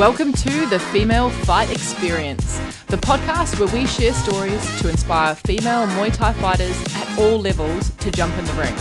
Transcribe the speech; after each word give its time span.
Welcome 0.00 0.32
to 0.32 0.64
the 0.64 0.78
Female 0.78 1.28
Fight 1.28 1.70
Experience, 1.70 2.58
the 2.86 2.96
podcast 2.96 3.60
where 3.60 3.68
we 3.68 3.86
share 3.86 4.14
stories 4.14 4.80
to 4.80 4.88
inspire 4.88 5.34
female 5.34 5.86
Muay 5.88 6.10
Thai 6.10 6.32
fighters 6.32 6.74
at 6.94 7.18
all 7.18 7.38
levels 7.38 7.90
to 7.96 8.10
jump 8.10 8.34
in 8.38 8.46
the 8.46 8.52
ring. 8.54 8.74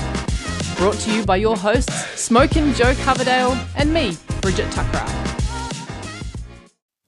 Brought 0.77 0.95
to 1.01 1.13
you 1.13 1.25
by 1.25 1.35
your 1.35 1.57
hosts, 1.57 1.93
Smokin' 2.17 2.73
Joe 2.73 2.93
Coverdale 3.03 3.51
and 3.75 3.93
me, 3.93 4.15
Bridget 4.39 4.69
Thakrar. 4.69 5.09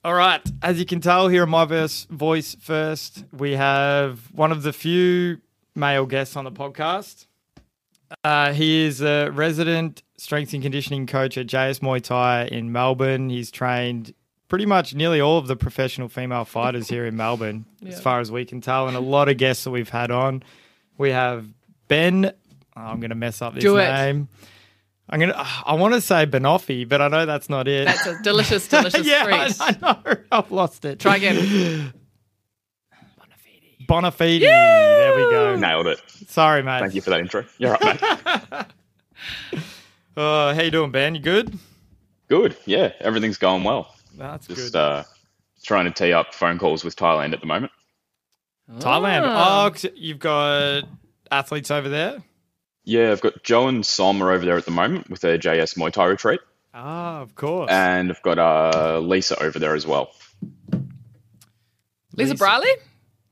All 0.04 0.12
right. 0.12 0.42
As 0.60 0.78
you 0.78 0.84
can 0.84 1.00
tell 1.00 1.28
here 1.28 1.44
in 1.44 1.48
my 1.48 1.64
verse, 1.64 2.04
voice 2.10 2.54
first, 2.60 3.24
we 3.32 3.52
have 3.52 4.30
one 4.34 4.52
of 4.52 4.62
the 4.62 4.74
few 4.74 5.38
male 5.74 6.04
guests 6.04 6.36
on 6.36 6.44
the 6.44 6.52
podcast. 6.52 7.28
Uh, 8.24 8.52
he 8.52 8.84
is 8.84 9.00
a 9.00 9.30
resident 9.30 10.02
strength 10.16 10.52
and 10.52 10.62
conditioning 10.62 11.06
coach 11.06 11.36
at 11.36 11.46
JS 11.46 11.80
Muay 11.80 12.02
Thai 12.02 12.46
in 12.46 12.72
Melbourne. 12.72 13.30
He's 13.30 13.50
trained 13.50 14.14
pretty 14.48 14.66
much 14.66 14.94
nearly 14.94 15.20
all 15.20 15.38
of 15.38 15.46
the 15.46 15.56
professional 15.56 16.08
female 16.08 16.44
fighters 16.44 16.88
here 16.88 17.06
in 17.06 17.16
Melbourne, 17.16 17.64
as 17.86 18.00
far 18.00 18.20
as 18.20 18.30
we 18.30 18.44
can 18.44 18.60
tell, 18.60 18.86
and 18.88 18.96
a 18.96 19.00
lot 19.00 19.28
of 19.28 19.36
guests 19.36 19.64
that 19.64 19.70
we've 19.70 19.88
had 19.88 20.10
on. 20.10 20.42
We 20.98 21.10
have 21.10 21.46
Ben. 21.88 22.26
oh, 22.76 22.80
I'm 22.80 23.00
going 23.00 23.10
to 23.10 23.16
mess 23.16 23.40
up 23.42 23.56
it. 23.56 23.62
name. 23.64 24.28
I'm 25.08 25.20
gonna. 25.20 25.34
I 25.66 25.74
want 25.74 25.92
to 25.92 26.00
say 26.00 26.24
Banoffee, 26.26 26.88
but 26.88 27.02
I 27.02 27.08
know 27.08 27.26
that's 27.26 27.50
not 27.50 27.68
it. 27.68 27.86
That's 27.86 28.06
a 28.06 28.22
delicious, 28.22 28.66
delicious 28.66 29.06
yeah, 29.06 29.24
treat. 29.24 29.60
I, 29.60 29.68
I 29.68 29.76
know. 29.80 30.16
I've 30.32 30.50
lost 30.50 30.84
it. 30.86 31.00
Try 31.00 31.16
again. 31.16 31.92
Bonafede. 33.92 34.40
There 34.40 35.14
we 35.16 35.30
go. 35.30 35.56
Nailed 35.56 35.86
it. 35.86 36.00
Sorry, 36.28 36.62
mate. 36.62 36.80
Thank 36.80 36.94
you 36.94 37.02
for 37.02 37.10
that 37.10 37.20
intro. 37.20 37.44
You're 37.58 37.72
right, 37.72 38.00
mate. 38.00 38.66
Uh, 40.14 40.52
how 40.54 40.60
you 40.60 40.70
doing, 40.70 40.90
Ben? 40.90 41.14
You 41.14 41.22
good? 41.22 41.58
Good. 42.28 42.54
Yeah, 42.66 42.92
everything's 43.00 43.38
going 43.38 43.64
well. 43.64 43.94
That's 44.14 44.46
Just 44.46 44.74
good. 44.74 44.78
uh, 44.78 45.04
trying 45.62 45.86
to 45.86 45.90
tee 45.90 46.12
up 46.12 46.34
phone 46.34 46.58
calls 46.58 46.84
with 46.84 46.96
Thailand 46.96 47.32
at 47.32 47.40
the 47.40 47.46
moment. 47.46 47.72
Thailand. 48.70 49.22
Oh, 49.24 49.64
Oh, 49.66 49.70
'cause 49.70 49.86
you've 49.94 50.18
got 50.18 50.84
athletes 51.30 51.70
over 51.70 51.88
there. 51.88 52.22
Yeah, 52.84 53.10
I've 53.12 53.22
got 53.22 53.42
Joe 53.42 53.68
and 53.68 53.86
Som 53.86 54.22
are 54.22 54.30
over 54.32 54.44
there 54.44 54.58
at 54.58 54.66
the 54.66 54.70
moment 54.70 55.08
with 55.08 55.22
their 55.22 55.38
JS 55.38 55.78
Muay 55.78 55.90
Thai 55.90 56.04
retreat, 56.06 56.40
Ah, 56.74 57.20
of 57.22 57.34
course. 57.34 57.70
and 57.70 58.10
I've 58.10 58.20
got 58.22 58.38
uh, 58.38 58.98
Lisa 58.98 59.42
over 59.42 59.58
there 59.58 59.74
as 59.74 59.86
well. 59.86 60.12
Lisa 62.14 62.32
Lisa. 62.32 62.34
Briley? 62.34 62.72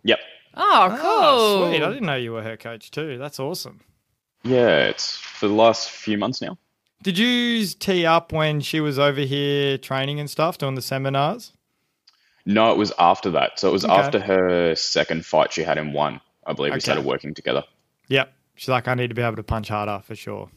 Yep. 0.05 0.19
Oh, 0.55 0.62
ah, 0.62 0.89
cool. 1.01 1.01
Oh, 1.03 1.70
sweet. 1.70 1.83
I 1.83 1.89
didn't 1.89 2.06
know 2.06 2.17
you 2.17 2.33
were 2.33 2.43
her 2.43 2.56
coach 2.56 2.91
too. 2.91 3.19
That's 3.19 3.39
awesome. 3.39 3.81
Yeah, 4.43 4.87
it's 4.89 5.17
for 5.17 5.48
the 5.48 5.55
last 5.55 5.91
few 5.91 6.19
months 6.19 6.41
now. 6.41 6.56
Did 7.03 7.17
you 7.19 7.67
tee 7.67 8.05
up 8.05 8.33
when 8.33 8.61
she 8.61 8.81
was 8.81 8.98
over 8.98 9.21
here 9.23 9.78
training 9.78 10.21
and 10.21 10.28
stuff, 10.28 10.59
doing 10.59 10.75
the 10.75 10.83
seminars? 10.83 11.53
No, 12.47 12.73
it 12.73 12.78
was 12.78 12.93
after 12.98 13.31
that. 13.31 13.59
So 13.59 13.69
it 13.69 13.73
was 13.73 13.84
Okay. 13.84 13.95
after 13.95 14.21
her 14.21 14.75
second 14.75 15.25
fight 15.25 15.53
she 15.53 15.62
had 15.62 15.78
in 15.78 15.93
one. 15.93 16.21
I 16.47 16.53
believe 16.53 16.75
we 16.75 16.81
started 16.81 17.05
working 17.05 17.33
together. 17.34 17.65
Yep. 18.09 18.33
She's 18.56 18.69
like, 18.69 18.89
I 18.89 18.95
need 18.95 19.09
to 19.09 19.15
be 19.15 19.23
able 19.23 19.37
to 19.37 19.43
punch 19.43 19.69
harder 19.69 20.01
for 20.05 20.15
sure. 20.15 20.51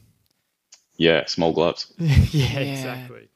Yeah, 0.96 1.24
small 1.26 1.52
gloves. 1.52 1.92
yeah, 1.98 2.58
exactly. 2.58 3.28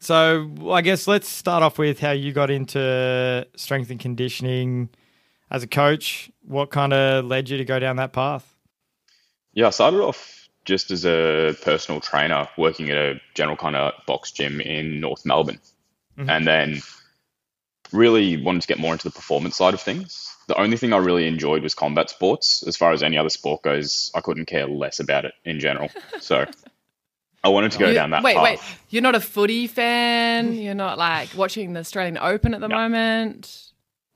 So 0.00 0.50
I 0.70 0.80
guess 0.82 1.06
let's 1.08 1.28
start 1.28 1.62
off 1.62 1.78
with 1.78 2.00
how 2.00 2.12
you 2.12 2.32
got 2.32 2.50
into 2.50 3.46
strength 3.56 3.90
and 3.90 3.98
conditioning 3.98 4.90
as 5.50 5.62
a 5.62 5.66
coach. 5.66 6.30
What 6.42 6.70
kind 6.70 6.92
of 6.92 7.24
led 7.24 7.48
you 7.48 7.56
to 7.58 7.64
go 7.64 7.78
down 7.78 7.96
that 7.96 8.12
path? 8.12 8.54
Yeah, 9.54 9.68
I 9.68 9.70
started 9.70 10.00
off 10.00 10.48
just 10.64 10.90
as 10.90 11.04
a 11.06 11.54
personal 11.62 12.00
trainer 12.00 12.48
working 12.58 12.90
at 12.90 12.96
a 12.96 13.20
general 13.34 13.56
kind 13.56 13.74
of 13.76 13.92
box 14.06 14.30
gym 14.32 14.60
in 14.60 15.00
North 15.00 15.24
Melbourne. 15.24 15.60
Mhm. 16.18 16.28
And 16.30 16.46
then 16.46 16.82
really 17.92 18.36
wanted 18.42 18.60
to 18.62 18.68
get 18.68 18.78
more 18.78 18.92
into 18.92 19.08
the 19.08 19.14
performance 19.14 19.56
side 19.56 19.72
of 19.74 19.80
things. 19.80 20.34
The 20.46 20.58
only 20.60 20.76
thing 20.76 20.92
I 20.92 20.98
really 20.98 21.26
enjoyed 21.26 21.62
was 21.62 21.74
combat 21.74 22.10
sports. 22.10 22.62
As 22.66 22.76
far 22.76 22.92
as 22.92 23.02
any 23.02 23.16
other 23.16 23.30
sport 23.30 23.62
goes, 23.62 24.10
I 24.14 24.20
couldn't 24.20 24.44
care 24.46 24.66
less 24.66 25.00
about 25.00 25.24
it 25.24 25.32
in 25.44 25.58
general. 25.60 25.88
So 26.20 26.44
I 27.44 27.48
wanted 27.48 27.72
to 27.72 27.78
go 27.78 27.88
You- 27.88 27.94
down 27.94 28.10
that 28.10 28.22
wait, 28.22 28.34
path. 28.36 28.44
wait. 28.44 28.60
You're 28.90 29.02
not 29.02 29.14
a 29.14 29.20
footy 29.20 29.66
fan? 29.68 30.54
You're 30.54 30.74
not 30.74 30.98
like 30.98 31.30
watching 31.34 31.72
the 31.72 31.80
Australian 31.80 32.18
Open 32.18 32.52
at 32.52 32.60
the 32.60 32.68
No. 32.68 32.76
moment? 32.76 33.67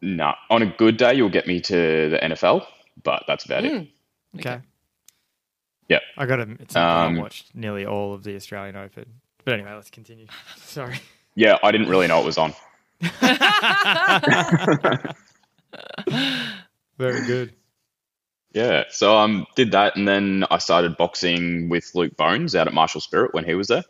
Nah, 0.02 0.34
on 0.50 0.62
a 0.62 0.66
good 0.66 0.96
day, 0.96 1.14
you'll 1.14 1.30
get 1.30 1.46
me 1.46 1.60
to 1.60 2.10
the 2.10 2.18
NFL, 2.22 2.66
but 3.02 3.22
that's 3.28 3.44
about 3.44 3.64
it. 3.64 3.72
Mm. 3.72 3.88
Okay. 4.40 4.60
Yeah. 5.88 6.00
I 6.16 6.26
got 6.26 6.36
to 6.36 6.42
admit, 6.42 6.76
Um, 6.76 7.16
I 7.16 7.20
watched 7.20 7.54
nearly 7.54 7.86
all 7.86 8.12
of 8.12 8.24
the 8.24 8.34
Australian 8.34 8.76
Open. 8.76 9.06
But 9.44 9.54
anyway, 9.54 9.72
let's 9.74 9.90
continue. 9.90 10.26
Sorry. 10.56 10.98
Yeah, 11.34 11.58
I 11.62 11.70
didn't 11.70 11.88
really 11.88 12.08
know 12.08 12.20
it 12.20 12.24
was 12.26 12.36
on. 12.38 12.52
Very 16.98 17.26
good. 17.26 17.54
Yeah, 18.52 18.84
so 18.90 19.16
um, 19.16 19.46
did 19.56 19.70
that, 19.72 19.96
and 19.96 20.06
then 20.06 20.44
I 20.50 20.58
started 20.58 20.96
boxing 20.98 21.68
with 21.70 21.90
Luke 21.94 22.16
Bones 22.16 22.54
out 22.54 22.66
at 22.66 22.74
Marshall 22.74 23.00
Spirit 23.00 23.32
when 23.32 23.44
he 23.44 23.54
was 23.54 23.68
there. 23.68 23.84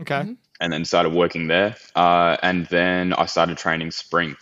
Okay. 0.00 0.34
and 0.60 0.72
then 0.72 0.84
started 0.84 1.12
working 1.12 1.48
there. 1.48 1.74
Uh, 1.96 2.36
and 2.42 2.66
then 2.66 3.12
I 3.12 3.26
started 3.26 3.58
training 3.58 3.90
Spring. 3.90 4.36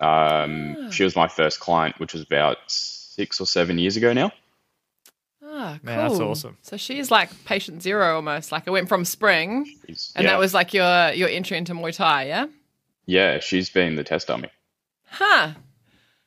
Um, 0.00 0.76
Ah. 0.78 0.90
She 0.90 1.04
was 1.04 1.16
my 1.16 1.28
first 1.28 1.60
client, 1.60 1.98
which 1.98 2.12
was 2.12 2.22
about 2.22 2.58
six 2.68 3.40
or 3.40 3.46
seven 3.46 3.78
years 3.78 3.96
ago 3.96 4.12
now. 4.12 4.32
Ah, 5.42 5.78
cool. 5.82 5.86
Man, 5.86 5.98
that's 6.08 6.20
awesome. 6.20 6.56
So 6.62 6.76
she's 6.76 7.10
like 7.10 7.30
patient 7.44 7.82
zero 7.82 8.16
almost. 8.16 8.52
Like 8.52 8.64
it 8.66 8.70
went 8.70 8.88
from 8.88 9.04
spring, 9.04 9.64
She's- 9.86 10.12
and 10.14 10.24
yeah, 10.24 10.32
that 10.32 10.38
was 10.38 10.54
like 10.54 10.72
your 10.74 11.12
your 11.12 11.28
entry 11.28 11.56
into 11.56 11.74
Muay 11.74 11.94
Thai, 11.94 12.24
yeah? 12.26 12.46
yeah, 13.06 13.40
she's 13.40 13.70
been 13.70 13.96
the 13.96 14.04
test 14.04 14.28
dummy. 14.28 14.50
Huh. 15.06 15.52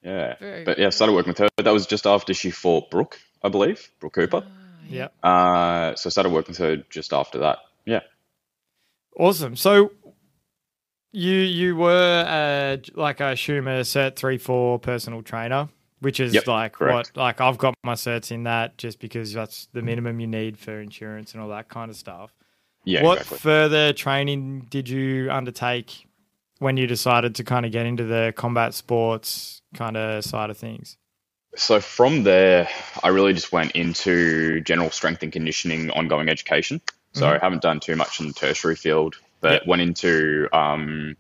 Yeah, 0.04 0.36
Very 0.40 0.64
but 0.64 0.80
yeah, 0.80 0.90
started 0.90 1.14
working 1.14 1.30
with 1.30 1.38
her. 1.38 1.50
But 1.56 1.66
That 1.66 1.74
was 1.74 1.86
just 1.86 2.08
after 2.08 2.34
she 2.34 2.50
fought 2.50 2.90
Brooke, 2.90 3.20
I 3.44 3.50
believe, 3.50 3.90
Brooke 4.00 4.14
Cooper. 4.14 4.44
Yeah. 4.90 5.10
Uh, 5.24 5.94
so 5.96 6.08
I 6.08 6.10
started 6.10 6.32
working 6.32 6.54
with 6.54 6.58
her 6.58 6.78
just 6.90 7.14
after 7.14 7.38
that. 7.40 7.60
Yeah, 7.86 8.02
Awesome. 9.16 9.56
So 9.56 9.92
you 11.12 11.34
you 11.34 11.76
were 11.76 12.26
uh, 12.28 12.78
like 12.96 13.22
I 13.22 13.32
assume 13.32 13.68
a 13.68 13.82
cert 13.82 14.16
three 14.16 14.38
four 14.38 14.80
personal 14.80 15.22
trainer, 15.22 15.70
which 16.00 16.20
is 16.20 16.34
Yep, 16.34 16.48
like 16.48 16.74
correct. 16.74 17.12
what 17.16 17.18
like 17.18 17.42
I've 17.42 17.58
got 17.58 17.74
my 17.84 17.94
certs 17.94 18.32
in 18.32 18.44
that 18.44 18.78
just 18.78 19.00
because 19.00 19.34
that's 19.34 19.68
the 19.74 19.82
minimum 19.82 20.20
you 20.20 20.28
need 20.28 20.58
for 20.58 20.80
insurance 20.80 21.34
and 21.34 21.42
all 21.42 21.50
that 21.50 21.70
kind 21.70 21.90
of 21.92 21.98
stuff. 21.98 22.34
yeah, 22.86 23.04
what 23.04 23.20
exactly. 23.20 23.38
further 23.40 23.94
training 23.94 24.68
did 24.70 24.88
you 24.90 25.30
undertake 25.32 26.08
when 26.60 26.78
you 26.78 26.88
decided 26.88 27.36
to 27.36 27.44
kind 27.44 27.66
of 27.66 27.72
get 27.72 27.86
into 27.86 28.04
the 28.06 28.34
combat 28.36 28.74
sports 28.74 29.62
kind 29.76 29.98
of 29.98 30.24
side 30.24 30.50
of 30.50 30.58
things? 30.58 30.98
So 31.56 31.82
from 31.82 32.24
there, 32.24 32.70
I 33.04 33.10
really 33.10 33.34
just 33.34 33.52
went 33.52 33.72
into 33.72 34.62
general 34.62 34.90
strength 34.90 35.22
and 35.22 35.34
conditioning, 35.34 35.92
ongoing 35.92 36.30
education. 36.30 36.80
So 37.14 37.28
I 37.28 37.40
haven't 37.40 37.62
done 37.62 37.82
too 37.82 37.98
much 37.98 38.22
in 38.22 38.28
the 38.28 38.34
tertiary 38.34 38.78
field, 38.78 39.16
but 39.42 39.48
Mm-hmm. 39.48 39.54
Yep. 39.54 39.68
went 39.68 39.82
into 39.82 40.48
um, 40.54 41.18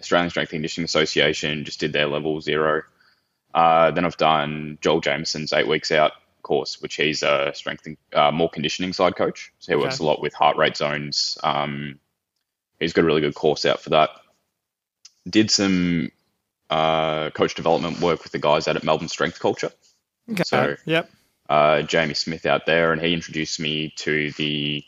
Australian 0.00 0.30
Strength 0.30 0.50
and 0.52 0.56
Conditioning 0.56 0.84
Association, 0.86 1.64
just 1.64 1.78
did 1.80 1.92
their 1.92 2.06
level 2.06 2.40
zero. 2.40 2.82
Uh, 3.54 3.90
then 3.90 4.04
I've 4.04 4.16
done 4.16 4.78
Joel 4.80 5.00
Jamieson's 5.00 5.52
eight 5.52 5.68
weeks 5.68 5.92
out 5.92 6.12
course, 6.42 6.80
which 6.80 6.96
he's 6.96 7.22
a 7.22 7.52
strength 7.54 7.84
and 7.86 7.96
uh, 8.14 8.30
more 8.30 8.48
conditioning 8.48 8.92
side 8.94 9.14
coach. 9.16 9.52
So 9.58 9.72
he 9.76 9.82
works 9.82 9.98
a 9.98 10.04
lot 10.04 10.22
with 10.22 10.32
heart 10.34 10.56
rate 10.56 10.76
zones. 10.76 11.36
Um, 11.42 11.98
he's 12.78 12.92
got 12.94 13.02
a 13.02 13.06
really 13.06 13.20
good 13.20 13.34
course 13.34 13.66
out 13.66 13.80
for 13.80 13.90
that. 13.90 14.10
Did 15.28 15.50
some 15.50 16.10
uh, 16.70 17.30
coach 17.30 17.54
development 17.54 18.00
work 18.00 18.22
with 18.22 18.32
the 18.32 18.38
guys 18.38 18.68
out 18.68 18.76
at 18.76 18.84
Melbourne 18.84 19.08
Strength 19.08 19.38
Culture 19.40 19.70
Okay. 20.30 20.44
So- 20.44 20.76
yep. 20.86 21.10
uh, 21.48 21.82
Jamie 21.82 22.14
Smith 22.14 22.46
out 22.46 22.64
there, 22.66 22.92
and 22.92 23.02
he 23.02 23.12
introduced 23.12 23.58
me 23.60 23.92
to 23.96 24.30
the 24.32 24.84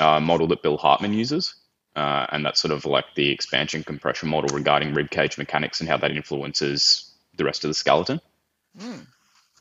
uh, 0.00 0.18
model 0.20 0.46
that 0.48 0.62
Bill 0.62 0.78
Hartman 0.78 1.12
uses. 1.12 1.54
Uh, 1.96 2.26
and 2.30 2.44
that's 2.44 2.60
sort 2.60 2.72
of 2.72 2.84
like 2.84 3.06
the 3.14 3.30
expansion 3.30 3.82
compression 3.82 4.28
model 4.28 4.54
regarding 4.54 4.92
rib 4.92 5.10
cage 5.10 5.38
mechanics 5.38 5.80
and 5.80 5.88
how 5.88 5.96
that 5.96 6.10
influences 6.10 7.10
the 7.36 7.44
rest 7.44 7.64
of 7.64 7.68
the 7.68 7.74
skeleton. 7.74 8.20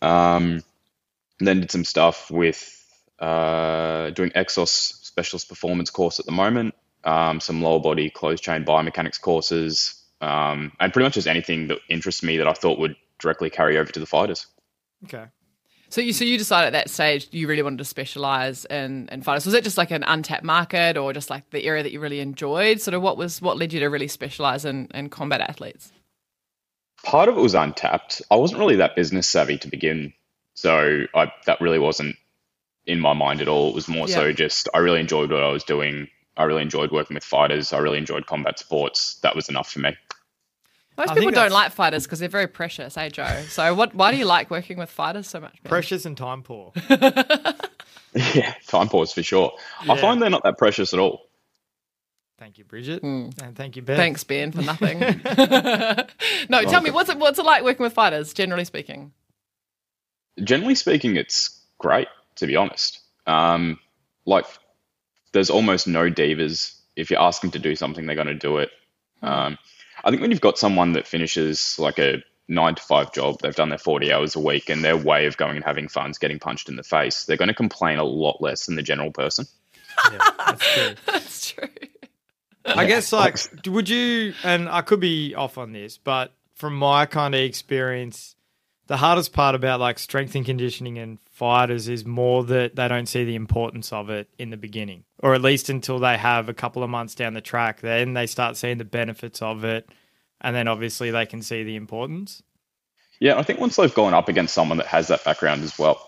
Um, 0.02 0.62
and 1.40 1.48
then 1.48 1.62
did 1.62 1.72
some 1.72 1.86
stuff 1.86 2.30
with 2.30 2.86
uh, 3.20 4.10
doing 4.10 4.32
Exos 4.32 4.68
specialist 4.68 5.48
performance 5.48 5.90
course 5.90 6.20
at 6.20 6.26
the 6.26 6.34
moment, 6.34 6.76
um, 7.06 7.40
some 7.40 7.62
lower 7.62 7.80
body 7.80 8.10
closed 8.10 8.44
chain 8.44 8.66
biomechanics 8.66 9.22
courses, 9.22 10.04
um, 10.20 10.74
and 10.80 10.92
pretty 10.92 11.06
much 11.06 11.14
just 11.14 11.28
anything 11.28 11.70
that 11.70 11.80
interests 11.90 12.22
me 12.22 12.38
that 12.38 12.48
I 12.48 12.54
thought 12.54 12.80
would 12.80 12.98
directly 13.20 13.50
carry 13.50 13.78
over 13.78 13.92
to 13.92 14.00
the 14.00 14.06
fighters. 14.06 14.48
Okay. 15.06 15.26
So 15.90 16.02
you 16.02 16.14
so 16.14 16.26
you 16.26 16.38
decided 16.38 16.68
at 16.68 16.74
that 16.74 16.90
stage 16.90 17.28
you 17.32 17.48
really 17.48 17.62
wanted 17.62 17.78
to 17.80 17.86
specialize 17.86 18.66
in 18.66 19.08
in 19.12 19.22
fighters. 19.22 19.46
Was 19.46 19.54
it 19.54 19.64
just 19.64 19.78
like 19.78 19.92
an 19.92 20.04
untapped 20.04 20.44
market 20.44 20.98
or 20.98 21.14
just 21.14 21.30
like 21.30 21.50
the 21.52 21.64
area 21.66 21.84
that 21.84 21.92
you 21.92 22.00
really 22.00 22.20
enjoyed? 22.20 22.82
Sort 22.82 22.94
of 22.94 23.02
what 23.02 23.18
was 23.18 23.42
what 23.42 23.58
led 23.58 23.74
you 23.74 23.80
to 23.80 23.88
really 23.88 24.08
specialize 24.08 24.66
in, 24.66 24.88
in 24.94 25.10
combat 25.10 25.42
athletes? 25.42 25.92
part 27.06 27.30
of 27.30 27.38
it 27.38 27.42
was 27.42 27.54
untapped. 27.54 28.22
I 28.30 28.36
wasn't 28.36 28.60
really 28.60 28.78
that 28.78 28.96
business 28.96 29.28
savvy 29.28 29.58
to 29.60 29.70
begin, 29.70 30.12
so 30.56 31.04
I, 31.14 31.32
that 31.46 31.62
really 31.62 31.80
wasn't 31.80 32.18
in 32.86 33.00
my 33.00 33.14
mind 33.14 33.42
at 33.42 33.48
all. 33.48 33.70
It 33.70 33.76
was 33.76 33.88
more 33.88 34.08
so 34.08 34.34
just 34.34 34.68
I 34.74 34.80
really 34.80 35.00
enjoyed 35.00 35.32
what 35.32 35.44
I 35.44 35.50
was 35.50 35.64
doing. 35.64 36.10
I 36.36 36.44
really 36.44 36.64
enjoyed 36.64 36.92
working 36.92 37.16
with 37.16 37.24
fighters. 37.24 37.72
I 37.72 37.78
really 37.78 37.98
enjoyed 37.98 38.26
combat 38.26 38.60
sports. 38.60 39.16
That 39.22 39.36
was 39.36 39.48
enough 39.48 39.72
for 39.72 39.80
me. 39.80 39.96
Most 40.97 41.12
I 41.12 41.15
people 41.15 41.31
don't 41.31 41.51
like 41.51 41.71
fighters 41.71 42.03
because 42.03 42.19
they're 42.19 42.30
very 42.30 42.47
precious, 42.47 42.95
eh, 42.97 43.09
Joe? 43.09 43.44
So 43.50 43.74
what? 43.75 43.94
Why 43.94 44.12
do 44.12 44.18
you 44.18 44.25
like 44.25 44.50
working 44.50 44.77
with 44.77 44.89
fighters 44.89 45.27
so 45.27 45.39
much? 45.39 45.62
Ben? 45.63 45.69
Precious 45.69 46.06
and 46.06 46.15
time 46.18 46.42
poor. 46.44 46.74
Yeah, 48.33 48.53
time 48.68 48.88
pause 48.88 49.12
for 49.12 49.21
sure. 49.21 49.51
I 49.89 49.97
find 49.97 50.21
they're 50.21 50.30
not 50.30 50.44
that 50.44 50.57
precious 50.57 50.94
at 50.94 51.00
all. 51.01 51.27
Thank 52.39 52.57
you, 52.57 52.63
Bridget, 52.63 53.01
Hmm. 53.01 53.30
and 53.44 53.56
thank 53.56 53.75
you, 53.75 53.81
Ben. 53.81 53.97
Thanks, 53.97 54.24
Ben, 54.24 54.53
for 54.53 54.62
nothing. 54.62 55.00
no, 56.50 56.63
tell 56.63 56.81
me 56.81 56.92
what's 56.92 57.09
it 57.09 57.18
what's 57.18 57.39
it 57.39 57.45
like 57.45 57.63
working 57.63 57.83
with 57.83 57.91
fighters, 57.91 58.33
generally 58.33 58.63
speaking? 58.63 59.12
Generally 60.41 60.75
speaking, 60.75 61.18
it's 61.18 61.59
great 61.77 62.07
to 62.36 62.48
be 62.48 62.56
honest. 62.56 63.00
Um, 63.27 63.80
like, 64.25 64.45
there's 65.33 65.50
almost 65.50 65.88
no 65.88 66.09
divas. 66.09 66.74
If 66.95 67.12
you 67.12 67.18
ask 67.18 67.41
them 67.41 67.51
to 67.51 67.59
do 67.59 67.75
something, 67.75 68.06
they're 68.06 68.15
going 68.15 68.27
to 68.27 68.33
do 68.33 68.57
it. 68.57 68.69
Um, 69.21 69.57
I 70.06 70.12
think 70.12 70.22
when 70.22 70.31
you've 70.31 70.42
got 70.42 70.57
someone 70.57 70.94
that 70.94 71.07
finishes 71.07 71.78
like 71.80 71.98
a 72.00 72.24
nine 72.48 72.75
to 72.75 72.81
five 72.81 73.12
job, 73.12 73.40
they've 73.42 73.56
done 73.56 73.69
their 73.69 73.80
40 73.80 74.13
hours 74.13 74.36
a 74.36 74.40
week, 74.40 74.69
and 74.69 74.84
their 74.84 74.96
way 74.96 75.25
of 75.25 75.36
going 75.36 75.56
and 75.56 75.66
having 75.66 75.88
fun 75.88 76.12
is 76.12 76.19
getting 76.19 76.40
punched 76.40 76.69
in 76.69 76.75
the 76.75 76.84
face, 76.84 77.25
they're 77.25 77.38
going 77.38 77.48
to 77.48 77.56
complain 77.56 77.98
a 77.98 78.04
lot 78.04 78.42
less 78.42 78.68
than 78.68 78.75
the 78.75 78.84
general 78.84 79.12
person. 79.12 79.46
Yeah, 80.12 80.30
that's 80.38 80.74
true. 80.74 80.96
That's 81.06 81.52
true. 81.52 81.68
I 82.66 82.86
guess 82.86 83.12
like 83.13 83.38
would 83.68 83.90
you 83.90 84.34
and 84.44 84.68
I 84.69 84.81
could 84.81 85.00
be 85.00 85.36
off 85.36 85.57
on 85.57 85.72
this, 85.72 85.98
but 85.98 86.34
from 86.54 86.75
my 86.75 87.06
kind 87.06 87.36
of 87.36 87.42
experience, 87.42 88.36
the 88.88 88.98
hardest 88.98 89.34
part 89.34 89.56
about 89.56 89.80
like 89.80 90.00
strength 90.00 90.36
and 90.36 90.46
conditioning 90.46 90.98
and 90.98 91.19
fighters 91.36 91.90
is 91.90 92.06
more 92.06 92.46
that 92.46 92.78
they 92.78 92.88
don't 92.88 93.08
see 93.08 93.26
the 93.26 93.36
importance 93.36 93.92
of 93.92 94.10
it 94.10 94.30
in 94.40 94.52
the 94.52 94.58
beginning. 94.58 95.04
Or 95.20 95.34
at 95.36 95.42
least 95.42 95.68
until 95.68 96.00
they 96.00 96.16
have 96.18 96.48
a 96.48 96.54
couple 96.54 96.82
of 96.82 96.90
months 96.90 97.14
down 97.14 97.34
the 97.34 97.42
track, 97.42 97.82
then 97.82 98.14
they 98.14 98.26
start 98.26 98.56
seeing 98.56 98.78
the 98.78 98.86
benefits 98.86 99.42
of 99.42 99.66
it 99.66 99.90
and 100.40 100.56
then 100.56 100.70
obviously 100.70 101.12
they 101.12 101.26
can 101.26 101.42
see 101.42 101.64
the 101.64 101.76
importance. 101.76 102.42
Yeah, 103.20 103.38
I 103.38 103.44
think 103.44 103.60
once 103.60 103.76
they've 103.76 103.94
gone 103.94 104.14
up 104.14 104.30
against 104.30 104.54
someone 104.54 104.78
that 104.78 104.88
has 104.88 105.10
that 105.10 105.26
background 105.26 105.64
as 105.64 105.78
well, 105.78 106.00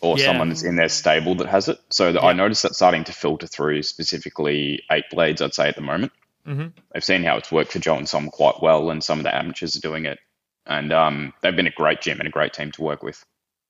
or 0.00 0.18
Yeah. 0.18 0.26
someone 0.26 0.50
that's 0.50 0.62
in 0.62 0.76
their 0.76 0.88
stable 0.88 1.34
that 1.36 1.48
has 1.48 1.68
it, 1.68 1.78
so 1.90 2.12
that 2.12 2.22
I 2.22 2.30
Yeah. 2.30 2.34
noticed 2.34 2.62
that 2.62 2.74
starting 2.76 3.02
to 3.04 3.12
filter 3.12 3.48
through 3.48 3.82
specifically 3.82 4.82
eight 4.92 5.04
blades, 5.10 5.42
I'd 5.42 5.54
say 5.54 5.68
at 5.68 5.74
the 5.74 5.80
moment. 5.82 6.12
Mhm. 6.46 6.72
I've 6.94 7.02
seen 7.04 7.24
how 7.24 7.36
it's 7.36 7.50
worked 7.50 7.72
for 7.72 7.80
Joe 7.80 7.96
and 7.96 8.08
some 8.08 8.28
quite 8.30 8.62
well, 8.62 8.90
and 8.90 9.02
some 9.02 9.18
of 9.18 9.24
the 9.24 9.34
amateurs 9.34 9.76
are 9.76 9.80
doing 9.80 10.04
it, 10.06 10.18
and 10.64 10.92
um, 10.92 11.32
they've 11.42 11.56
been 11.56 11.66
a 11.66 11.70
great 11.72 12.02
gym 12.02 12.20
and 12.20 12.28
a 12.28 12.30
great 12.30 12.52
team 12.52 12.70
to 12.72 12.82
work 12.82 13.02
with. 13.02 13.24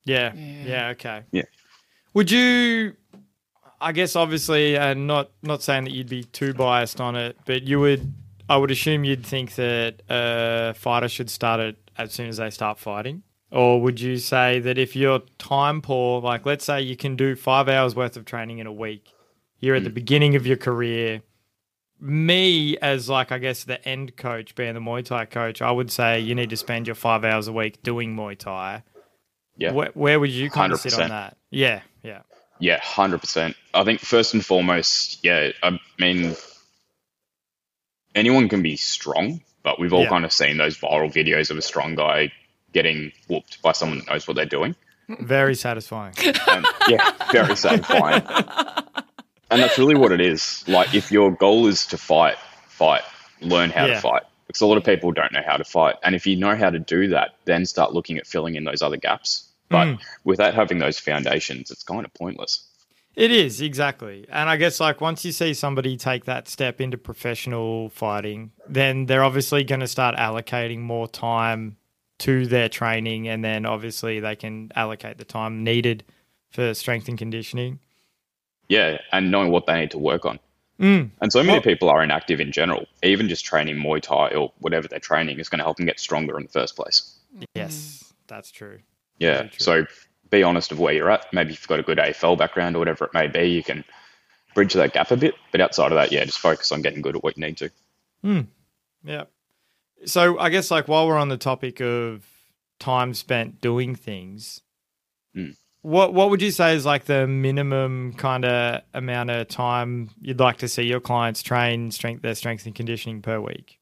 Yeah. 0.06 0.32
Yeah. 0.34 0.64
Yeah. 0.64 0.88
Okay. 0.90 1.22
Yeah. 1.32 1.42
Would 2.14 2.30
you? 2.30 2.94
I 3.78 3.92
guess 3.92 4.16
obviously, 4.16 4.76
and 4.78 5.06
not 5.06 5.30
not 5.42 5.62
saying 5.62 5.84
that 5.84 5.92
you'd 5.92 6.08
be 6.08 6.24
too 6.24 6.54
biased 6.54 7.00
on 7.00 7.14
it, 7.14 7.36
but 7.44 7.64
you 7.64 7.78
would. 7.80 8.14
I 8.48 8.56
would 8.56 8.70
assume 8.70 9.04
you'd 9.04 9.26
think 9.26 9.56
that 9.56 10.02
a 10.08 10.72
fighter 10.74 11.08
should 11.08 11.28
start 11.28 11.60
it 11.60 11.90
as 11.98 12.12
soon 12.12 12.28
as 12.28 12.36
they 12.36 12.48
start 12.48 12.78
fighting, 12.78 13.22
or 13.50 13.80
would 13.82 14.00
you 14.00 14.16
say 14.18 14.60
that 14.60 14.78
if 14.78 14.96
you're 14.96 15.20
time 15.38 15.82
poor, 15.82 16.22
like 16.22 16.46
let's 16.46 16.64
say 16.64 16.80
you 16.80 16.96
can 16.96 17.16
do 17.16 17.34
five 17.34 17.68
hours 17.68 17.94
worth 17.94 18.16
of 18.16 18.24
training 18.24 18.60
in 18.60 18.66
a 18.66 18.72
week, 18.72 19.12
you're 19.58 19.74
at 19.74 19.84
the 19.84 19.90
mm. 19.90 19.94
beginning 19.94 20.36
of 20.36 20.46
your 20.46 20.56
career. 20.56 21.22
Me, 22.00 22.76
as 22.78 23.08
like 23.08 23.32
I 23.32 23.38
guess 23.38 23.64
the 23.64 23.86
end 23.86 24.16
coach, 24.16 24.54
being 24.54 24.74
the 24.74 24.80
Muay 24.80 25.04
Thai 25.04 25.26
coach, 25.26 25.60
I 25.60 25.70
would 25.70 25.90
say 25.90 26.20
you 26.20 26.34
need 26.34 26.50
to 26.50 26.56
spend 26.56 26.86
your 26.86 26.94
five 26.94 27.24
hours 27.24 27.48
a 27.48 27.52
week 27.52 27.82
doing 27.82 28.14
Muay 28.14 28.38
Thai. 28.38 28.84
Yeah. 29.56 29.72
Where, 29.72 29.90
where 29.94 30.20
would 30.20 30.30
you 30.30 30.50
kind 30.50 30.72
of 30.72 30.80
sit 30.80 30.98
on 31.00 31.08
that? 31.08 31.36
Yeah, 31.50 31.80
yeah, 32.02 32.22
Yeah, 32.58 32.78
hundred 32.80 33.20
percent. 33.20 33.56
I 33.72 33.84
think 33.84 34.00
first 34.00 34.34
and 34.34 34.44
foremost, 34.44 35.24
yeah. 35.24 35.52
I 35.62 35.78
mean, 35.98 36.34
anyone 38.14 38.48
can 38.48 38.62
be 38.62 38.76
strong, 38.76 39.40
but 39.62 39.78
we've 39.78 39.92
all 39.92 40.02
Yeah. 40.02 40.08
kind 40.08 40.24
of 40.24 40.32
seen 40.32 40.56
those 40.58 40.76
viral 40.78 41.12
videos 41.12 41.50
of 41.50 41.56
a 41.58 41.62
strong 41.62 41.94
guy 41.94 42.32
getting 42.72 43.12
whooped 43.28 43.62
by 43.62 43.72
someone 43.72 43.98
that 43.98 44.08
knows 44.08 44.26
what 44.28 44.36
they're 44.36 44.44
doing. 44.46 44.74
very 45.20 45.54
satisfying. 45.54 46.12
And, 46.48 46.66
yeah, 46.88 47.12
very 47.30 47.54
satisfying. 47.56 48.22
and 49.50 49.62
that's 49.62 49.78
really 49.78 49.94
what 49.94 50.10
it 50.12 50.20
is. 50.20 50.64
Like, 50.68 50.94
if 50.94 51.12
your 51.12 51.30
goal 51.30 51.68
is 51.68 51.86
to 51.88 51.96
fight, 51.98 52.36
fight, 52.68 53.02
learn 53.40 53.70
how 53.70 53.86
Yeah. 53.86 53.94
to 53.94 54.00
fight. 54.00 54.22
Because 54.48 54.60
a 54.62 54.66
lot 54.66 54.78
of 54.78 54.84
people 54.84 55.12
don't 55.12 55.32
know 55.32 55.42
how 55.46 55.56
to 55.56 55.64
fight. 55.64 55.94
And 56.02 56.14
if 56.14 56.26
you 56.26 56.36
know 56.36 56.54
how 56.56 56.70
to 56.70 56.78
do 56.80 57.08
that, 57.08 57.30
then 57.44 57.66
start 57.66 57.92
looking 57.92 58.16
at 58.18 58.26
filling 58.26 58.54
in 58.56 58.64
those 58.64 58.82
other 58.82 58.96
gaps. 58.96 59.45
But 59.68 59.86
Mm. 59.86 59.98
without 60.24 60.54
having 60.54 60.78
those 60.78 60.98
foundations, 60.98 61.70
it's 61.70 61.82
kind 61.82 62.04
of 62.04 62.14
pointless. 62.14 62.68
It 63.16 63.30
is 63.30 63.60
exactly, 63.62 64.26
and 64.28 64.48
I 64.50 64.56
guess 64.56 64.78
like 64.78 65.00
once 65.00 65.24
you 65.24 65.32
see 65.32 65.54
somebody 65.54 65.96
take 65.96 66.26
that 66.26 66.48
step 66.48 66.80
into 66.82 66.98
professional 66.98 67.88
fighting, 67.88 68.52
then 68.68 69.06
they're 69.06 69.24
obviously 69.24 69.64
going 69.64 69.80
to 69.80 69.86
start 69.88 70.16
allocating 70.16 70.80
more 70.80 71.08
time 71.08 71.78
to 72.18 72.46
their 72.46 72.68
training, 72.68 73.26
and 73.26 73.42
then 73.42 73.64
obviously 73.64 74.20
they 74.20 74.36
can 74.36 74.70
allocate 74.76 75.16
the 75.18 75.24
time 75.24 75.64
needed 75.64 76.04
for 76.50 76.74
strength 76.74 77.08
and 77.08 77.16
conditioning. 77.18 77.78
Yeah, 78.68 78.98
and 79.12 79.30
knowing 79.30 79.50
what 79.50 79.64
they 79.66 79.80
need 79.80 79.90
to 79.92 79.98
work 79.98 80.26
on. 80.26 80.38
Mm. 80.78 81.10
And 81.22 81.32
so 81.32 81.38
many 81.40 81.52
Well- 81.52 81.62
people 81.62 81.88
are 81.88 82.02
inactive 82.02 82.38
in 82.40 82.52
general. 82.52 82.84
Even 83.02 83.28
just 83.30 83.46
training 83.46 83.76
Muay 83.76 84.02
Thai 84.02 84.28
or 84.34 84.52
whatever 84.58 84.88
they're 84.88 84.98
training 84.98 85.38
is 85.38 85.48
going 85.48 85.58
to 85.58 85.64
help 85.64 85.78
them 85.78 85.86
get 85.86 85.98
stronger 85.98 86.36
in 86.36 86.42
the 86.44 86.50
first 86.52 86.76
place. 86.76 87.18
Yes, 87.54 88.12
that's 88.26 88.50
true. 88.50 88.80
Yeah. 89.18 89.48
So 89.58 89.86
be 90.30 90.42
honest 90.42 90.72
of 90.72 90.78
where 90.80 90.92
you're 90.94 91.10
at. 91.10 91.32
Maybe 91.32 91.52
if 91.52 91.60
you've 91.60 91.68
got 91.68 91.80
a 91.80 91.84
good 91.84 91.98
AFL 91.98 92.36
background 92.36 92.76
or 92.76 92.80
whatever 92.80 93.04
it 93.04 93.14
may 93.14 93.26
be, 93.28 93.44
you 93.50 93.62
can 93.62 93.84
bridge 94.54 94.74
that 94.74 94.92
gap 94.92 95.10
a 95.10 95.16
bit. 95.16 95.34
But 95.52 95.60
outside 95.60 95.92
of 95.92 95.96
that, 95.96 96.12
yeah, 96.12 96.24
just 96.24 96.38
focus 96.38 96.72
on 96.72 96.82
getting 96.82 97.02
good 97.02 97.16
at 97.16 97.22
what 97.22 97.36
you 97.36 97.44
need 97.46 97.56
to. 97.58 97.70
Hmm. 98.22 98.40
Yeah. 99.04 99.24
So 100.04 100.38
I 100.38 100.50
guess 100.50 100.70
like 100.70 100.88
while 100.88 101.06
we're 101.06 101.16
on 101.16 101.28
the 101.28 101.36
topic 101.36 101.80
of 101.80 102.26
time 102.78 103.14
spent 103.14 103.60
doing 103.60 103.94
things, 103.94 104.60
Mm. 105.36 105.54
what 105.82 106.14
what 106.14 106.30
would 106.30 106.40
you 106.40 106.50
say 106.50 106.74
is 106.74 106.86
like 106.86 107.04
the 107.04 107.26
minimum 107.26 108.14
kind 108.14 108.44
of 108.46 108.80
amount 108.94 109.30
of 109.30 109.46
time 109.48 110.08
you'd 110.20 110.40
like 110.40 110.56
to 110.58 110.68
see 110.68 110.82
your 110.84 111.00
clients 111.00 111.42
train 111.42 111.90
strength 111.90 112.22
their 112.22 112.34
strength 112.34 112.64
and 112.66 112.74
conditioning 112.74 113.20
per 113.22 113.38
week? 113.38 113.78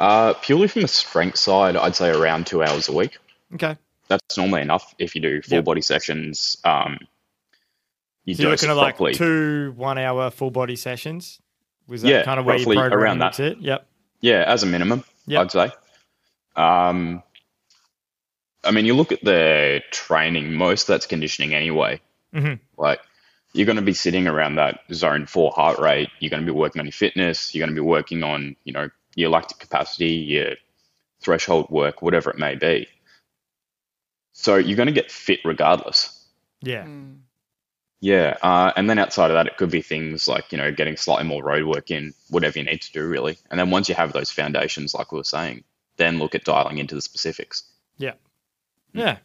Uh, 0.00 0.34
purely 0.34 0.68
from 0.68 0.82
the 0.82 0.88
strength 0.88 1.38
side, 1.38 1.76
I'd 1.76 1.96
say 1.96 2.10
around 2.10 2.46
two 2.46 2.62
hours 2.62 2.88
a 2.88 2.92
week. 2.92 3.16
Okay. 3.54 3.76
That's 4.08 4.36
normally 4.38 4.62
enough 4.62 4.94
if 4.98 5.14
you 5.14 5.20
do 5.20 5.42
full 5.42 5.56
Yep. 5.56 5.64
body 5.64 5.82
sessions. 5.82 6.56
Um, 6.64 6.98
you 8.24 8.34
So 8.34 8.42
you're 8.42 8.50
looking 8.52 8.68
it 8.68 8.72
at 8.72 8.76
like 8.76 8.96
properly. 8.96 9.14
two 9.14 9.72
one 9.76 9.98
hour 9.98 10.30
full 10.30 10.50
body 10.50 10.76
sessions? 10.76 11.40
Was 11.86 12.02
that 12.02 12.08
Yeah, 12.08 12.22
kind 12.24 12.38
of 12.40 12.46
where 12.46 12.56
you 12.56 12.62
roughly 12.64 12.76
program 12.76 13.00
around 13.00 13.16
it 13.18 13.20
that. 13.20 13.32
to? 13.34 13.56
Yep. 13.60 13.86
Yeah, 14.20 14.44
as 14.46 14.62
a 14.62 14.66
minimum, 14.66 15.04
Yep. 15.26 15.40
I'd 15.40 15.50
say. 15.52 15.70
Um, 16.56 17.22
I 18.64 18.70
mean, 18.72 18.84
you 18.86 18.94
look 18.94 19.12
at 19.12 19.22
the 19.24 19.82
training, 19.92 20.54
most 20.54 20.82
of 20.82 20.86
that's 20.88 21.06
conditioning 21.06 21.54
anyway. 21.54 22.00
Mhm. 22.34 22.58
Like, 22.76 23.00
you're 23.54 23.64
going 23.66 23.76
to 23.76 23.82
be 23.82 23.94
sitting 23.94 24.26
around 24.26 24.56
that 24.56 24.80
zone 24.92 25.24
four 25.26 25.52
heart 25.52 25.78
rate. 25.78 26.10
You're 26.18 26.30
going 26.30 26.44
to 26.44 26.50
be 26.52 26.56
working 26.56 26.80
on 26.80 26.86
your 26.86 26.92
fitness. 26.92 27.54
You're 27.54 27.64
going 27.66 27.74
to 27.74 27.80
be 27.80 27.86
working 27.86 28.22
on, 28.22 28.56
you 28.64 28.72
know, 28.72 28.90
your 29.14 29.30
lactic 29.30 29.58
capacity, 29.58 30.10
your 30.12 30.56
threshold 31.20 31.70
work, 31.70 32.02
whatever 32.02 32.30
it 32.30 32.38
may 32.38 32.54
be. 32.56 32.86
So 34.40 34.54
you're 34.54 34.76
going 34.76 34.86
to 34.86 34.92
get 34.92 35.10
fit 35.10 35.40
regardless. 35.44 36.24
Yeah. 36.62 36.84
Mm. 36.84 37.18
Yeah, 38.00 38.36
uh, 38.42 38.72
and 38.76 38.88
then 38.88 38.96
outside 38.96 39.32
of 39.32 39.34
that, 39.34 39.48
it 39.48 39.56
could 39.56 39.72
be 39.72 39.82
things 39.82 40.28
like 40.28 40.52
you 40.52 40.58
know 40.58 40.70
getting 40.70 40.96
slightly 40.96 41.24
more 41.26 41.42
road 41.42 41.64
work 41.64 41.90
in, 41.90 42.14
whatever 42.30 42.56
you 42.56 42.64
need 42.64 42.80
to 42.82 42.92
do, 42.92 43.04
really. 43.04 43.36
And 43.50 43.58
then 43.58 43.70
once 43.70 43.88
you 43.88 43.96
have 43.96 44.12
those 44.12 44.30
foundations, 44.30 44.94
like 44.94 45.10
we 45.10 45.18
were 45.18 45.24
saying, 45.24 45.64
then 45.96 46.20
look 46.20 46.36
at 46.36 46.44
dialing 46.44 46.78
into 46.78 46.94
the 46.94 47.00
specifics. 47.00 47.64
Yeah. 47.96 48.12
Yeah. 48.92 49.18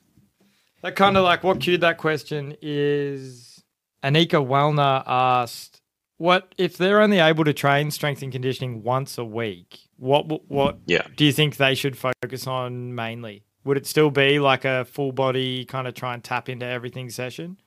That 0.82 0.96
kind 0.96 1.15
of 1.15 1.24
like 1.24 1.43
what 1.43 1.60
cued 1.60 1.82
that 1.82 2.00
question 2.00 2.58
is 2.63 3.63
Anika 4.03 4.43
Wellner 4.43 5.03
asked, 5.05 5.79
"What 6.17 6.55
if 6.58 6.75
they're 6.77 7.01
only 7.01 7.20
able 7.20 7.43
to 7.43 7.53
train 7.53 7.91
strength 7.91 8.24
and 8.24 8.32
conditioning 8.32 8.82
once 8.82 9.20
a 9.20 9.24
week? 9.24 9.77
What 9.98 10.50
what 10.50 10.79
Yeah, 10.88 11.05
do 11.15 11.24
you 11.24 11.32
think 11.32 11.58
they 11.58 11.75
should 11.75 11.96
focus 11.96 12.48
on 12.48 12.96
mainly? 12.96 13.43
Would 13.65 13.77
it 13.77 13.86
still 13.88 14.10
be 14.12 14.39
like 14.39 14.65
a 14.65 14.86
full 14.86 15.12
body 15.12 15.65
kind 15.65 15.88
of 15.88 15.93
try 15.93 16.13
and 16.13 16.24
tap 16.24 16.50
into 16.50 16.65
everything 16.65 17.10
session? 17.10 17.58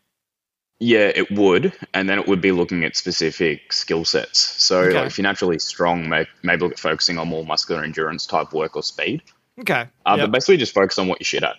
yeah, 0.79 1.11
it 1.15 1.31
would, 1.31 1.73
and 1.95 2.07
then 2.07 2.19
it 2.19 2.29
would 2.29 2.43
be 2.43 2.53
looking 2.53 2.85
at 2.85 2.95
specific 2.97 3.73
skill 3.73 4.05
sets. 4.05 4.39
So 4.39 4.81
Okay. 4.81 4.95
like, 4.99 5.07
if 5.07 5.17
you're 5.17 5.23
naturally 5.23 5.59
strong, 5.59 6.07
may- 6.07 6.27
maybe 6.43 6.65
look 6.65 6.73
at 6.73 6.79
focusing 6.79 7.17
on 7.17 7.29
more 7.29 7.47
muscular 7.47 7.83
endurance 7.83 8.27
type 8.27 8.53
work 8.53 8.77
or 8.77 8.83
speed. 8.83 9.23
Okay. 9.59 9.87
Uh, 10.05 10.17
Yep. 10.19 10.27
But 10.27 10.33
basically, 10.33 10.59
just 10.59 10.75
focus 10.75 10.99
on 10.99 11.09
what 11.09 11.19
you're 11.19 11.25
shit 11.25 11.43
at. 11.45 11.57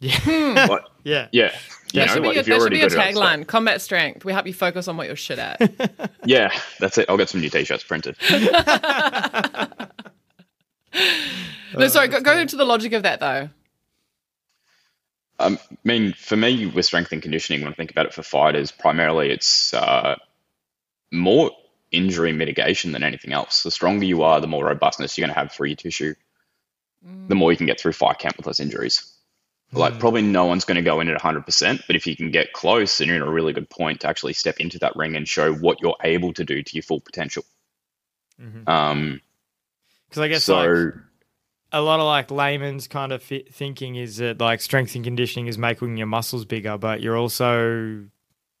yeah. 0.00 0.66
Like, 0.68 0.82
yeah. 1.04 1.28
yeah, 1.30 1.52
you 1.92 2.00
That 2.00 2.06
know, 2.08 2.12
should 2.14 2.22
be 2.22 2.26
like 2.28 2.34
your, 2.34 2.40
if 2.40 2.48
you're 2.48 2.58
that 2.58 2.62
should 2.64 2.70
be 2.72 2.78
your 2.78 2.88
good 2.88 2.98
at 2.98 3.04
other 3.04 3.12
stuff. 3.14 3.24
tagline. 3.30 3.46
Combat 3.46 3.80
strength. 3.80 4.24
We 4.24 4.32
help 4.32 4.48
you 4.48 4.52
focus 4.54 4.88
on 4.88 4.96
what 4.96 5.06
you're 5.06 5.14
shit 5.14 5.38
at. 5.38 6.10
Yeah, 6.24 6.50
that's 6.80 6.98
it. 6.98 7.06
I'll 7.08 7.16
get 7.16 7.28
some 7.28 7.40
new 7.40 7.48
t-shirts 7.50 7.84
printed. 7.84 8.16
no, 11.76 11.86
sorry, 11.88 12.08
go, 12.08 12.20
go 12.20 12.36
into 12.36 12.56
the 12.56 12.64
logic 12.64 12.92
of 12.92 13.02
that 13.04 13.20
though. 13.20 13.50
Um, 15.38 15.58
I 15.70 15.76
mean, 15.84 16.12
for 16.14 16.36
me, 16.36 16.66
with 16.66 16.84
strength 16.86 17.12
and 17.12 17.22
conditioning, 17.22 17.62
when 17.62 17.72
I 17.72 17.74
think 17.76 17.90
about 17.90 18.06
it 18.06 18.14
for 18.14 18.22
fighters, 18.22 18.72
primarily 18.72 19.30
it's 19.30 19.72
uh, 19.72 20.16
more 21.12 21.52
injury 21.90 22.32
mitigation 22.32 22.92
than 22.92 23.02
anything 23.02 23.32
else. 23.32 23.62
The 23.62 23.70
stronger 23.70 24.04
you 24.04 24.22
are, 24.22 24.40
the 24.40 24.46
more 24.46 24.64
robustness 24.64 25.16
you're 25.16 25.26
going 25.26 25.34
to 25.34 25.40
have 25.40 25.52
through 25.52 25.68
your 25.68 25.76
tissue. 25.76 26.14
The 27.28 27.34
more 27.34 27.52
you 27.52 27.56
can 27.56 27.66
get 27.66 27.80
through 27.80 27.92
fight 27.92 28.18
camp 28.18 28.36
with 28.36 28.46
less 28.46 28.60
injuries. 28.60 29.12
Like 29.70 29.98
probably 29.98 30.22
no 30.22 30.46
one's 30.46 30.64
going 30.64 30.76
to 30.76 30.82
go 30.82 31.00
in 31.00 31.08
at 31.08 31.20
100%, 31.20 31.82
but 31.86 31.94
if 31.94 32.06
you 32.06 32.16
can 32.16 32.30
get 32.30 32.54
close 32.54 33.00
and 33.00 33.08
you're 33.08 33.16
in 33.16 33.22
a 33.22 33.30
really 33.30 33.52
good 33.52 33.68
point 33.68 34.00
to 34.00 34.08
actually 34.08 34.32
step 34.32 34.60
into 34.60 34.78
that 34.78 34.96
ring 34.96 35.14
and 35.14 35.28
show 35.28 35.52
what 35.54 35.80
you're 35.80 35.96
able 36.02 36.32
to 36.34 36.44
do 36.44 36.62
to 36.62 36.74
your 36.74 36.82
full 36.82 37.00
potential. 37.00 37.44
Mhm. 38.40 38.66
Um, 38.66 39.20
Because 40.08 40.22
I 40.22 40.28
guess 40.28 40.44
so 40.44 40.56
like 40.56 40.94
a 41.72 41.80
lot 41.80 42.00
of 42.00 42.06
like 42.06 42.30
layman's 42.30 42.88
kind 42.88 43.12
of 43.12 43.22
thinking 43.22 43.96
is 43.96 44.18
that 44.18 44.40
like 44.40 44.60
strength 44.60 44.94
and 44.94 45.04
conditioning 45.04 45.46
is 45.46 45.58
making 45.58 45.96
your 45.96 46.06
muscles 46.06 46.44
bigger, 46.44 46.78
but 46.78 47.00
you're 47.00 47.16
also 47.16 48.04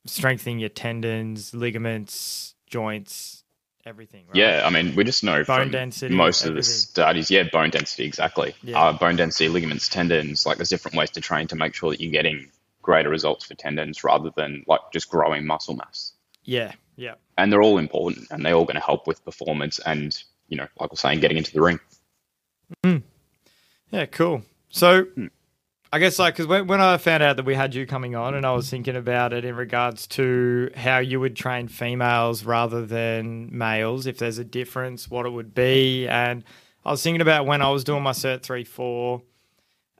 strengthening 0.06 0.58
your 0.58 0.68
tendons, 0.68 1.54
ligaments, 1.54 2.54
joints, 2.66 3.44
everything. 3.86 4.26
Right? 4.28 4.36
yeah, 4.36 4.62
I 4.64 4.70
mean, 4.70 4.94
we 4.94 5.04
just 5.04 5.24
know 5.24 5.44
Bone 5.44 5.62
from 5.62 5.70
density, 5.70 6.14
most 6.14 6.44
of 6.44 6.54
the 6.54 6.62
studies, 6.62 7.30
yeah, 7.30 7.44
bone 7.44 7.70
density, 7.70 8.04
exactly. 8.04 8.54
Yeah. 8.62 8.80
Uh, 8.80 8.92
bone 8.92 9.16
density, 9.16 9.48
ligaments, 9.48 9.88
tendons, 9.88 10.44
like 10.44 10.58
there's 10.58 10.68
different 10.68 10.96
ways 10.96 11.10
to 11.10 11.20
train 11.20 11.46
to 11.48 11.56
make 11.56 11.74
sure 11.74 11.90
that 11.90 12.00
you're 12.00 12.12
getting 12.12 12.50
greater 12.82 13.08
results 13.08 13.44
for 13.44 13.54
tendons 13.54 14.04
rather 14.04 14.30
than 14.36 14.64
like 14.66 14.80
just 14.92 15.10
growing 15.10 15.46
muscle 15.46 15.76
mass. 15.76 16.12
yeah, 16.44 16.72
yeah. 16.96 17.14
And 17.36 17.52
they're 17.52 17.62
all 17.62 17.78
important 17.78 18.26
and 18.30 18.44
they're 18.44 18.54
all 18.54 18.64
going 18.64 18.74
to 18.74 18.84
help 18.84 19.06
with 19.06 19.24
performance 19.24 19.78
and, 19.78 20.20
you 20.48 20.56
know, 20.56 20.66
like 20.80 20.90
we're 20.90 20.96
saying, 20.96 21.20
getting 21.20 21.36
into 21.36 21.52
the 21.52 21.60
ring. 21.60 21.78
Yeah, 23.90 24.06
cool. 24.06 24.42
So, 24.68 25.04
Hmm. 25.04 25.26
I 25.90 25.98
guess 25.98 26.18
like 26.18 26.34
because 26.34 26.46
when, 26.46 26.66
when 26.66 26.82
I 26.82 26.98
found 26.98 27.22
out 27.22 27.36
that 27.36 27.46
we 27.46 27.54
had 27.54 27.74
you 27.74 27.86
coming 27.86 28.14
on, 28.14 28.34
and 28.34 28.44
I 28.44 28.52
was 28.52 28.68
thinking 28.68 28.94
about 28.94 29.32
it 29.32 29.46
in 29.46 29.56
regards 29.56 30.06
to 30.08 30.70
how 30.76 30.98
you 30.98 31.18
would 31.18 31.34
train 31.34 31.66
females 31.68 32.44
rather 32.44 32.84
than 32.84 33.48
males, 33.56 34.06
if 34.06 34.18
there's 34.18 34.36
a 34.36 34.44
difference, 34.44 35.08
what 35.08 35.24
it 35.24 35.30
would 35.30 35.54
be, 35.54 36.06
and 36.06 36.44
I 36.84 36.90
was 36.90 37.02
thinking 37.02 37.22
about 37.22 37.46
when 37.46 37.62
I 37.62 37.70
was 37.70 37.84
doing 37.84 38.02
my 38.02 38.10
cert 38.12 38.42
three 38.42 38.64
four, 38.64 39.22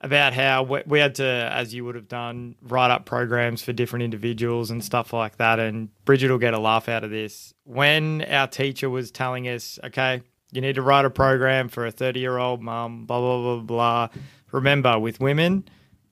about 0.01 0.33
how 0.33 0.61
we 0.63 0.99
had 0.99 1.15
to, 1.15 1.25
as 1.25 1.73
you 1.73 1.83
would 1.85 1.95
have 1.95 2.07
done, 2.07 2.55
write 2.61 2.91
up 2.91 3.05
programs 3.05 3.63
for 3.63 3.73
different 3.73 4.03
individuals 4.03 4.69
and 4.69 4.83
stuff 4.83 5.11
like 5.11 5.37
that. 5.37 5.59
And 5.59 5.89
Bridget 6.05 6.29
will 6.29 6.37
get 6.37 6.53
a 6.53 6.59
laugh 6.59 6.87
out 6.87 7.03
of 7.03 7.09
this 7.09 7.53
when 7.63 8.23
our 8.29 8.47
teacher 8.47 8.89
was 8.89 9.09
telling 9.11 9.47
us, 9.47 9.79
okay, 9.83 10.21
you 10.51 10.61
need 10.61 10.75
to 10.75 10.81
write 10.81 11.05
a 11.05 11.09
program 11.09 11.69
for 11.69 11.85
a 11.85 11.91
30 11.91 12.19
year 12.19 12.37
old 12.37 12.61
mum, 12.61 13.05
blah, 13.05 13.19
blah, 13.19 13.41
blah, 13.41 13.61
blah. 13.63 14.21
Remember, 14.51 14.97
with 14.99 15.19
women, 15.19 15.67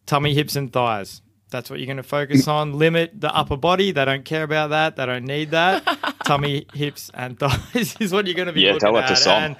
tummy, 0.05 0.33
hips, 0.33 0.55
and 0.55 0.71
thighs. 0.71 1.21
That's 1.49 1.69
what 1.69 1.79
you're 1.79 1.87
going 1.87 1.97
to 1.97 2.03
focus 2.03 2.47
on. 2.57 2.73
Limit 2.73 3.19
the 3.21 3.33
upper 3.33 3.57
body. 3.57 3.91
They 3.91 4.05
don't 4.05 4.25
care 4.25 4.43
about 4.43 4.71
that. 4.71 4.95
They 4.97 5.05
don't 5.05 5.25
need 5.25 5.51
that. 5.51 6.15
tummy, 6.25 6.65
hips, 6.73 7.09
and 7.13 7.39
thighs 7.39 7.95
is 7.99 8.11
what 8.11 8.27
you're 8.27 8.35
going 8.35 8.47
to 8.47 8.53
be 8.53 8.61
Yeah, 8.61 8.73
looking 8.73 8.79
tell 8.81 8.93
that 8.93 9.07
to 9.07 9.13
at. 9.13 9.17
Som. 9.17 9.55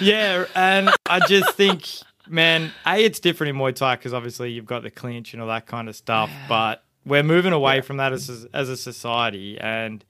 Yeah, 0.00 0.44
and 0.54 0.90
I 1.08 1.20
just 1.26 1.54
think, 1.54 1.86
man, 2.28 2.72
A, 2.84 2.96
it's 3.04 3.20
different 3.20 3.50
in 3.50 3.56
Muay 3.56 3.74
Thai 3.74 3.94
because 3.96 4.12
obviously 4.12 4.50
you've 4.50 4.66
got 4.66 4.82
the 4.82 4.90
clinch 4.90 5.32
and 5.32 5.40
all 5.40 5.48
that 5.48 5.66
kind 5.66 5.88
of 5.88 5.94
stuff, 5.96 6.30
but 6.48 6.82
we're 7.06 7.22
moving 7.22 7.52
away 7.52 7.80
from 7.80 7.98
that 7.98 8.12
as 8.12 8.28
a, 8.28 8.48
as 8.52 8.68
a 8.68 8.76
society. 8.76 9.56
And 9.58 10.04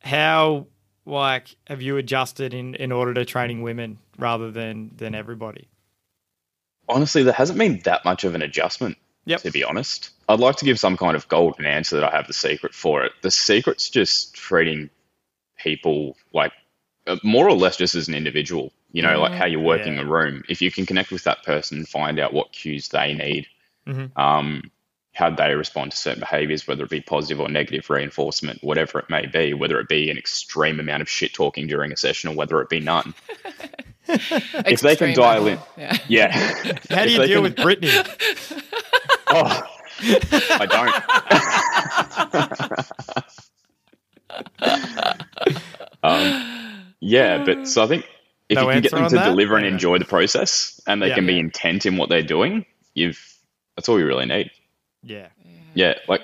how, 0.00 0.66
like, 1.06 1.56
have 1.66 1.82
you 1.82 1.96
adjusted 1.96 2.54
in, 2.54 2.74
in 2.74 2.92
order 2.92 3.14
to 3.14 3.24
training 3.24 3.62
women 3.62 3.98
rather 4.18 4.50
than, 4.50 4.90
than 4.96 5.14
everybody? 5.14 5.68
Honestly, 6.88 7.22
there 7.22 7.32
hasn't 7.32 7.58
been 7.58 7.80
that 7.84 8.04
much 8.04 8.24
of 8.24 8.34
an 8.34 8.42
adjustment, 8.42 8.96
Yep. 9.26 9.40
to 9.42 9.50
be 9.50 9.64
honest. 9.64 10.10
I'd 10.28 10.40
like 10.40 10.56
to 10.56 10.64
give 10.66 10.78
some 10.78 10.96
kind 10.96 11.16
of 11.16 11.28
golden 11.28 11.64
answer 11.64 11.96
that 11.96 12.12
I 12.12 12.16
have 12.16 12.26
the 12.26 12.34
secret 12.34 12.74
for 12.74 13.04
it. 13.04 13.12
The 13.22 13.30
secret's 13.30 13.88
just 13.88 14.34
treating 14.34 14.90
people 15.58 16.16
like 16.32 16.52
uh, 17.06 17.16
more 17.22 17.46
or 17.48 17.54
less 17.54 17.76
just 17.76 17.94
as 17.94 18.08
an 18.08 18.14
individual, 18.14 18.72
you 18.92 19.02
know, 19.02 19.20
like 19.20 19.32
how 19.32 19.44
you're 19.46 19.60
working 19.60 19.94
Yeah. 19.96 20.02
a 20.02 20.06
room. 20.06 20.42
If 20.48 20.62
you 20.62 20.70
can 20.70 20.86
connect 20.86 21.10
with 21.10 21.24
that 21.24 21.42
person, 21.42 21.84
find 21.84 22.18
out 22.18 22.32
what 22.32 22.52
cues 22.52 22.88
they 22.88 23.14
need, 23.14 23.46
Mhm. 23.86 24.16
um, 24.18 24.70
how 25.14 25.30
they 25.30 25.54
respond 25.54 25.92
to 25.92 25.96
certain 25.96 26.20
behaviors, 26.20 26.66
whether 26.66 26.84
it 26.84 26.90
be 26.90 27.00
positive 27.00 27.40
or 27.40 27.48
negative 27.48 27.88
reinforcement, 27.88 28.62
whatever 28.62 28.98
it 28.98 29.08
may 29.08 29.26
be, 29.26 29.54
whether 29.54 29.78
it 29.80 29.88
be 29.88 30.10
an 30.10 30.18
extreme 30.18 30.80
amount 30.80 31.02
of 31.02 31.08
shit 31.08 31.32
talking 31.32 31.66
during 31.66 31.92
a 31.92 31.96
session 31.96 32.30
or 32.30 32.34
whether 32.34 32.60
it 32.60 32.68
be 32.68 32.80
none. 32.80 33.14
if 34.08 34.80
they 34.80 34.96
can 34.96 35.14
dial 35.14 35.42
level. 35.42 35.64
in, 35.76 35.82
Yeah. 35.82 35.96
yeah. 36.08 36.32
How 36.90 37.04
do 37.04 37.12
you 37.12 37.26
deal 37.26 37.36
can- 37.36 37.42
with 37.44 37.56
Brittany? 37.56 37.92
Oh, 39.36 39.62
I 40.50 40.66
don't. 40.66 40.94
um, 46.02 46.94
yeah, 47.00 47.44
but 47.44 47.66
so 47.68 47.82
I 47.82 47.86
think 47.86 48.06
if 48.48 48.56
No 48.56 48.62
you 48.62 48.72
can 48.74 48.82
get 48.82 48.92
them 48.92 49.08
to 49.08 49.14
that? 49.16 49.24
deliver 49.30 49.56
and 49.56 49.64
Okay. 49.66 49.72
enjoy 49.74 49.98
the 49.98 50.04
process, 50.04 50.80
and 50.86 51.00
they 51.02 51.08
Yeah. 51.08 51.14
can 51.16 51.26
be 51.26 51.38
intent 51.38 51.86
in 51.86 51.96
what 51.96 52.08
they're 52.08 52.22
doing, 52.22 52.66
you've 52.94 53.20
that's 53.76 53.88
all 53.88 53.98
you 53.98 54.06
really 54.06 54.26
need. 54.26 54.50
Yeah. 55.04 55.28
Yeah, 55.74 55.94
like 56.08 56.22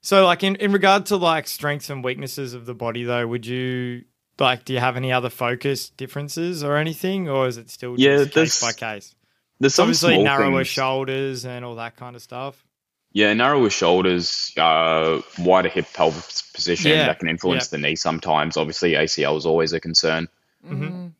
So, 0.00 0.24
like 0.24 0.42
in, 0.44 0.56
in 0.56 0.72
regard 0.72 1.06
to 1.06 1.16
like 1.16 1.46
strengths 1.48 1.90
and 1.90 2.04
weaknesses 2.04 2.54
of 2.54 2.66
the 2.66 2.74
body, 2.74 3.04
though, 3.04 3.26
would 3.26 3.46
you 3.46 4.04
like? 4.38 4.64
Do 4.64 4.72
you 4.72 4.78
have 4.80 4.96
any 4.96 5.12
other 5.12 5.30
focus 5.30 5.90
differences 5.90 6.62
or 6.62 6.76
anything, 6.76 7.28
or 7.28 7.46
is 7.48 7.56
it 7.56 7.70
still 7.70 7.96
just 7.96 8.02
Yeah, 8.36 8.42
case 8.42 8.60
by 8.60 8.72
case? 8.72 9.14
there's 9.60 9.74
some 9.74 9.84
Obviously, 9.84 10.22
narrower 10.22 10.58
things. 10.60 10.68
shoulders 10.68 11.44
and 11.44 11.64
all 11.64 11.74
that 11.76 11.96
kind 11.96 12.14
of 12.14 12.22
stuff. 12.22 12.64
Yeah, 13.12 13.32
narrower 13.32 13.70
shoulders, 13.70 14.52
uh, 14.58 15.20
wider 15.38 15.68
hip 15.70 15.86
pelvis 15.94 16.42
position 16.54 16.90
Yeah, 16.92 17.06
that 17.06 17.18
can 17.18 17.28
influence 17.28 17.68
the 17.68 17.78
knee 17.78 17.96
sometimes. 17.96 18.56
Obviously, 18.56 18.92
ACL 18.92 19.36
is 19.38 19.46
always 19.46 19.72
a 19.72 19.80
concern. 19.80 20.28
Mhm. 20.64 21.12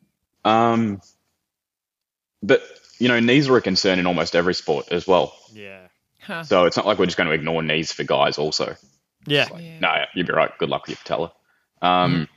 Um, 0.44 1.00
but 2.42 2.62
you 2.98 3.08
know, 3.08 3.18
knees 3.20 3.48
are 3.48 3.56
a 3.56 3.62
concern 3.62 3.98
in 3.98 4.06
almost 4.06 4.36
every 4.36 4.54
sport 4.54 4.88
as 4.92 5.06
well. 5.06 5.34
Yeah. 5.52 5.87
Huh. 6.28 6.44
So 6.44 6.66
it's 6.66 6.76
not 6.76 6.84
like 6.84 6.98
we're 6.98 7.06
just 7.06 7.16
going 7.16 7.30
to 7.30 7.34
ignore 7.34 7.62
knees 7.62 7.90
for 7.90 8.04
guys. 8.04 8.36
Also, 8.36 8.76
Yeah. 9.26 9.48
Yeah. 9.58 9.80
no, 9.80 10.04
you'd 10.14 10.26
be 10.26 10.32
right. 10.34 10.50
Good 10.58 10.68
luck 10.68 10.82
with 10.82 10.90
your 10.90 10.96
patella. 10.98 11.32
Um, 11.80 12.28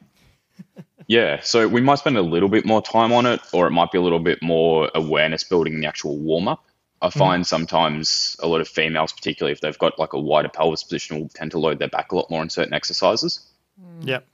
mm. 0.77 0.83
yeah, 1.07 1.41
so 1.41 1.67
we 1.67 1.81
might 1.81 1.99
spend 1.99 2.17
a 2.17 2.21
little 2.21 2.47
bit 2.47 2.65
more 2.65 2.81
time 2.81 3.11
on 3.11 3.25
it, 3.25 3.41
or 3.51 3.67
it 3.67 3.71
might 3.71 3.91
be 3.91 3.97
a 3.97 4.01
little 4.01 4.19
bit 4.19 4.41
more 4.41 4.89
awareness 4.95 5.43
building 5.43 5.73
in 5.73 5.81
the 5.81 5.87
actual 5.87 6.17
warm 6.17 6.47
up. 6.47 6.63
I 7.01 7.09
mm. 7.09 7.13
find 7.13 7.45
sometimes 7.45 8.37
a 8.39 8.47
lot 8.47 8.61
of 8.61 8.69
females, 8.69 9.11
particularly 9.11 9.51
if 9.51 9.59
they've 9.59 9.77
got 9.77 9.99
like 9.99 10.13
a 10.13 10.19
wider 10.19 10.47
pelvis 10.47 10.83
position, 10.83 11.19
will 11.19 11.29
tend 11.29 11.51
to 11.51 11.59
load 11.59 11.77
their 11.79 11.89
back 11.89 12.13
a 12.13 12.15
lot 12.15 12.31
more 12.31 12.41
in 12.41 12.49
certain 12.49 12.73
exercises. 12.73 13.45
Mm. 13.77 14.07
Yep. 14.07 14.25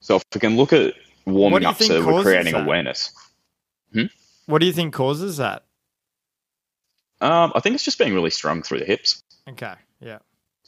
So 0.00 0.16
if 0.16 0.24
we 0.34 0.40
can 0.40 0.58
look 0.58 0.74
at 0.74 0.92
warming 1.24 1.64
up 1.64 1.82
so 1.82 2.04
we're 2.04 2.22
creating 2.22 2.52
that? 2.52 2.64
awareness. 2.64 3.14
Hmm? 3.94 4.06
What 4.44 4.58
do 4.58 4.66
you 4.66 4.72
think 4.74 4.92
causes 4.92 5.38
that? 5.38 5.64
Um, 7.22 7.52
I 7.54 7.60
think 7.60 7.74
it's 7.74 7.84
just 7.84 7.98
being 7.98 8.14
really 8.14 8.30
strong 8.30 8.62
through 8.62 8.80
the 8.80 8.84
hips. 8.84 9.22
Okay. 9.48 9.74
Yeah. 10.00 10.18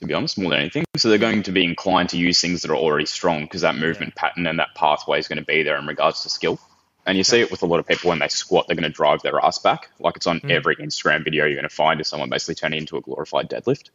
to 0.00 0.06
be 0.06 0.14
honest, 0.14 0.38
more 0.38 0.50
than 0.50 0.60
anything. 0.60 0.84
So 0.96 1.08
they're 1.08 1.18
going 1.18 1.42
to 1.44 1.52
be 1.52 1.64
inclined 1.64 2.08
to 2.10 2.16
use 2.18 2.40
things 2.40 2.62
that 2.62 2.70
are 2.70 2.76
already 2.76 3.06
strong 3.06 3.42
because 3.42 3.60
that 3.62 3.76
movement 3.76 4.14
pattern 4.14 4.46
and 4.46 4.58
that 4.58 4.74
pathway 4.74 5.18
is 5.18 5.28
going 5.28 5.38
to 5.38 5.44
be 5.44 5.62
there 5.62 5.76
in 5.78 5.86
regards 5.86 6.22
to 6.22 6.28
skill. 6.28 6.58
And 7.06 7.18
you 7.18 7.24
see 7.24 7.40
it 7.40 7.50
with 7.50 7.62
a 7.62 7.66
lot 7.66 7.80
of 7.80 7.86
people 7.86 8.08
when 8.08 8.18
they 8.18 8.28
squat, 8.28 8.66
they're 8.66 8.76
going 8.76 8.90
to 8.90 8.96
drive 8.96 9.22
their 9.22 9.38
ass 9.38 9.58
back. 9.58 9.90
Like 10.00 10.16
it's 10.16 10.26
on 10.26 10.40
Mm. 10.40 10.50
every 10.50 10.76
Instagram 10.76 11.22
video 11.22 11.44
you're 11.44 11.54
going 11.54 11.68
to 11.68 11.74
find 11.74 12.00
is 12.00 12.08
someone 12.08 12.30
basically 12.30 12.54
turning 12.54 12.78
into 12.80 12.96
a 12.96 13.00
glorified 13.00 13.48
deadlift. 13.50 13.90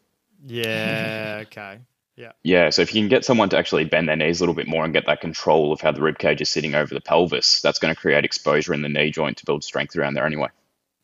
Yeah. 0.46 1.40
Okay. 1.44 1.80
Yeah. 2.16 2.32
Yeah, 2.44 2.70
so 2.70 2.82
if 2.82 2.94
you 2.94 3.02
can 3.02 3.08
get 3.08 3.24
someone 3.24 3.48
to 3.50 3.58
actually 3.58 3.86
bend 3.86 4.10
their 4.10 4.16
knees 4.18 4.40
a 4.42 4.44
little 4.44 4.54
bit 4.56 4.68
more 4.68 4.84
and 4.84 4.94
get 4.94 5.06
that 5.06 5.22
control 5.22 5.72
of 5.72 5.80
how 5.80 5.92
the 5.94 6.02
rib 6.02 6.18
cage 6.18 6.42
is 6.42 6.50
sitting 6.50 6.76
over 6.76 6.94
the 6.94 7.00
pelvis, 7.00 7.62
that's 7.62 7.80
going 7.80 7.94
to 7.96 8.00
create 8.00 8.26
exposure 8.26 8.74
in 8.74 8.82
the 8.82 8.90
knee 8.90 9.10
joint 9.10 9.38
to 9.38 9.46
build 9.46 9.64
strength 9.64 9.96
around 9.96 10.16
there 10.16 10.26
anyway. 10.26 10.50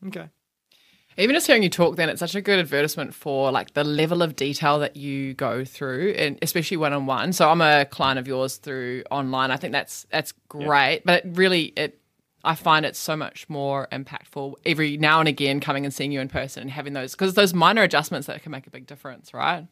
Okay. 0.08 0.28
Even 1.18 1.34
just 1.34 1.46
hearing 1.46 1.62
you 1.62 1.70
talk, 1.70 1.96
then 1.96 2.10
it's 2.10 2.20
such 2.20 2.34
a 2.34 2.42
good 2.42 2.58
advertisement 2.58 3.14
for 3.14 3.50
like 3.50 3.72
the 3.72 3.84
level 3.84 4.20
of 4.22 4.36
detail 4.36 4.78
that 4.80 4.96
you 4.96 5.32
go 5.32 5.64
through, 5.64 6.14
and 6.18 6.38
especially 6.42 6.76
one 6.76 6.92
on 6.92 7.06
one. 7.06 7.32
So 7.32 7.48
I'm 7.48 7.62
a 7.62 7.86
client 7.86 8.18
of 8.18 8.28
yours 8.28 8.56
through 8.56 9.04
online. 9.10 9.50
I 9.50 9.56
think 9.56 9.72
that's 9.72 10.06
that's 10.10 10.32
great, 10.48 11.02
but 11.04 11.24
it 11.24 11.30
really 11.36 11.72
it. 11.76 12.00
I 12.44 12.54
find 12.54 12.86
it 12.86 12.94
so 12.94 13.16
much 13.16 13.48
more 13.48 13.88
impactful 13.90 14.54
every 14.64 14.98
now 14.98 15.18
and 15.18 15.28
again 15.28 15.58
coming 15.58 15.84
and 15.84 15.92
seeing 15.92 16.12
you 16.12 16.20
in 16.20 16.28
person 16.28 16.62
and 16.62 16.70
having 16.70 16.92
those 16.92 17.12
because 17.12 17.34
those 17.34 17.54
minor 17.54 17.82
adjustments 17.82 18.26
that 18.28 18.42
can 18.42 18.52
make 18.52 18.66
a 18.66 18.70
big 18.70 18.86
difference, 18.86 19.32
right? 19.32 19.66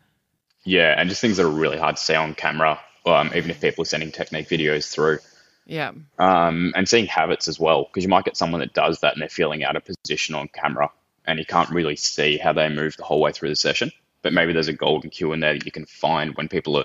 Yeah, 0.65 0.95
and 0.99 1.11
just 1.11 1.21
things 1.21 1.37
that 1.37 1.45
are 1.45 1.51
really 1.51 1.79
hard 1.79 1.97
to 1.97 2.03
see 2.03 2.15
on 2.15 2.35
camera, 2.35 2.81
um, 3.05 3.31
even 3.35 3.51
if 3.51 3.61
people 3.61 3.83
are 3.83 3.87
sending 3.87 4.11
technique 4.11 4.49
videos 4.49 4.91
through. 4.91 5.19
Yeah, 5.67 5.93
um, 6.19 6.73
and 6.75 6.89
seeing 6.89 7.07
habits 7.07 7.49
as 7.49 7.61
well, 7.61 7.85
because 7.85 8.03
you 8.03 8.09
might 8.09 8.25
get 8.25 8.37
someone 8.37 8.61
that 8.61 8.73
does 8.73 9.01
that 9.01 9.13
and 9.13 9.21
they're 9.21 9.29
feeling 9.29 9.63
out 9.63 9.77
of 9.77 9.85
position 9.85 10.35
on 10.35 10.49
camera, 10.49 10.91
and 11.27 11.39
you 11.39 11.45
can't 11.47 11.71
really 11.71 11.97
see 11.97 12.37
how 12.39 12.53
they 12.53 12.69
move 12.69 12.97
the 12.97 13.05
whole 13.05 13.21
way 13.21 13.33
through 13.33 13.49
the 13.49 13.57
session. 13.57 13.91
But 14.23 14.33
maybe 14.33 14.53
there's 14.53 14.69
a 14.69 14.73
golden 14.73 15.11
cue 15.11 15.33
in 15.33 15.41
there 15.41 15.53
that 15.55 15.65
you 15.67 15.73
can 15.73 15.87
find 15.87 16.35
when 16.37 16.49
people 16.49 16.77
are, 16.77 16.85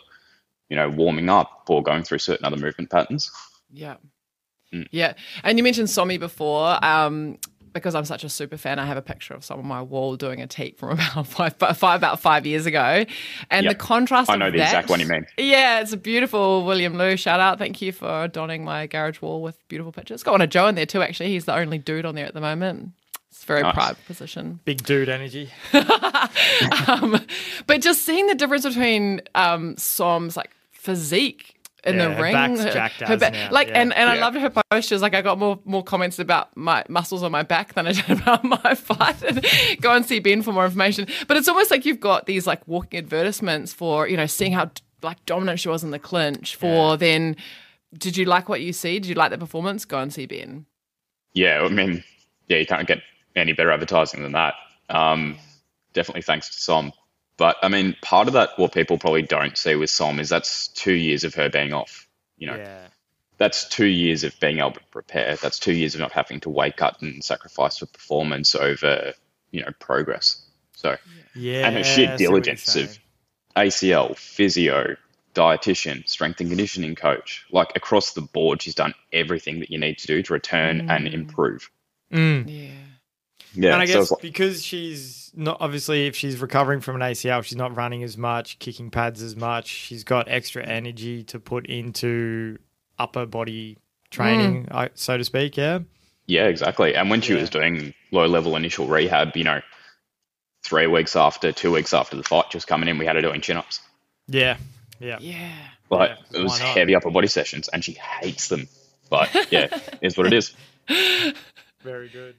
you 0.69 0.75
know, 0.75 0.89
warming 0.89 1.29
up 1.29 1.65
or 1.69 1.81
going 1.83 2.03
through 2.03 2.19
certain 2.19 2.45
other 2.45 2.57
movement 2.57 2.89
patterns. 2.89 3.31
yeah, 3.71 3.95
Mm. 4.73 4.87
yeah. 4.91 5.13
And 5.43 5.57
you 5.57 5.63
mentioned 5.63 5.87
Somi 5.87 6.19
before. 6.19 6.77
Um, 6.85 7.39
because 7.71 7.93
I'm 7.93 8.03
such 8.05 8.23
a 8.23 8.29
super 8.29 8.57
fan, 8.57 8.79
I 8.79 8.85
have 8.87 8.97
a 8.97 9.01
picture 9.01 9.35
of 9.35 9.45
someone 9.45 9.63
on 9.65 9.69
my 9.69 9.81
wall 9.83 10.15
doing 10.15 10.41
a 10.41 10.47
teep 10.47 10.79
from 10.79 10.89
about 10.93 11.27
five, 11.27 11.55
five 11.77 11.97
about 11.99 12.19
five 12.19 12.45
years 12.47 12.65
ago, 12.65 13.05
and 13.51 13.63
Yep. 13.63 13.71
the 13.71 13.75
contrast. 13.77 14.29
I 14.29 14.37
know 14.37 14.49
the 14.49 14.57
that, 14.57 14.63
exact 14.65 14.89
one 14.89 14.99
you 14.99 15.05
mean. 15.07 15.25
Yeah, 15.37 15.79
it's 15.79 15.93
a 15.93 15.97
beautiful 15.97 16.65
William 16.65 16.97
Lou. 16.97 17.15
Shout 17.15 17.39
out, 17.39 17.59
thank 17.59 17.79
you 17.81 17.91
for 17.91 18.27
donning 18.27 18.63
my 18.63 18.87
garage 18.87 19.21
wall 19.21 19.41
with 19.43 19.55
beautiful 19.67 19.91
pictures. 19.91 20.23
Got 20.23 20.31
one 20.31 20.41
of 20.41 20.49
Joe 20.49 20.65
in 20.67 20.73
there 20.75 20.87
too. 20.87 21.03
Actually, 21.03 21.29
he's 21.29 21.45
the 21.45 21.53
only 21.55 21.77
dude 21.77 22.05
on 22.05 22.15
there 22.15 22.25
at 22.25 22.33
the 22.33 22.41
moment. 22.41 22.89
It's 23.31 23.43
a 23.43 23.45
very 23.47 23.61
Nice. 23.61 23.73
private 23.73 24.05
position. 24.05 24.59
Big 24.65 24.83
dude 24.83 25.09
energy. 25.09 25.49
um, 26.87 27.25
but 27.67 27.81
just 27.81 28.03
seeing 28.03 28.27
the 28.27 28.35
difference 28.35 28.65
between 28.65 29.21
um, 29.35 29.75
Som's 29.77 30.35
like 30.35 30.51
physique 30.71 31.55
in 31.85 31.95
Yeah, 31.95 32.13
the 32.15 32.21
ring, 32.21 32.57
her- 32.57 32.71
jacked 32.71 32.95
her 33.01 33.05
as 33.13 33.19
ba- 33.19 33.31
now, 33.31 33.49
like, 33.51 33.69
yeah. 33.69 33.81
and, 33.81 33.93
and 33.93 34.09
I 34.09 34.19
loved 34.19 34.37
her 34.37 34.49
postures. 34.69 35.01
Like, 35.01 35.15
I 35.15 35.21
got 35.21 35.39
more 35.39 35.59
more 35.63 35.83
comments 35.83 36.19
about 36.19 36.55
my 36.57 36.83
muscles 36.89 37.23
on 37.23 37.31
my 37.31 37.43
back 37.43 37.73
than 37.73 37.87
I 37.87 37.91
did 37.93 38.09
about 38.09 38.43
my 38.43 38.75
fight. 38.75 39.21
And 39.23 39.45
go 39.81 39.93
and 39.93 40.05
see 40.05 40.19
Ben 40.19 40.41
for 40.41 40.51
more 40.51 40.65
information. 40.65 41.07
But 41.27 41.37
it's 41.37 41.47
almost 41.47 41.71
like 41.71 41.85
you've 41.85 41.99
got 42.01 42.25
these 42.25 42.45
like 42.45 42.67
walking 42.67 42.97
advertisements 42.99 43.71
for 43.73 44.07
you 44.07 44.17
know 44.17 44.25
seeing 44.25 44.51
how 44.51 44.71
like 45.01 45.23
dominant 45.25 45.59
she 45.61 45.69
was 45.69 45.83
in 45.83 45.91
the 45.91 45.99
clinch. 45.99 46.55
For 46.57 46.97
then, 46.97 47.37
did 47.97 48.17
you 48.17 48.25
like 48.25 48.49
what 48.49 48.59
you 48.61 48.73
see? 48.73 48.99
Did 48.99 49.07
you 49.07 49.15
like 49.15 49.31
the 49.31 49.37
performance? 49.37 49.85
Go 49.85 49.99
and 49.99 50.11
see 50.11 50.25
Ben. 50.25 50.65
Yeah, 51.33 51.61
I 51.61 51.69
mean, 51.69 52.03
yeah, 52.47 52.57
you 52.57 52.65
can't 52.65 52.87
get 52.87 53.01
any 53.39 53.53
better 53.53 53.71
advertising 53.71 54.23
than 54.23 54.33
that. 54.33 54.55
Um, 54.89 55.37
definitely 55.93 56.21
thanks 56.23 56.49
to 56.49 56.59
Som. 56.59 56.93
But 57.37 57.57
I 57.61 57.69
mean, 57.69 57.95
part 58.01 58.27
of 58.27 58.33
that, 58.33 58.57
what 58.57 58.73
people 58.73 58.97
probably 58.97 59.21
don't 59.21 59.57
see 59.57 59.75
with 59.75 59.89
Som 59.89 60.19
is 60.19 60.29
that's 60.29 60.67
two 60.69 60.93
years 60.93 61.23
of 61.23 61.35
her 61.35 61.49
being 61.49 61.73
off. 61.73 62.07
You 62.37 62.47
know, 62.47 62.55
Yeah. 62.57 62.87
that's 63.37 63.67
two 63.69 63.85
years 63.85 64.23
of 64.23 64.37
being 64.39 64.59
able 64.59 64.71
to 64.71 64.81
prepare. 64.91 65.35
That's 65.37 65.59
two 65.59 65.73
years 65.73 65.95
of 65.95 66.01
not 66.01 66.11
having 66.11 66.41
to 66.41 66.49
wake 66.49 66.81
up 66.81 67.01
and 67.01 67.23
sacrifice 67.23 67.77
for 67.77 67.85
performance 67.85 68.55
over, 68.55 69.13
you 69.51 69.61
know, 69.61 69.71
progress. 69.79 70.45
So, 70.75 70.97
Yeah. 71.35 71.65
and 71.67 71.75
her 71.75 71.79
I 71.79 71.83
sheer 71.83 71.93
see 71.95 72.01
what 72.03 72.19
you're 72.19 72.29
diligence 72.29 72.75
of 72.75 72.99
ACL, 73.55 74.15
physio, 74.15 74.95
dietitian, 75.35 76.07
strength 76.09 76.41
and 76.41 76.49
conditioning 76.49 76.95
coach, 76.95 77.45
like 77.51 77.71
across 77.75 78.13
the 78.13 78.21
board, 78.21 78.61
she's 78.61 78.75
done 78.75 78.93
everything 79.13 79.59
that 79.59 79.69
you 79.71 79.77
need 79.77 79.97
to 79.99 80.07
do 80.07 80.21
to 80.23 80.33
return 80.33 80.89
and 80.89 81.07
improve. 81.07 81.69
Mm. 82.11 82.45
Yeah. 82.47 82.71
Yeah, 83.53 83.73
and 83.73 83.81
I 83.81 83.85
guess 83.85 83.95
it's 84.03 84.11
like- 84.11 84.21
because 84.21 84.63
she's 84.63 85.31
not 85.35 85.57
obviously 85.59 86.07
if 86.07 86.15
she's 86.15 86.37
recovering 86.39 86.81
from 86.81 86.95
an 86.95 87.01
ACL, 87.01 87.43
she's 87.43 87.57
not 87.57 87.75
running 87.75 88.03
as 88.03 88.17
much, 88.17 88.59
kicking 88.59 88.89
pads 88.91 89.21
as 89.21 89.35
much. 89.35 89.67
She's 89.67 90.03
got 90.03 90.27
extra 90.27 90.63
energy 90.65 91.23
to 91.25 91.39
put 91.39 91.65
into 91.67 92.57
upper 92.97 93.25
body 93.25 93.77
training, 94.11 94.65
hmm. 94.65 94.75
I 94.75 94.89
so 94.95 95.17
to 95.17 95.23
speak. 95.23 95.57
Yeah. 95.57 95.79
Yeah, 96.27 96.45
exactly. 96.45 96.95
And 96.95 97.09
when 97.09 97.21
she 97.21 97.33
Yeah. 97.33 97.41
was 97.41 97.49
doing 97.49 97.93
low 98.11 98.27
level 98.27 98.55
initial 98.55 98.87
rehab, 98.87 99.35
you 99.35 99.43
know, 99.43 99.61
three 100.63 100.85
weeks 100.87 101.15
after, 101.15 101.51
two 101.51 101.71
weeks 101.71 101.93
after 101.93 102.15
the 102.15 102.23
fight, 102.23 102.45
just 102.51 102.67
coming 102.67 102.87
in, 102.89 102.97
we 102.97 103.05
had 103.05 103.15
her 103.15 103.21
doing 103.21 103.41
chin 103.41 103.57
ups. 103.57 103.79
Yeah. 104.27 104.57
Yeah. 104.99 105.17
Yeah. 105.21 105.51
Like 105.89 106.11
Yeah, 106.31 106.39
it 106.39 106.43
was 106.43 106.59
heavy 106.59 106.93
upper 106.95 107.09
body 107.09 107.27
sessions, 107.27 107.67
and 107.69 107.83
she 107.83 107.93
hates 107.93 108.47
them. 108.49 108.67
But 109.09 109.51
yeah, 109.51 109.75
is 110.01 110.17
what 110.17 110.27
it 110.27 110.33
is. 110.33 110.53
Very 111.83 112.09
good. 112.09 112.35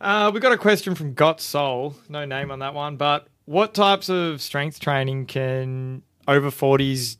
Uh, 0.00 0.30
we 0.34 0.40
got 0.40 0.52
a 0.52 0.58
question 0.58 0.94
from 0.94 1.14
Got 1.14 1.40
Soul. 1.40 1.94
No 2.08 2.24
name 2.24 2.50
on 2.50 2.58
that 2.60 2.74
one, 2.74 2.96
but 2.96 3.28
what 3.46 3.74
types 3.74 4.08
of 4.08 4.40
strength 4.40 4.80
training 4.80 5.26
can 5.26 6.02
over 6.26 6.50
40s 6.50 7.16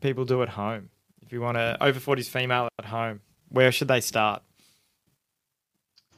people 0.00 0.24
do 0.24 0.42
at 0.42 0.48
home? 0.50 0.90
If 1.24 1.32
you 1.32 1.40
want 1.40 1.56
to 1.56 1.76
over 1.82 1.98
40s 1.98 2.28
female 2.28 2.68
at 2.78 2.84
home, 2.84 3.20
where 3.48 3.72
should 3.72 3.88
they 3.88 4.00
start? 4.00 4.42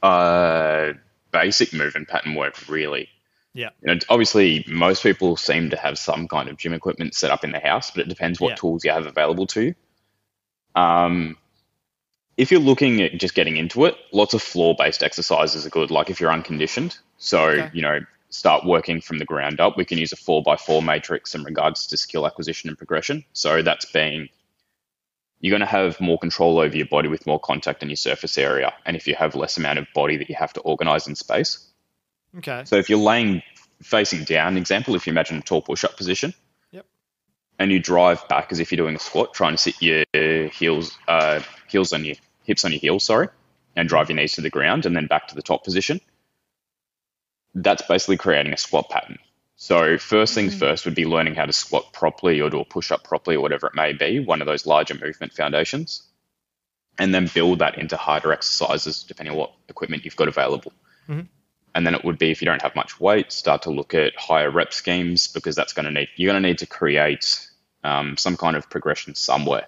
Uh, 0.01 0.93
basic 1.31 1.73
movement 1.73 2.07
pattern 2.07 2.35
work, 2.35 2.67
really. 2.67 3.09
Yeah. 3.53 3.69
You 3.81 3.93
know, 3.93 3.99
obviously, 4.09 4.63
most 4.67 5.03
people 5.03 5.35
seem 5.35 5.69
to 5.71 5.77
have 5.77 5.97
some 5.97 6.27
kind 6.27 6.49
of 6.49 6.57
gym 6.57 6.73
equipment 6.73 7.15
set 7.15 7.31
up 7.31 7.43
in 7.43 7.51
the 7.51 7.59
house, 7.59 7.91
but 7.91 8.01
it 8.01 8.09
depends 8.09 8.39
what 8.39 8.49
Yeah. 8.49 8.55
tools 8.55 8.85
you 8.85 8.91
have 8.91 9.05
available 9.05 9.47
to 9.47 9.61
you. 9.63 9.75
Um, 10.75 11.35
if 12.39 12.51
you're 12.51 12.61
looking 12.61 13.01
at 13.01 13.17
just 13.17 13.35
getting 13.35 13.57
into 13.57 13.83
it, 13.83 13.97
lots 14.13 14.33
of 14.33 14.41
floor 14.41 14.73
based 14.77 15.03
exercises 15.03 15.65
are 15.65 15.69
good, 15.69 15.91
like 15.91 16.09
if 16.09 16.21
you're 16.21 16.31
unconditioned. 16.31 16.97
So, 17.17 17.49
Okay. 17.49 17.69
you 17.73 17.81
know, 17.81 17.99
start 18.29 18.65
working 18.65 19.01
from 19.01 19.17
the 19.17 19.25
ground 19.25 19.59
up. 19.59 19.75
We 19.75 19.83
can 19.83 19.97
use 19.97 20.13
a 20.13 20.15
four 20.15 20.41
by 20.41 20.55
four 20.55 20.81
matrix 20.81 21.35
in 21.35 21.43
regards 21.43 21.85
to 21.87 21.97
skill 21.97 22.25
acquisition 22.25 22.69
and 22.69 22.77
progression. 22.77 23.25
So, 23.33 23.61
that's 23.61 23.83
being 23.91 24.29
you're 25.41 25.51
going 25.51 25.59
to 25.59 25.65
have 25.65 25.99
more 25.99 26.17
control 26.17 26.59
over 26.59 26.75
your 26.77 26.85
body 26.85 27.09
with 27.09 27.27
more 27.27 27.39
contact 27.41 27.83
in 27.83 27.89
your 27.89 27.97
surface 27.97 28.37
area. 28.37 28.73
And 28.85 28.95
if 28.95 29.05
you 29.05 29.15
have 29.15 29.35
less 29.35 29.57
amount 29.57 29.79
of 29.79 29.87
body 29.93 30.15
that 30.15 30.29
you 30.29 30.35
have 30.35 30.53
to 30.53 30.61
organize 30.61 31.07
in 31.07 31.15
space. 31.15 31.65
Okay. 32.37 32.63
So 32.65 32.77
if 32.77 32.89
you're 32.89 32.99
laying 32.99 33.41
facing 33.81 34.23
down, 34.23 34.55
example, 34.55 34.95
if 34.95 35.07
you 35.07 35.11
imagine 35.11 35.37
a 35.37 35.41
tall 35.41 35.61
push 35.61 35.83
up 35.83 35.97
position. 35.97 36.33
Yep. 36.71 36.85
And 37.57 37.71
you 37.71 37.79
drive 37.79 38.25
back 38.29 38.51
as 38.51 38.59
if 38.59 38.71
you're 38.71 38.77
doing 38.77 38.95
a 38.95 38.99
squat, 38.99 39.33
trying 39.33 39.53
to 39.53 39.57
sit 39.57 39.81
your 39.81 40.05
heels, 40.49 40.97
uh, 41.09 41.41
heels 41.69 41.91
on 41.91 42.05
your 42.05 42.15
hips 42.49 42.65
on 42.65 42.71
your 42.71 42.79
heels, 42.79 43.05
sorry, 43.05 43.29
and 43.75 43.87
drive 43.87 44.09
your 44.09 44.17
knees 44.17 44.33
to 44.33 44.41
the 44.41 44.49
ground 44.49 44.85
and 44.85 44.95
then 44.95 45.07
back 45.07 45.27
to 45.27 45.35
the 45.35 45.41
top 45.41 45.63
position. 45.63 46.01
That's 47.55 47.83
basically 47.83 48.17
creating 48.17 48.53
a 48.53 48.57
squat 48.57 48.89
pattern. 48.89 49.19
So 49.55 49.97
first 49.97 50.33
things 50.33 50.55
first 50.55 50.85
would 50.85 50.95
be 50.95 51.05
learning 51.05 51.35
how 51.35 51.45
to 51.45 51.53
squat 51.53 51.91
properly 51.93 52.41
or 52.41 52.49
do 52.49 52.59
a 52.59 52.65
push 52.65 52.91
up 52.91 53.03
properly 53.03 53.35
or 53.35 53.41
whatever 53.41 53.67
it 53.67 53.75
may 53.75 53.93
be, 53.93 54.19
one 54.19 54.41
of 54.41 54.47
those 54.47 54.65
larger 54.65 54.95
movement 54.95 55.33
foundations. 55.33 56.03
And 56.97 57.13
then 57.13 57.29
build 57.33 57.59
that 57.59 57.77
into 57.77 57.97
harder 57.97 58.31
exercises 58.33 59.03
depending 59.03 59.33
on 59.33 59.37
what 59.37 59.53
equipment 59.67 60.05
you've 60.05 60.15
got 60.15 60.27
available. 60.27 60.73
And 61.75 61.85
then 61.85 61.93
it 61.93 62.03
would 62.03 62.17
be 62.17 62.31
if 62.31 62.41
you 62.41 62.45
don't 62.45 62.61
have 62.61 62.75
much 62.75 62.99
weight, 62.99 63.31
start 63.31 63.63
to 63.63 63.69
look 63.69 63.93
at 63.93 64.15
higher 64.17 64.49
rep 64.49 64.73
schemes 64.73 65.27
because 65.27 65.55
that's 65.55 65.73
going 65.73 65.85
to 65.85 65.91
need 65.91 66.09
you're 66.15 66.31
going 66.31 66.41
to 66.41 66.47
need 66.49 66.59
to 66.59 66.65
create 66.65 67.47
um, 67.83 68.17
some 68.17 68.37
kind 68.37 68.55
of 68.57 68.69
progression 68.69 69.15
somewhere. 69.15 69.67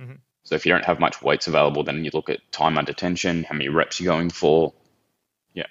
Mhm. 0.00 0.18
So 0.48 0.54
if 0.54 0.64
you 0.64 0.72
don't 0.72 0.84
have 0.86 0.98
much 0.98 1.20
weights 1.20 1.46
available, 1.46 1.84
then 1.84 2.06
you 2.06 2.10
look 2.14 2.30
at 2.30 2.40
time 2.52 2.78
under 2.78 2.94
tension, 2.94 3.44
how 3.44 3.52
many 3.54 3.68
reps 3.68 4.00
you're 4.00 4.10
going 4.10 4.30
for. 4.30 4.72
Yeah. 5.52 5.66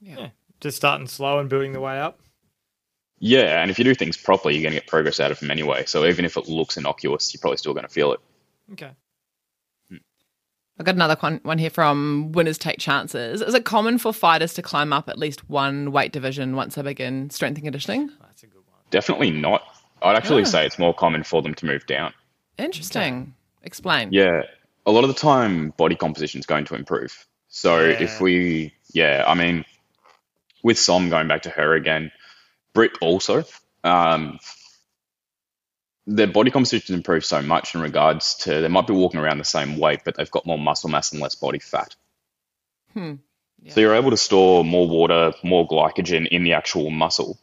yeah. 0.00 0.28
Just 0.60 0.76
starting 0.76 1.06
slow 1.06 1.38
and 1.38 1.48
building 1.48 1.72
the 1.72 1.80
way 1.80 1.98
up. 1.98 2.20
Yeah, 3.20 3.62
and 3.62 3.70
if 3.70 3.78
you 3.78 3.84
do 3.86 3.94
things 3.94 4.18
properly, 4.18 4.54
you're 4.54 4.62
going 4.62 4.74
to 4.74 4.80
get 4.80 4.86
progress 4.86 5.18
out 5.18 5.30
of 5.30 5.40
them 5.40 5.50
anyway. 5.50 5.84
So 5.86 6.04
even 6.04 6.26
if 6.26 6.36
it 6.36 6.46
looks 6.46 6.76
innocuous, 6.76 7.32
you're 7.32 7.40
probably 7.40 7.56
still 7.56 7.72
going 7.72 7.86
to 7.86 7.92
feel 7.92 8.12
it. 8.12 8.20
Okay. 8.72 8.90
I've 10.80 10.84
got 10.84 10.94
another 10.94 11.16
one, 11.18 11.40
one 11.42 11.56
here 11.58 11.70
from 11.70 12.30
Winners 12.32 12.58
Take 12.58 12.78
Chances. 12.78 13.40
Is 13.40 13.54
it 13.54 13.64
common 13.64 13.96
for 13.96 14.12
fighters 14.12 14.52
to 14.54 14.62
climb 14.62 14.92
up 14.92 15.08
at 15.08 15.18
least 15.18 15.48
one 15.48 15.90
weight 15.90 16.12
division 16.12 16.54
once 16.54 16.74
they 16.74 16.82
begin 16.82 17.30
strength 17.30 17.56
and 17.56 17.64
conditioning? 17.64 18.10
That's 18.20 18.42
a 18.44 18.46
good 18.46 18.58
one. 18.58 18.78
Definitely 18.90 19.30
not. 19.32 19.62
I'd 20.02 20.16
actually 20.16 20.42
Ah. 20.42 20.46
say 20.46 20.66
it's 20.66 20.78
more 20.78 20.94
common 20.94 21.24
for 21.24 21.40
them 21.42 21.54
to 21.54 21.66
move 21.66 21.86
down. 21.86 22.12
Interesting. 22.58 23.34
Explain. 23.68 24.08
Yeah, 24.12 24.44
a 24.86 24.90
lot 24.90 25.04
of 25.04 25.08
the 25.08 25.20
time, 25.20 25.74
body 25.76 25.94
composition 25.94 26.40
is 26.40 26.46
going 26.46 26.64
to 26.64 26.74
improve. 26.74 27.26
So 27.48 27.80
Yeah. 27.80 28.02
if 28.02 28.18
we, 28.18 28.72
yeah, 28.94 29.24
I 29.26 29.34
mean, 29.34 29.66
with 30.62 30.78
Som 30.78 31.10
going 31.10 31.28
back 31.28 31.42
to 31.42 31.50
her 31.50 31.74
again, 31.74 32.10
Brit 32.72 32.92
also, 33.02 33.44
um, 33.84 34.38
their 36.06 36.28
body 36.28 36.50
composition 36.50 36.94
improves 36.94 37.26
so 37.26 37.42
much 37.42 37.74
in 37.74 37.82
regards 37.82 38.36
to 38.36 38.62
they 38.62 38.68
might 38.68 38.86
be 38.86 38.94
walking 38.94 39.20
around 39.20 39.36
the 39.36 39.44
same 39.44 39.76
weight, 39.76 40.00
but 40.02 40.16
they've 40.16 40.30
got 40.30 40.46
more 40.46 40.58
muscle 40.58 40.88
mass 40.88 41.12
and 41.12 41.20
less 41.20 41.34
body 41.34 41.58
fat. 41.58 41.94
Hmm. 42.94 43.16
So 43.68 43.80
you're 43.80 43.96
able 43.96 44.12
to 44.12 44.16
store 44.16 44.64
more 44.64 44.88
water, 44.88 45.34
more 45.42 45.68
glycogen 45.68 46.26
in 46.26 46.42
the 46.42 46.54
actual 46.54 46.88
muscle, 46.88 47.38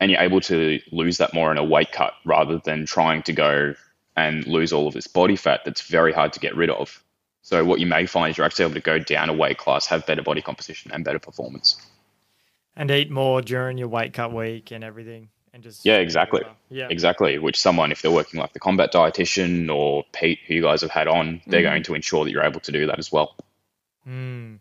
and 0.00 0.10
you're 0.10 0.20
able 0.20 0.40
to 0.40 0.80
lose 0.90 1.18
that 1.18 1.34
more 1.34 1.52
in 1.52 1.58
a 1.58 1.62
weight 1.64 1.92
cut 1.92 2.14
rather 2.24 2.58
than 2.58 2.84
trying 2.84 3.22
to 3.22 3.32
go 3.32 3.74
and 4.16 4.46
lose 4.46 4.72
all 4.72 4.88
of 4.88 4.94
this 4.94 5.06
body 5.06 5.36
fat 5.36 5.60
that's 5.64 5.82
very 5.82 6.12
hard 6.12 6.32
to 6.32 6.40
get 6.40 6.56
rid 6.56 6.70
of. 6.70 7.02
So 7.42 7.64
what 7.64 7.78
you 7.78 7.86
may 7.86 8.06
find 8.06 8.30
is 8.30 8.38
you're 8.38 8.46
actually 8.46 8.64
able 8.64 8.74
to 8.74 8.80
go 8.80 8.98
down 8.98 9.28
a 9.28 9.32
weight 9.32 9.58
class, 9.58 9.86
have 9.86 10.06
better 10.06 10.22
body 10.22 10.42
composition 10.42 10.90
and 10.92 11.04
better 11.04 11.18
performance. 11.18 11.80
And 12.74 12.90
eat 12.90 13.10
more 13.10 13.40
during 13.40 13.78
your 13.78 13.88
weight 13.88 14.12
cut 14.12 14.32
week 14.32 14.70
and 14.72 14.82
everything. 14.82 15.28
And 15.52 15.62
just 15.62 15.86
Yeah, 15.86 15.98
exactly. 15.98 16.42
Yeah. 16.68 16.88
Exactly, 16.90 17.38
which 17.38 17.58
someone, 17.58 17.92
if 17.92 18.02
they're 18.02 18.10
working 18.10 18.40
like 18.40 18.52
the 18.52 18.58
combat 18.58 18.92
dietitian 18.92 19.74
or 19.74 20.04
Pete, 20.12 20.40
who 20.46 20.54
you 20.54 20.62
guys 20.62 20.82
have 20.82 20.90
had 20.90 21.08
on, 21.08 21.40
they're 21.46 21.62
going 21.62 21.84
to 21.84 21.94
ensure 21.94 22.24
that 22.24 22.30
you're 22.30 22.42
able 22.42 22.60
to 22.60 22.72
do 22.72 22.86
that 22.86 22.98
as 22.98 23.12
well. 23.12 23.36
Mm. 24.06 24.58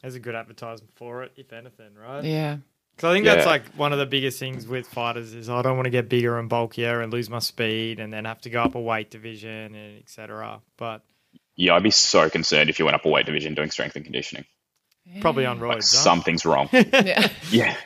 There's 0.00 0.14
a 0.14 0.20
good 0.20 0.34
advertisement 0.34 0.92
for 0.94 1.22
it, 1.22 1.32
if 1.36 1.52
anything, 1.52 1.94
right? 1.94 2.22
Yeah. 2.22 2.58
Because 2.96 3.10
I 3.10 3.12
think 3.14 3.24
that's 3.24 3.46
like 3.46 3.66
one 3.74 3.92
of 3.92 3.98
the 3.98 4.06
biggest 4.06 4.38
things 4.38 4.66
with 4.68 4.86
fighters 4.86 5.34
is 5.34 5.48
I 5.50 5.62
don't 5.62 5.76
want 5.76 5.86
to 5.86 5.90
get 5.90 6.08
bigger 6.08 6.38
and 6.38 6.48
bulkier 6.48 7.00
and 7.00 7.12
lose 7.12 7.28
my 7.28 7.40
speed 7.40 7.98
and 7.98 8.12
then 8.12 8.24
have 8.24 8.40
to 8.42 8.50
go 8.50 8.62
up 8.62 8.74
a 8.76 8.80
weight 8.80 9.10
division 9.10 9.74
and 9.74 9.98
etc. 9.98 10.60
But 10.76 11.02
Yeah, 11.56 11.74
I'd 11.74 11.82
be 11.82 11.90
so 11.90 12.30
concerned 12.30 12.70
if 12.70 12.78
you 12.78 12.84
went 12.84 12.94
up 12.94 13.04
a 13.04 13.08
weight 13.08 13.26
division 13.26 13.54
doing 13.54 13.70
strength 13.70 13.96
and 13.96 14.04
conditioning. 14.04 14.44
probably 15.20 15.44
on 15.44 15.58
Like 15.58 15.78
roids. 15.78 15.92
huh? 15.92 15.98
something's 16.02 16.44
wrong. 16.46 16.68
Yeah. 16.72 17.28
Yeah. 17.50 17.76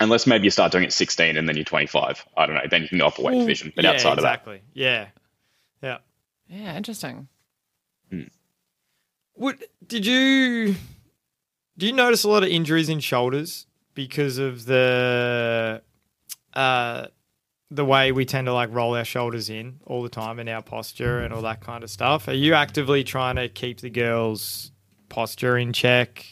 Unless 0.00 0.28
maybe 0.28 0.44
you 0.44 0.50
start 0.50 0.70
doing 0.70 0.84
it 0.84 0.92
16 0.92 1.36
and 1.36 1.48
then 1.48 1.56
you're 1.56 1.64
25. 1.64 2.24
I 2.36 2.46
don't 2.46 2.54
know. 2.54 2.60
Then 2.70 2.82
you 2.82 2.88
can 2.88 2.98
go 2.98 3.08
up 3.08 3.18
a 3.18 3.22
weight 3.22 3.38
division. 3.40 3.72
But 3.74 3.84
yeah, 3.84 3.90
outside 3.92 4.14
exactly. 4.18 4.56
Of 4.56 4.60
that, 4.74 4.80
yeah, 4.80 5.06
yeah. 5.82 5.98
Yeah. 6.48 6.76
Interesting. 6.76 7.26
Hmm. 8.10 8.22
Would 9.36 9.64
did 9.86 10.06
you 10.06 10.76
do 11.78 11.86
you 11.86 11.92
notice 11.92 12.24
a 12.24 12.28
lot 12.28 12.42
of 12.42 12.48
injuries 12.50 12.88
in 12.88 13.00
shoulders 13.00 13.66
because 13.94 14.38
of 14.38 14.64
the 14.66 15.80
uh, 16.54 17.06
the 17.70 17.84
way 17.84 18.12
we 18.12 18.24
tend 18.24 18.46
to 18.46 18.52
like 18.52 18.72
roll 18.72 18.94
our 18.96 19.04
shoulders 19.04 19.48
in 19.48 19.78
all 19.86 20.02
the 20.02 20.08
time 20.08 20.38
in 20.40 20.48
our 20.48 20.62
posture 20.62 21.20
and 21.20 21.32
all 21.32 21.42
that 21.42 21.60
kind 21.60 21.84
of 21.84 21.90
stuff? 21.90 22.28
Are 22.28 22.34
you 22.34 22.54
actively 22.54 23.04
trying 23.04 23.36
to 23.36 23.48
keep 23.48 23.80
the 23.80 23.90
girls' 23.90 24.72
posture 25.08 25.56
in 25.56 25.72
check 25.72 26.26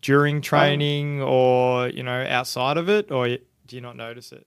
during 0.00 0.40
training 0.40 1.22
or 1.22 1.88
you 1.88 2.02
know 2.02 2.24
outside 2.28 2.76
of 2.76 2.88
it, 2.88 3.10
or 3.10 3.28
do 3.28 3.76
you 3.76 3.80
not 3.80 3.96
notice 3.96 4.30
it? 4.32 4.46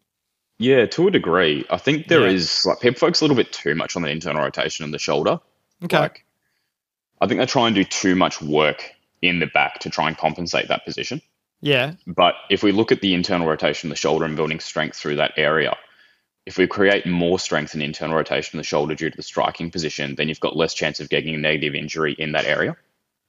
Yeah, 0.60 0.86
to 0.86 1.08
a 1.08 1.12
degree. 1.12 1.66
I 1.72 1.78
think 1.78 2.08
there 2.08 2.22
Yeah. 2.28 2.34
is 2.34 2.66
like 2.66 2.80
people 2.80 3.00
focus 3.00 3.22
a 3.22 3.24
little 3.24 3.36
bit 3.36 3.52
too 3.52 3.74
much 3.74 3.96
on 3.96 4.04
the 4.04 4.10
internal 4.10 4.44
rotation 4.44 4.86
and 4.86 4.94
the 4.94 5.00
shoulder. 5.00 5.40
Okay. 5.84 5.98
Like, 5.98 6.26
I 7.20 7.28
think 7.28 7.40
they 7.40 7.46
try 7.48 7.66
and 7.68 7.76
do 7.76 7.84
too 7.84 8.16
much 8.16 8.42
work 8.42 8.84
in 9.24 9.40
the 9.40 9.48
back 9.48 9.80
to 9.80 9.90
try 9.90 10.08
and 10.08 10.18
compensate 10.18 10.68
that 10.68 10.86
position. 10.86 11.22
yeah. 11.62 11.94
But 12.06 12.36
if 12.50 12.62
we 12.62 12.72
look 12.74 12.92
at 12.92 13.02
the 13.02 13.14
internal 13.14 13.48
rotation 13.48 13.90
of 13.90 13.92
the 13.96 14.00
shoulder 14.00 14.26
and 14.26 14.36
building 14.36 14.60
strength 14.60 14.98
through 14.98 15.16
that 15.16 15.34
area, 15.38 15.76
if 16.46 16.58
we 16.58 16.68
create 16.68 17.06
more 17.06 17.40
strength 17.40 17.74
in 17.74 17.82
internal 17.82 18.18
rotation 18.18 18.60
of 18.60 18.64
the 18.64 18.68
shoulder 18.68 18.96
due 18.96 19.10
to 19.10 19.16
the 19.16 19.24
striking 19.24 19.72
position, 19.72 20.16
then 20.16 20.28
you've 20.28 20.42
got 20.42 20.58
less 20.58 20.74
chance 20.74 21.00
of 21.00 21.08
getting 21.08 21.34
a 21.34 21.38
negative 21.38 21.74
injury 21.74 22.14
in 22.20 22.34
that 22.34 22.46
area. 22.46 22.76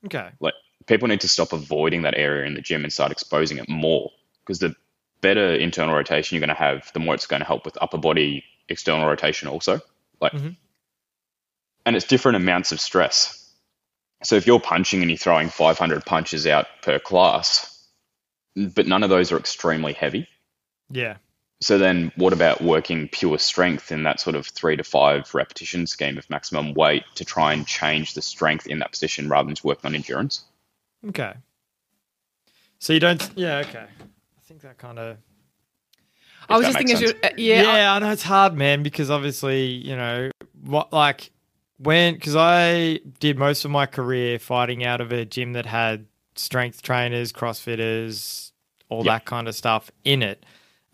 Okay. 0.07 0.31
Like 0.41 0.55
people 0.87 1.07
need 1.07 1.21
to 1.21 1.29
stop 1.29 1.53
avoiding 1.53 2.03
that 2.03 2.17
area 2.17 2.45
in 2.45 2.55
the 2.55 2.61
gym 2.61 2.83
and 2.83 2.93
start 2.93 3.13
exposing 3.13 3.59
it 3.59 3.69
more 3.69 4.11
because 4.41 4.59
the 4.59 4.75
better 5.21 5.55
internal 5.55 5.95
rotation 5.95 6.35
you're 6.35 6.45
going 6.47 6.57
to 6.57 6.63
have, 6.63 6.91
the 6.93 6.99
more 7.01 7.15
it's 7.15 7.27
going 7.27 7.41
to 7.41 7.47
help 7.47 7.65
with 7.65 7.79
upper 7.81 7.99
body 7.99 8.45
external 8.69 9.07
rotation 9.07 9.47
also. 9.49 9.81
Like, 10.21 10.33
Mhm. 10.33 10.57
and 11.87 11.95
it's 11.97 12.07
different 12.07 12.37
amounts 12.37 12.73
of 12.73 12.81
stress. 12.81 13.44
So 14.23 14.37
if 14.37 14.47
you're 14.47 14.61
punching 14.61 15.03
and 15.03 15.11
you're 15.11 15.19
throwing 15.19 15.49
500 15.49 16.07
punches 16.07 16.47
out 16.47 16.67
per 16.83 16.99
class, 16.99 17.87
but 18.57 18.87
none 18.87 19.03
of 19.03 19.11
those 19.11 19.33
are 19.33 19.39
extremely 19.39 19.93
heavy. 19.93 20.29
Yeah. 20.91 21.17
So 21.61 21.79
then 21.79 22.13
what 22.17 22.33
about 22.33 22.61
working 22.61 23.09
pure 23.09 23.39
strength 23.39 23.91
in 23.91 24.03
that 24.03 24.21
sort 24.21 24.37
of 24.37 24.47
three 24.47 24.77
to 24.77 24.85
five 24.85 25.35
repetition 25.35 25.87
scheme 25.87 26.19
of 26.19 26.29
maximum 26.29 26.75
weight 26.75 27.05
to 27.15 27.25
try 27.25 27.53
and 27.53 27.67
change 27.67 28.15
the 28.15 28.23
strength 28.23 28.67
in 28.67 28.81
that 28.81 28.93
position 28.93 29.29
rather 29.29 29.47
than 29.47 29.55
just 29.55 29.65
working 29.65 29.89
on 29.89 29.95
endurance? 29.95 30.45
Okay. 31.09 31.35
So 32.79 32.93
you 32.93 33.01
don't. 33.01 33.31
Yeah. 33.35 33.59
Okay. 33.59 33.87
I 33.87 34.41
think 34.43 34.61
that 34.63 34.79
kind 34.79 34.99
of. 34.99 35.17
I 36.49 36.59
was 36.59 36.67
just 36.67 36.77
thinking, 36.77 36.97
as 36.97 37.01
you, 37.01 37.15
uh, 37.23 37.31
yeah, 37.39 37.63
Yeah, 37.63 37.95
I 37.95 37.99
know 37.99 38.11
it's 38.11 38.23
hard, 38.23 38.55
man, 38.55 38.83
because 38.83 39.11
obviously, 39.11 39.65
you 39.65 39.97
know, 39.97 40.31
what 40.61 40.93
like 40.93 41.31
when 41.79 42.15
because 42.15 42.37
I 42.37 43.01
did 43.21 43.39
most 43.39 43.65
of 43.65 43.71
my 43.71 43.87
career 43.87 44.39
fighting 44.39 44.85
out 44.85 45.01
of 45.01 45.13
a 45.13 45.25
gym 45.25 45.53
that 45.55 45.67
had 45.67 46.07
strength 46.37 46.83
trainers, 46.83 47.33
CrossFitters, 47.33 48.53
all 48.89 49.05
Yeah. 49.05 49.15
that 49.15 49.25
kind 49.25 49.49
of 49.49 49.55
stuff 49.55 49.91
in 50.05 50.23
it, 50.23 50.45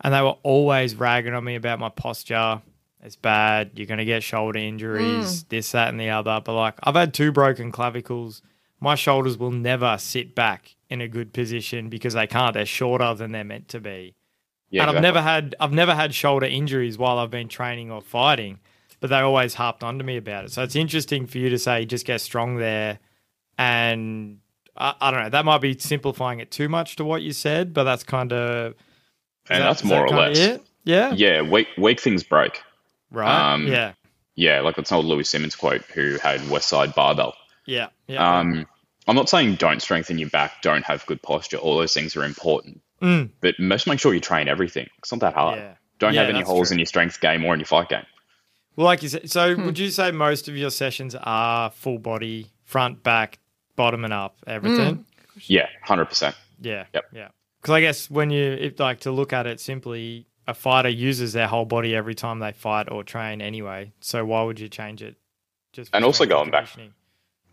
and 0.01 0.13
they 0.13 0.21
were 0.21 0.37
always 0.43 0.95
ragging 0.95 1.33
on 1.33 1.43
me 1.43 1.55
about 1.55 1.79
my 1.79 1.89
posture. 1.89 2.61
It's 3.03 3.15
bad. 3.15 3.71
You're 3.75 3.87
gonna 3.87 4.05
get 4.05 4.21
shoulder 4.23 4.59
injuries, 4.59 5.43
mm. 5.43 5.49
this, 5.49 5.71
that, 5.71 5.89
and 5.89 5.99
the 5.99 6.09
other. 6.09 6.39
But 6.43 6.53
like, 6.53 6.75
I've 6.83 6.95
had 6.95 7.13
two 7.13 7.31
broken 7.31 7.71
clavicles. 7.71 8.41
My 8.79 8.95
shoulders 8.95 9.37
will 9.37 9.51
never 9.51 9.97
sit 9.99 10.33
back 10.35 10.75
in 10.89 11.01
a 11.01 11.07
good 11.07 11.33
position 11.33 11.89
because 11.89 12.13
they 12.13 12.27
can't. 12.27 12.53
They're 12.53 12.65
shorter 12.65 13.13
than 13.13 13.31
they're 13.31 13.43
meant 13.43 13.67
to 13.69 13.79
be 13.79 14.13
Yeah, 14.69 14.83
and 14.87 14.95
I've 14.95 15.01
never 15.01 15.21
had 15.21 15.55
I've 15.59 15.71
never 15.71 15.95
had 15.95 16.13
shoulder 16.13 16.45
injuries 16.47 16.97
while 16.97 17.17
I've 17.19 17.31
been 17.31 17.47
training 17.47 17.91
or 17.91 18.01
fighting, 18.01 18.59
but 19.01 19.09
they 19.09 19.17
always 19.19 19.53
harped 19.55 19.83
onto 19.83 20.05
me 20.05 20.15
about 20.15 20.45
it. 20.45 20.51
So 20.53 20.63
it's 20.63 20.75
interesting 20.77 21.27
for 21.27 21.37
you 21.39 21.49
to 21.49 21.57
say 21.59 21.83
just 21.85 22.05
get 22.05 22.21
strong 22.21 22.55
there, 22.55 22.99
and 23.57 24.39
I, 24.77 24.93
I 25.01 25.11
don't 25.11 25.23
know 25.23 25.29
that 25.29 25.45
might 25.45 25.59
be 25.61 25.77
simplifying 25.77 26.39
it 26.39 26.51
too 26.51 26.69
much 26.69 26.95
to 26.97 27.05
what 27.05 27.21
you 27.21 27.33
said, 27.33 27.73
but 27.73 27.83
that's 27.83 28.03
kind 28.03 28.31
of 28.31 28.75
and 29.49 29.61
that's 29.63 29.83
more 29.83 30.05
or 30.07 30.09
less. 30.09 30.37
it. 30.37 30.61
Yeah, 30.83 31.13
Yeah, 31.13 31.41
weak, 31.43 31.67
weak 31.77 31.99
things 31.99 32.23
break. 32.23 32.61
right. 33.11 33.53
Um, 33.53 33.67
yeah, 33.67 33.93
Yeah, 34.35 34.61
like 34.61 34.77
that's 34.77 34.89
an 34.89 34.97
old 34.97 35.05
Louie 35.05 35.23
Simmons 35.23 35.55
quote 35.55 35.81
who 35.93 36.17
had 36.17 36.39
Westside 36.41 36.95
Barbell. 36.95 37.35
yeah, 37.67 37.89
yeah. 38.07 38.39
Um, 38.39 38.65
I'm 39.07 39.15
not 39.15 39.29
saying 39.29 39.55
don't 39.55 39.81
strengthen 39.81 40.17
your 40.17 40.29
back, 40.29 40.61
don't 40.63 40.83
have 40.85 41.05
good 41.05 41.21
posture. 41.21 41.57
All 41.57 41.77
those 41.77 41.93
things 41.93 42.15
are 42.15 42.23
important. 42.23 42.81
Mm. 43.01 43.29
But 43.41 43.55
just 43.57 43.87
make 43.87 43.99
sure 43.99 44.13
you 44.13 44.19
train 44.19 44.47
everything. 44.47 44.87
It's 44.99 45.11
not 45.11 45.21
that 45.21 45.33
hard. 45.33 45.57
yeah. 45.59 45.73
Don't 45.99 46.13
Yeah, 46.13 46.21
have 46.21 46.29
any 46.33 46.41
holes 46.43 46.69
true. 46.69 46.75
in 46.75 46.79
your 46.79 46.85
strength 46.87 47.19
game 47.19 47.43
or 47.45 47.53
in 47.53 47.59
your 47.59 47.65
fight 47.67 47.89
game. 47.89 48.05
Well, 48.81 48.87
like 48.87 49.03
you 49.03 49.09
said, 49.09 49.29
so 49.29 49.55
would 49.57 49.77
you 49.77 49.91
say 49.91 50.09
most 50.11 50.47
of 50.47 50.57
your 50.57 50.71
sessions 50.71 51.13
are 51.21 51.69
full 51.69 51.99
body, 51.99 52.47
front, 52.63 53.03
back, 53.03 53.37
bottom, 53.75 54.03
and 54.03 54.11
up, 54.11 54.37
everything? 54.47 55.05
Yeah, 55.41 55.67
100%. 55.85 56.33
Yeah. 56.61 56.85
Yep. 56.91 57.05
Yeah. 57.13 57.27
Because 57.61 57.73
I 57.75 57.81
guess 57.81 58.09
when 58.09 58.31
you 58.31 58.41
if, 58.53 58.79
like 58.79 59.01
to 59.01 59.11
look 59.11 59.33
at 59.33 59.45
it 59.45 59.59
simply, 59.59 60.25
a 60.47 60.55
fighter 60.55 60.89
uses 60.89 61.33
their 61.33 61.45
whole 61.45 61.65
body 61.65 61.95
every 61.95 62.15
time 62.15 62.39
they 62.39 62.53
fight 62.53 62.89
or 62.91 63.03
train 63.03 63.39
anyway. 63.39 63.91
So 63.99 64.25
why 64.25 64.41
would 64.41 64.59
you 64.59 64.67
change 64.67 65.03
it? 65.03 65.15
Just 65.73 65.91
And 65.93 66.03
also 66.03 66.25
going 66.25 66.49
back- 66.49 66.69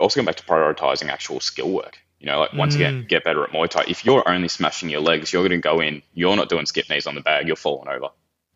Also, 0.01 0.17
going 0.17 0.25
back 0.25 0.37
to 0.37 0.45
prioritizing 0.45 1.11
actual 1.11 1.41
skill 1.41 1.71
work. 1.71 1.99
You 2.21 2.27
know, 2.29 2.41
like 2.41 2.55
once 2.55 2.75
again, 2.75 3.03
Mm. 3.05 3.09
get 3.09 3.23
better 3.23 3.45
at 3.45 3.51
Muay 3.51 3.69
Thai. 3.69 3.85
If 3.87 4.07
you're 4.07 4.27
only 4.27 4.49
smashing 4.49 4.89
your 4.89 5.03
legs, 5.03 5.31
you're 5.35 5.43
going 5.47 5.61
to 5.61 5.69
go 5.69 5.81
in, 5.81 6.01
you're 6.15 6.37
not 6.37 6.49
doing 6.49 6.65
skip 6.65 6.89
knees 6.89 7.07
on 7.07 7.15
the 7.17 7.21
bag, 7.21 7.47
you're 7.47 7.55
falling 7.55 7.89
over. 7.89 8.09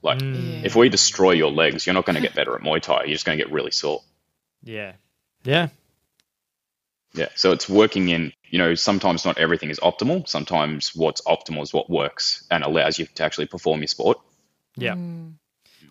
Like, 0.02 0.18
Mm, 0.18 0.64
if 0.64 0.74
we 0.74 0.88
destroy 0.88 1.30
your 1.32 1.50
legs, 1.52 1.86
you're 1.86 1.94
not 1.94 2.04
going 2.06 2.16
to 2.16 2.20
get 2.22 2.34
better 2.34 2.54
at 2.56 2.62
Muay 2.62 2.80
Thai. 2.82 3.04
You're 3.04 3.14
just 3.14 3.24
going 3.24 3.38
to 3.38 3.44
get 3.44 3.52
really 3.52 3.70
sore. 3.70 4.02
yeah. 4.62 4.92
Yeah. 5.44 5.68
Yeah. 7.14 7.28
So 7.34 7.52
it's 7.52 7.68
working 7.68 8.08
in, 8.08 8.32
you 8.48 8.58
know, 8.58 8.74
sometimes 8.74 9.24
not 9.24 9.36
everything 9.38 9.70
is 9.70 9.78
optimal. 9.80 10.26
Sometimes 10.28 10.94
what's 10.94 11.20
optimal 11.22 11.62
is 11.62 11.72
what 11.72 11.90
works 11.90 12.46
and 12.50 12.64
allows 12.64 12.98
you 12.98 13.06
to 13.06 13.24
actually 13.24 13.46
perform 13.46 13.80
your 13.80 13.88
sport. 13.88 14.18
Yeah. 14.76 14.94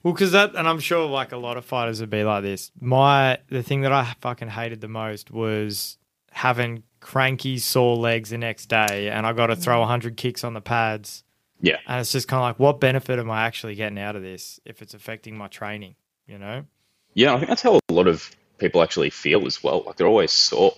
Well, 0.03 0.13
because 0.13 0.31
that, 0.31 0.55
and 0.55 0.67
I'm 0.67 0.79
sure 0.79 1.07
like 1.07 1.31
a 1.31 1.37
lot 1.37 1.57
of 1.57 1.65
fighters 1.65 1.99
would 2.01 2.09
be 2.09 2.23
like 2.23 2.41
this. 2.43 2.71
My, 2.79 3.37
the 3.49 3.61
thing 3.61 3.81
that 3.81 3.91
I 3.91 4.15
fucking 4.21 4.47
hated 4.49 4.81
the 4.81 4.87
most 4.87 5.29
was 5.29 5.97
having 6.31 6.83
cranky, 7.01 7.59
sore 7.59 7.97
legs 7.97 8.29
the 8.31 8.37
next 8.39 8.65
day 8.67 9.09
and 9.09 9.27
I 9.27 9.33
got 9.33 9.47
to 9.47 9.55
throw 9.55 9.79
100 9.81 10.17
kicks 10.17 10.43
on 10.43 10.53
the 10.53 10.61
pads. 10.61 11.23
Yeah. 11.61 11.77
And 11.87 12.01
it's 12.01 12.11
just 12.11 12.27
kind 12.27 12.39
of 12.39 12.43
like, 12.43 12.59
what 12.59 12.79
benefit 12.79 13.19
am 13.19 13.29
I 13.29 13.43
actually 13.45 13.75
getting 13.75 13.99
out 13.99 14.15
of 14.15 14.21
this 14.21 14.59
if 14.65 14.81
it's 14.81 14.93
affecting 14.93 15.37
my 15.37 15.47
training, 15.47 15.95
you 16.27 16.37
know? 16.37 16.65
Yeah. 17.13 17.33
I 17.33 17.37
think 17.37 17.49
that's 17.49 17.61
how 17.61 17.79
a 17.87 17.93
lot 17.93 18.07
of 18.07 18.29
people 18.57 18.81
actually 18.81 19.09
feel 19.09 19.45
as 19.45 19.63
well. 19.63 19.83
Like 19.85 19.97
they're 19.97 20.07
always 20.07 20.31
sore. 20.31 20.73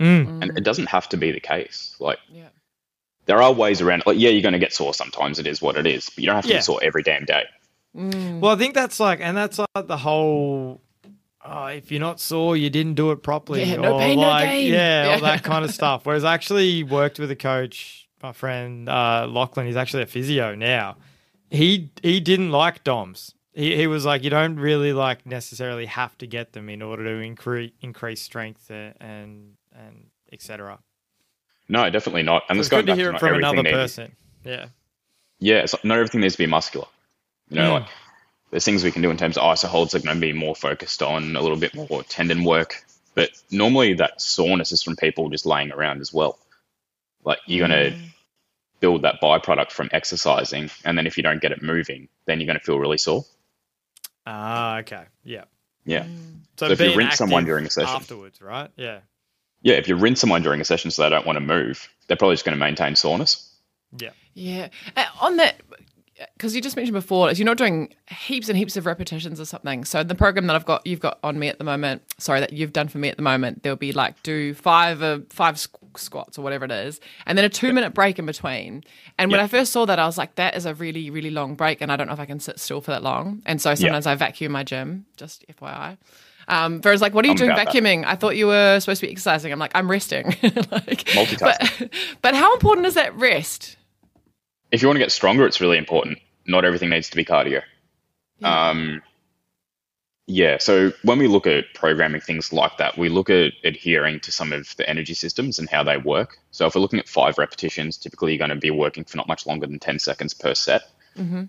Mm. 0.00 0.42
And 0.42 0.58
it 0.58 0.64
doesn't 0.64 0.86
have 0.88 1.08
to 1.10 1.16
be 1.16 1.32
the 1.32 1.40
case. 1.40 1.94
Like 2.00 2.18
Yeah. 2.30 2.48
there 3.26 3.42
are 3.42 3.52
ways 3.52 3.80
around 3.80 4.00
it. 4.00 4.06
Like, 4.06 4.18
yeah, 4.18 4.30
you're 4.30 4.42
going 4.42 4.52
to 4.52 4.58
get 4.58 4.72
sore 4.72 4.94
sometimes. 4.94 5.38
It 5.38 5.46
is 5.46 5.60
what 5.62 5.76
it 5.76 5.86
is. 5.86 6.08
But 6.08 6.18
you 6.18 6.26
don't 6.26 6.36
have 6.36 6.44
to 6.44 6.50
Yeah. 6.50 6.58
be 6.58 6.62
sore 6.62 6.80
every 6.82 7.02
damn 7.02 7.24
day. 7.24 7.44
Well, 7.94 8.46
I 8.52 8.56
think 8.56 8.74
that's 8.74 8.98
like, 8.98 9.20
and 9.20 9.36
that's 9.36 9.58
like 9.58 9.86
the 9.86 9.98
whole. 9.98 10.80
Oh, 11.44 11.66
if 11.66 11.90
you're 11.90 12.00
not 12.00 12.20
sore, 12.20 12.56
you 12.56 12.70
didn't 12.70 12.94
do 12.94 13.10
it 13.10 13.22
properly. 13.22 13.64
Yeah, 13.64 13.76
no 13.76 13.94
or 13.94 14.00
pain, 14.00 14.18
no 14.18 14.38
gain. 14.38 14.72
Yeah, 14.72 15.10
all 15.12 15.20
that 15.20 15.42
kind 15.42 15.62
of 15.64 15.72
stuff. 15.74 16.06
Whereas 16.06 16.24
I 16.24 16.32
actually 16.34 16.84
worked 16.84 17.18
with 17.18 17.30
a 17.30 17.36
coach, 17.36 18.01
my 18.22 18.32
friend 18.32 18.88
uh, 18.88 19.26
Lachlan. 19.28 19.66
He's 19.66 19.76
actually 19.76 20.02
a 20.02 20.06
physio 20.06 20.54
now. 20.54 20.96
He 21.50 21.90
he 22.02 22.20
didn't 22.20 22.50
like 22.50 22.84
DOMs. 22.84 23.34
He 23.52 23.76
he 23.76 23.86
was 23.86 24.04
like, 24.04 24.24
you 24.24 24.30
don't 24.30 24.56
really 24.56 24.92
like 24.92 25.26
necessarily 25.26 25.86
have 25.86 26.16
to 26.18 26.26
get 26.26 26.52
them 26.52 26.68
in 26.68 26.80
order 26.82 27.04
to 27.04 27.22
increase 27.22 27.72
increase 27.80 28.22
strength 28.22 28.70
and 28.70 29.56
and, 29.74 30.06
etc. 30.32 30.78
No, 31.68 31.88
definitely 31.90 32.22
not. 32.22 32.42
And 32.48 32.56
So 32.56 32.60
it's 32.60 32.68
going 32.68 32.86
good 32.86 32.92
to 32.92 32.96
hear 32.96 33.10
it 33.12 33.20
from 33.20 33.34
another 33.34 33.62
person. 33.62 34.16
Yeah. 34.44 34.66
Yeah, 35.38 35.66
not 35.84 35.96
everything 35.98 36.20
needs 36.20 36.34
to 36.34 36.38
be 36.38 36.46
muscular. 36.46 36.86
You 37.48 37.56
know, 37.56 37.70
Mm. 37.70 37.80
like 37.80 37.88
there's 38.50 38.64
things 38.64 38.84
we 38.84 38.92
can 38.92 39.02
do 39.02 39.10
in 39.10 39.16
terms 39.16 39.36
of 39.36 39.42
ISO 39.42 39.66
holds 39.66 39.92
that 39.92 40.02
are 40.02 40.06
going 40.06 40.16
to 40.16 40.20
be 40.20 40.32
more 40.32 40.54
focused 40.54 41.02
on 41.02 41.36
a 41.36 41.40
little 41.40 41.56
bit 41.56 41.74
more 41.74 42.02
tendon 42.04 42.44
work. 42.44 42.84
But 43.14 43.30
normally 43.50 43.94
that 43.94 44.20
soreness 44.20 44.72
is 44.72 44.82
from 44.82 44.96
people 44.96 45.28
just 45.30 45.44
laying 45.46 45.72
around 45.72 46.00
as 46.00 46.12
well. 46.12 46.38
Like 47.24 47.38
you're 47.46 47.66
going 47.66 47.92
to 47.92 47.96
build 48.80 49.02
that 49.02 49.20
byproduct 49.22 49.70
from 49.70 49.88
exercising, 49.92 50.70
and 50.84 50.98
then 50.98 51.06
if 51.06 51.16
you 51.16 51.22
don't 51.22 51.40
get 51.40 51.52
it 51.52 51.62
moving, 51.62 52.08
then 52.26 52.40
you're 52.40 52.46
going 52.46 52.58
to 52.58 52.64
feel 52.64 52.78
really 52.78 52.98
sore. 52.98 53.24
Ah, 54.26 54.78
okay. 54.78 55.04
Yeah. 55.24 55.44
Yeah, 55.84 56.04
So, 56.56 56.66
So 56.66 56.72
if 56.72 56.80
you 56.80 56.94
rinse 56.94 57.16
someone 57.16 57.44
during 57.44 57.66
a 57.66 57.70
session. 57.70 57.92
afterwards, 57.96 58.40
right? 58.40 58.70
Yeah. 58.76 59.00
yeah. 59.62 59.74
If 59.74 59.88
you 59.88 59.96
rinse 59.96 60.20
someone 60.20 60.42
during 60.42 60.60
a 60.60 60.64
session 60.64 60.92
so 60.92 61.02
they 61.02 61.10
don't 61.10 61.26
want 61.26 61.36
to 61.36 61.40
move, 61.40 61.88
they're 62.06 62.16
probably 62.16 62.34
just 62.34 62.44
going 62.44 62.56
to 62.56 62.60
maintain 62.64 62.94
soreness. 62.94 63.52
Yeah. 63.98 64.10
Yeah. 64.34 64.68
Uh, 64.96 65.04
on 65.20 65.38
that, 65.38 65.56
because 66.36 66.54
you 66.54 66.60
just 66.60 66.76
mentioned 66.76 66.94
before, 66.94 67.30
is 67.30 67.38
you're 67.38 67.46
not 67.46 67.56
doing 67.56 67.94
heaps 68.08 68.48
and 68.48 68.56
heaps 68.58 68.76
of 68.76 68.86
repetitions 68.86 69.40
or 69.40 69.44
something. 69.44 69.84
So 69.84 70.02
the 70.02 70.14
program 70.14 70.46
that 70.46 70.56
I've 70.56 70.64
got, 70.64 70.86
you've 70.86 71.00
got 71.00 71.18
on 71.22 71.38
me 71.38 71.48
at 71.48 71.58
the 71.58 71.64
moment, 71.64 72.02
sorry, 72.18 72.40
that 72.40 72.52
you've 72.52 72.72
done 72.72 72.88
for 72.88 72.98
me 72.98 73.08
at 73.08 73.16
the 73.16 73.22
moment, 73.22 73.62
there'll 73.62 73.76
be 73.76 73.92
like 73.92 74.22
do 74.22 74.54
five 74.54 75.02
uh, 75.02 75.20
five 75.30 75.56
squ- 75.56 75.98
squats 75.98 76.38
or 76.38 76.42
whatever 76.42 76.64
it 76.64 76.70
is, 76.70 77.00
and 77.26 77.36
then 77.36 77.44
a 77.44 77.48
two 77.48 77.72
minute 77.72 77.94
break 77.94 78.18
in 78.18 78.26
between. 78.26 78.84
And 79.18 79.30
when 79.30 79.40
I 79.40 79.46
first 79.46 79.72
saw 79.72 79.84
that, 79.86 79.98
I 79.98 80.06
was 80.06 80.18
like, 80.18 80.34
that 80.36 80.56
is 80.56 80.66
a 80.66 80.74
really 80.74 81.10
really 81.10 81.30
long 81.30 81.54
break, 81.54 81.80
and 81.80 81.92
I 81.92 81.96
don't 81.96 82.06
know 82.06 82.12
if 82.14 82.20
I 82.20 82.26
can 82.26 82.40
sit 82.40 82.58
still 82.60 82.80
for 82.80 82.90
that 82.90 83.02
long. 83.02 83.42
And 83.46 83.60
so 83.60 83.74
sometimes 83.74 84.06
I 84.06 84.14
vacuum 84.14 84.52
my 84.52 84.64
gym, 84.64 85.06
just 85.16 85.44
FYI. 85.48 85.98
Um, 86.48 86.82
Vera's 86.82 87.00
like, 87.00 87.14
what 87.14 87.24
are 87.24 87.28
you 87.28 87.32
I'm 87.32 87.36
doing 87.36 87.50
about 87.50 87.72
that. 87.72 87.74
vacuuming? 87.74 88.04
I 88.04 88.16
thought 88.16 88.36
you 88.36 88.48
were 88.48 88.80
supposed 88.80 89.00
to 89.00 89.06
be 89.06 89.12
exercising. 89.12 89.52
I'm 89.52 89.60
like, 89.60 89.70
I'm 89.76 89.88
resting. 89.88 90.26
like, 90.42 91.04
Multitasking. 91.14 91.38
But, 91.40 91.90
but 92.20 92.34
how 92.34 92.52
important 92.54 92.86
is 92.86 92.94
that 92.94 93.14
rest? 93.16 93.76
If 94.72 94.80
you 94.80 94.88
want 94.88 94.96
to 94.96 95.04
get 95.04 95.12
stronger, 95.12 95.46
it's 95.46 95.60
really 95.60 95.78
important. 95.78 96.18
Not 96.46 96.64
everything 96.64 96.88
needs 96.88 97.10
to 97.10 97.16
be 97.16 97.24
cardio. 97.24 97.62
Yeah. 98.38 98.70
Um, 98.70 99.02
yeah, 100.26 100.56
so 100.58 100.92
when 101.02 101.18
we 101.18 101.26
look 101.26 101.46
at 101.46 101.74
programming 101.74 102.22
things 102.22 102.52
like 102.52 102.78
that, 102.78 102.96
we 102.96 103.10
look 103.10 103.28
at 103.28 103.52
adhering 103.64 104.20
to 104.20 104.32
some 104.32 104.52
of 104.52 104.74
the 104.76 104.88
energy 104.88 105.14
systems 105.14 105.58
and 105.58 105.68
how 105.68 105.82
they 105.82 105.98
work. 105.98 106.38
So 106.52 106.66
if 106.66 106.74
we're 106.74 106.80
looking 106.80 107.00
at 107.00 107.08
five 107.08 107.38
repetitions, 107.38 107.98
typically 107.98 108.32
you're 108.32 108.38
going 108.38 108.50
to 108.50 108.56
be 108.56 108.70
working 108.70 109.04
for 109.04 109.16
not 109.18 109.28
much 109.28 109.46
longer 109.46 109.66
than 109.66 109.78
10 109.78 109.98
seconds 109.98 110.32
per 110.32 110.54
set. 110.54 110.82
hmm 111.16 111.44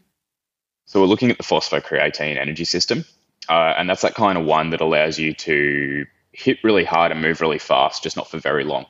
So 0.86 1.00
we're 1.00 1.08
looking 1.08 1.32
at 1.32 1.38
the 1.38 1.44
phosphocreatine 1.44 2.38
energy 2.38 2.66
system, 2.66 3.06
uh, 3.48 3.74
and 3.78 3.90
that's 3.90 4.02
that 4.02 4.16
kind 4.16 4.38
of 4.38 4.46
one 4.46 4.72
that 4.72 4.82
allows 4.82 5.18
you 5.18 5.34
to 5.34 6.06
hit 6.34 6.58
really 6.64 6.84
hard 6.84 7.12
and 7.12 7.22
move 7.22 7.40
really 7.40 7.60
fast, 7.60 8.04
just 8.04 8.18
not 8.18 8.30
for 8.30 8.40
very 8.40 8.64
long. 8.64 8.86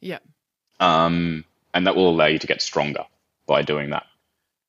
Yeah. 0.00 0.20
Um, 0.80 1.44
and 1.74 1.86
that 1.86 1.96
will 1.96 2.08
allow 2.08 2.26
you 2.26 2.38
to 2.38 2.46
get 2.46 2.62
stronger 2.62 3.04
by 3.46 3.62
doing 3.62 3.90
that. 3.90 4.06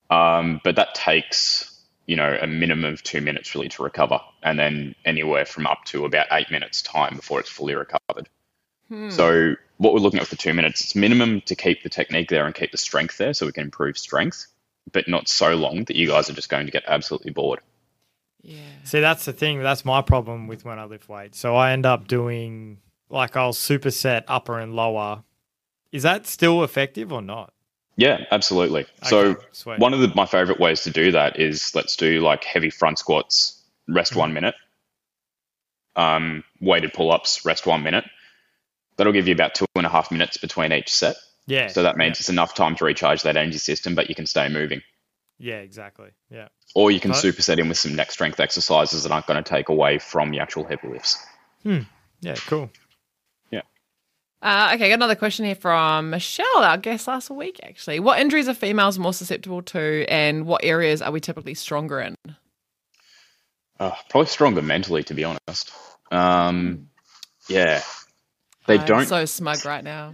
Um, 0.09 0.61
but 0.63 0.75
that 0.75 0.93
takes, 0.93 1.81
you 2.05 2.15
know, 2.15 2.37
a 2.39 2.47
minimum 2.47 2.93
of 2.93 3.01
two 3.03 3.21
minutes 3.21 3.55
really 3.55 3.69
to 3.69 3.83
recover, 3.83 4.19
and 4.43 4.59
then 4.59 4.95
anywhere 5.03 5.45
from 5.45 5.65
up 5.65 5.83
to 5.85 6.05
about 6.05 6.27
eight 6.31 6.51
minutes 6.51 6.81
time 6.81 7.15
before 7.15 7.39
it's 7.39 7.49
fully 7.49 7.73
recovered. 7.75 8.29
Hmm. 8.89 9.09
So 9.09 9.55
what 9.77 9.93
we're 9.93 9.99
looking 9.99 10.19
at 10.19 10.27
for 10.27 10.35
two 10.35 10.53
minutes, 10.53 10.81
it's 10.81 10.95
minimum 10.95 11.41
to 11.41 11.55
keep 11.55 11.81
the 11.83 11.89
technique 11.89 12.29
there 12.29 12.45
and 12.45 12.53
keep 12.53 12.71
the 12.71 12.77
strength 12.77 13.17
there, 13.17 13.33
so 13.33 13.45
we 13.45 13.51
can 13.51 13.63
improve 13.63 13.97
strength, 13.97 14.45
but 14.91 15.07
not 15.07 15.27
so 15.27 15.55
long 15.55 15.85
that 15.85 15.95
you 15.95 16.07
guys 16.07 16.29
are 16.29 16.33
just 16.33 16.49
going 16.49 16.67
to 16.67 16.71
get 16.71 16.83
absolutely 16.87 17.31
bored. 17.31 17.61
yeah. 18.43 18.59
See, 18.83 18.99
that's 18.99 19.25
the 19.25 19.33
thing. 19.33 19.63
That's 19.63 19.83
my 19.83 20.03
problem 20.03 20.47
with 20.47 20.63
when 20.65 20.77
I 20.77 20.85
lift 20.85 21.09
weights. 21.09 21.39
So 21.39 21.55
I 21.55 21.71
end 21.71 21.87
up 21.87 22.07
doing 22.07 22.77
like 23.09 23.35
I'll 23.35 23.53
superset 23.53 24.23
upper 24.27 24.59
and 24.59 24.75
lower. 24.75 25.23
Is 25.91 26.03
that 26.03 26.27
still 26.27 26.63
effective 26.63 27.11
or 27.11 27.23
not? 27.23 27.53
Yeah, 27.97 28.25
absolutely. 28.31 28.85
so 29.03 29.37
sweet. 29.51 29.79
one 29.79 29.93
of 29.93 30.01
the, 30.01 30.11
my 30.15 30.25
favorite 30.25 30.59
ways 30.59 30.83
to 30.83 30.91
do 30.91 31.11
that 31.13 31.39
is 31.39 31.73
let's 31.75 31.95
do 31.95 32.19
like 32.21 32.43
heavy 32.43 32.69
front 32.69 32.99
squats, 32.99 33.61
rest 33.87 34.11
Mm-hmm. 34.11 34.19
one 34.19 34.33
minute. 34.33 34.55
Um, 35.95 36.43
weighted 36.59 36.91
pull-ups, 36.93 37.45
rest 37.45 37.65
one 37.65 37.83
minute. 37.83 38.03
That'll 38.97 39.13
give 39.13 39.27
you 39.27 39.33
about 39.33 39.55
two 39.55 39.65
and 39.75 39.85
a 39.85 39.89
half 39.89 40.11
minutes 40.11 40.37
between 40.37 40.73
each 40.73 40.93
set. 40.93 41.15
Yeah. 41.47 41.67
So 41.67 41.83
that 41.83 41.95
means 41.95 42.19
it's 42.19 42.29
enough 42.29 42.53
time 42.53 42.75
to 42.75 42.85
recharge 42.85 43.23
that 43.23 43.37
energy 43.37 43.59
system, 43.59 43.95
but 43.95 44.09
you 44.09 44.15
can 44.15 44.25
stay 44.25 44.49
moving. 44.49 44.81
Yeah, 45.37 45.59
exactly. 45.59 46.09
Yeah. 46.29 46.47
Or 46.73 46.91
you 46.91 46.99
can 46.99 47.11
Right. 47.11 47.23
superset 47.23 47.59
in 47.59 47.69
with 47.69 47.77
some 47.77 47.95
neck 47.95 48.11
strength 48.11 48.39
exercises 48.39 49.03
that 49.03 49.11
aren't 49.11 49.25
going 49.27 49.41
to 49.41 49.49
take 49.49 49.69
away 49.69 49.99
from 49.99 50.31
the 50.31 50.39
actual 50.39 50.65
heavy 50.65 50.87
lifts. 50.89 51.25
Yeah, 51.63 52.35
cool. 52.47 52.69
Uh, 54.45 54.71
okay, 54.75 54.89
got 54.89 54.93
another 54.93 55.15
question 55.15 55.43
here 55.43 55.55
from 55.55 56.11
Michelle, 56.11 56.57
our 56.63 56.77
guest 56.77 57.07
last 57.07 57.31
week, 57.31 57.59
actually. 57.63 57.99
What 57.99 58.19
injuries 58.19 58.47
are 58.47 58.53
females 58.53 58.99
more 58.99 59.11
susceptible 59.11 59.63
to, 59.63 60.05
and 60.07 60.45
what 60.45 60.63
areas 60.63 61.01
are 61.01 61.11
we 61.11 61.19
typically 61.19 61.55
stronger 61.55 61.99
in? 61.99 62.15
Uh, 63.79 63.89
probably 64.09 64.27
stronger 64.27 64.61
mentally, 64.61 65.01
to 65.01 65.15
be 65.15 65.23
honest. 65.23 65.71
Um, 66.11 66.89
yeah, 67.49 67.81
they 68.67 68.77
I'm 68.77 68.85
don't. 68.85 69.05
so 69.07 69.25
smug 69.25 69.65
right 69.65 69.83
now. 69.83 70.13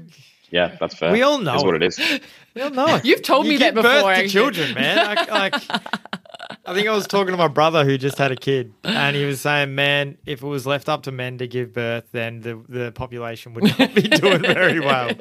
yeah, 0.49 0.77
that's 0.79 0.95
fair. 0.95 1.11
We 1.11 1.23
all 1.23 1.37
know 1.39 1.55
Is 1.55 1.63
what 1.65 1.75
it. 1.75 1.83
it 1.83 1.87
is. 1.99 2.19
We 2.55 2.61
all 2.61 2.69
know. 2.69 2.99
You've 3.03 3.21
told 3.21 3.45
You 3.45 3.51
me 3.53 3.57
give 3.59 3.75
that 3.75 3.81
birth 3.81 3.95
before. 3.97 4.11
to 4.13 4.17
actually. 4.17 4.29
children, 4.29 4.73
man. 4.73 5.17
I, 5.17 5.23
like, 5.31 5.53
I 6.65 6.73
think 6.73 6.87
I 6.87 6.91
was 6.93 7.07
talking 7.07 7.31
to 7.31 7.37
my 7.37 7.47
brother 7.47 7.83
who 7.85 7.97
just 7.97 8.17
had 8.17 8.31
a 8.31 8.35
kid, 8.35 8.73
and 8.83 9.15
he 9.15 9.25
was 9.25 9.41
saying, 9.41 9.73
"Man, 9.75 10.17
if 10.25 10.41
it 10.43 10.47
was 10.47 10.65
left 10.65 10.89
up 10.89 11.03
to 11.03 11.11
men 11.11 11.37
to 11.39 11.47
give 11.47 11.73
birth, 11.73 12.05
then 12.11 12.41
the 12.41 12.61
the 12.67 12.91
population 12.91 13.53
would 13.53 13.63
not 13.77 13.93
be 13.93 14.01
doing 14.03 14.41
very 14.41 14.79
well." 14.79 15.11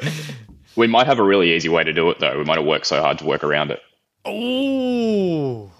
We 0.77 0.87
might 0.87 1.07
have 1.07 1.19
a 1.19 1.23
really 1.25 1.53
easy 1.55 1.69
way 1.69 1.83
to 1.85 1.93
do 1.93 2.11
it, 2.11 2.19
though. 2.21 2.39
We 2.39 2.45
might 2.45 2.57
have 2.59 2.67
worked 2.67 2.87
so 2.87 3.01
hard 3.01 3.19
to 3.19 3.25
work 3.27 3.43
around 3.43 3.71
it. 3.73 3.81
Ooh, 4.29 5.71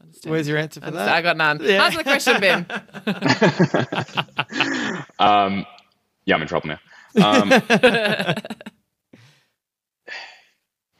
Understand. 0.00 0.30
where's 0.32 0.48
your 0.48 0.56
answer 0.58 0.80
for 0.80 0.90
that? 0.92 1.08
I 1.08 1.20
got 1.22 1.36
none. 1.36 1.60
Yeah. 1.62 1.84
Answer 1.84 1.98
the 1.98 2.04
question, 2.04 2.40
Ben. 2.40 2.66
Um, 5.18 5.66
yeah, 6.24 6.34
I'm 6.36 6.42
in 6.42 6.48
trouble 6.48 6.68
now. 6.68 6.78
Um, 7.22 7.50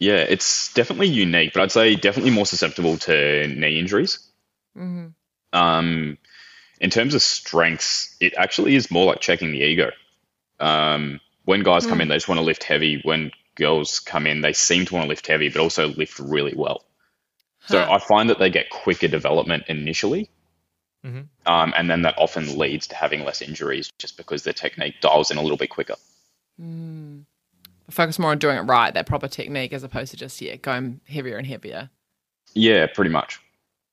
yeah, 0.03 0.27
it's 0.29 0.75
definitely 0.75 1.07
unique, 1.07 1.53
but 1.55 1.63
I'd 1.63 1.71
say 1.71 1.95
definitely 1.95 2.33
more 2.33 2.45
susceptible 2.45 2.99
to 2.99 3.47
knee 3.47 3.79
injuries. 3.79 4.19
hmm 4.75 5.09
Um, 5.53 6.19
in 6.81 6.91
terms 6.91 7.15
of 7.15 7.23
strengths, 7.23 8.17
it 8.19 8.35
actually 8.37 8.75
is 8.75 8.91
more 8.91 9.07
like 9.07 9.21
checking 9.21 9.53
the 9.53 9.61
ego. 9.61 9.93
Um, 10.59 11.21
when 11.45 11.63
guys 11.63 11.87
come 11.87 12.01
in, 12.01 12.09
they 12.09 12.17
just 12.17 12.29
want 12.29 12.41
to 12.41 12.45
lift 12.45 12.65
heavy. 12.65 13.01
When 13.05 13.31
girls 13.55 14.01
come 14.01 14.27
in, 14.27 14.41
they 14.41 14.53
seem 14.53 14.87
to 14.87 14.95
want 14.95 15.05
to 15.05 15.09
lift 15.09 15.29
heavy, 15.29 15.49
but 15.51 15.61
also 15.61 15.87
lift 15.87 16.19
really 16.19 16.55
well. 16.57 16.85
So 17.67 17.79
Huh. 17.79 17.93
I 17.93 17.99
find 18.01 18.29
that 18.31 18.41
they 18.41 18.51
get 18.51 18.71
quicker 18.71 19.07
development 19.07 19.65
initially. 19.69 20.29
Mhm. 21.05 21.29
Um, 21.47 21.75
and 21.77 21.89
then 21.89 22.03
that 22.03 22.19
often 22.19 22.59
leads 22.59 22.89
to 22.89 22.97
having 22.97 23.25
less 23.25 23.41
injuries 23.41 23.93
just 24.01 24.17
because 24.17 24.43
their 24.43 24.53
technique 24.53 25.01
dials 25.01 25.31
in 25.31 25.39
a 25.39 25.43
little 25.43 25.57
bit 25.57 25.71
quicker. 25.71 25.97
Mm. 26.61 27.25
Focus 27.91 28.19
more 28.19 28.31
on 28.31 28.39
doing 28.39 28.57
it 28.57 28.63
right, 28.63 28.93
that 28.95 29.07
proper 29.07 29.29
technique, 29.29 29.73
as 29.73 29.83
opposed 29.83 30.11
to 30.13 30.17
just 30.17 30.41
yeah 30.41 30.57
going 30.57 31.01
heavier 31.09 31.37
and 31.37 31.47
heavier. 31.47 31.91
Yeah, 32.55 32.87
pretty 32.87 33.11
much. 33.11 33.41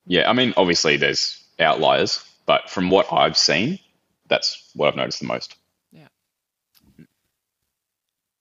Yeah, 0.05 0.29
I 0.29 0.33
mean, 0.33 0.53
obviously 0.57 0.97
there's 0.97 1.43
outliers, 1.59 2.23
but 2.45 2.69
from 2.69 2.89
what 2.89 3.11
I've 3.11 3.37
seen, 3.37 3.79
that's 4.27 4.69
what 4.75 4.87
I've 4.87 4.95
noticed 4.95 5.19
the 5.19 5.27
most. 5.27 5.55
Yeah. 5.91 6.07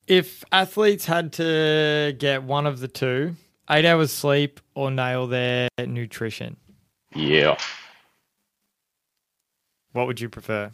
If 0.06 0.44
athletes 0.52 1.06
had 1.06 1.32
to 1.34 2.14
get 2.18 2.42
one 2.42 2.66
of 2.66 2.80
the 2.80 2.88
two, 2.88 3.37
eight 3.70 3.84
hours 3.84 4.12
sleep 4.12 4.61
or 4.74 4.90
nail 4.90 5.26
their 5.26 5.68
nutrition, 5.78 6.56
Yeah, 7.14 7.58
what 9.92 10.06
would 10.06 10.20
you 10.20 10.28
prefer? 10.28 10.70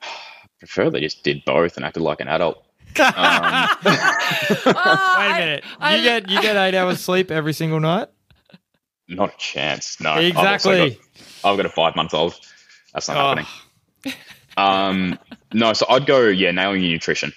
prefer 0.58 0.90
they 0.90 1.00
just 1.00 1.22
did 1.22 1.44
both 1.44 1.76
and 1.76 1.84
acted 1.84 2.02
like 2.02 2.20
an 2.20 2.28
adult. 2.28 2.64
Um, 3.00 3.68
Wait 3.84 4.74
a 4.74 5.34
minute. 5.38 5.64
I- 5.80 5.96
you 5.96 6.02
get 6.02 6.28
you 6.30 6.40
get 6.42 6.56
eight 6.56 6.74
hours 6.76 7.00
sleep 7.00 7.30
every 7.30 7.52
single 7.52 7.80
night. 7.80 8.08
not 9.08 9.34
a 9.34 9.36
chance. 9.38 10.00
No, 10.00 10.12
I've 10.12 10.24
Exactly. 10.24 10.90
got- 10.90 10.98
I've 11.50 11.56
got 11.56 11.66
a 11.66 11.70
five 11.70 11.94
month 11.96 12.14
old. 12.14 12.34
That's 12.92 13.08
not 13.08 13.16
Oh. 13.16 13.28
happening. 13.42 13.46
Um, 14.56 15.18
no, 15.52 15.72
so 15.72 15.84
I'd 15.88 16.06
go, 16.06 16.28
yeah, 16.28 16.52
nailing 16.52 16.80
your 16.82 16.92
nutrition. 16.92 17.32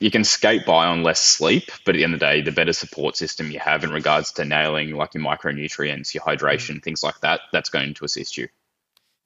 You 0.00 0.10
can 0.10 0.22
skate 0.24 0.66
by 0.66 0.86
on 0.86 1.02
less 1.02 1.20
sleep, 1.20 1.70
but 1.86 1.94
at 1.94 1.98
the 1.98 2.04
end 2.04 2.12
of 2.14 2.20
the 2.20 2.26
day, 2.26 2.40
the 2.42 2.52
better 2.52 2.72
support 2.72 3.16
system 3.16 3.50
you 3.50 3.58
have 3.60 3.84
in 3.84 3.90
regards 3.90 4.32
to 4.32 4.44
nailing 4.44 4.90
like 4.94 5.14
your 5.14 5.22
micronutrients, 5.22 6.12
your 6.12 6.24
hydration, 6.24 6.82
things 6.82 7.02
like 7.02 7.20
that, 7.20 7.40
that's 7.52 7.70
going 7.70 7.94
to 7.94 8.04
assist 8.04 8.36
you. 8.36 8.48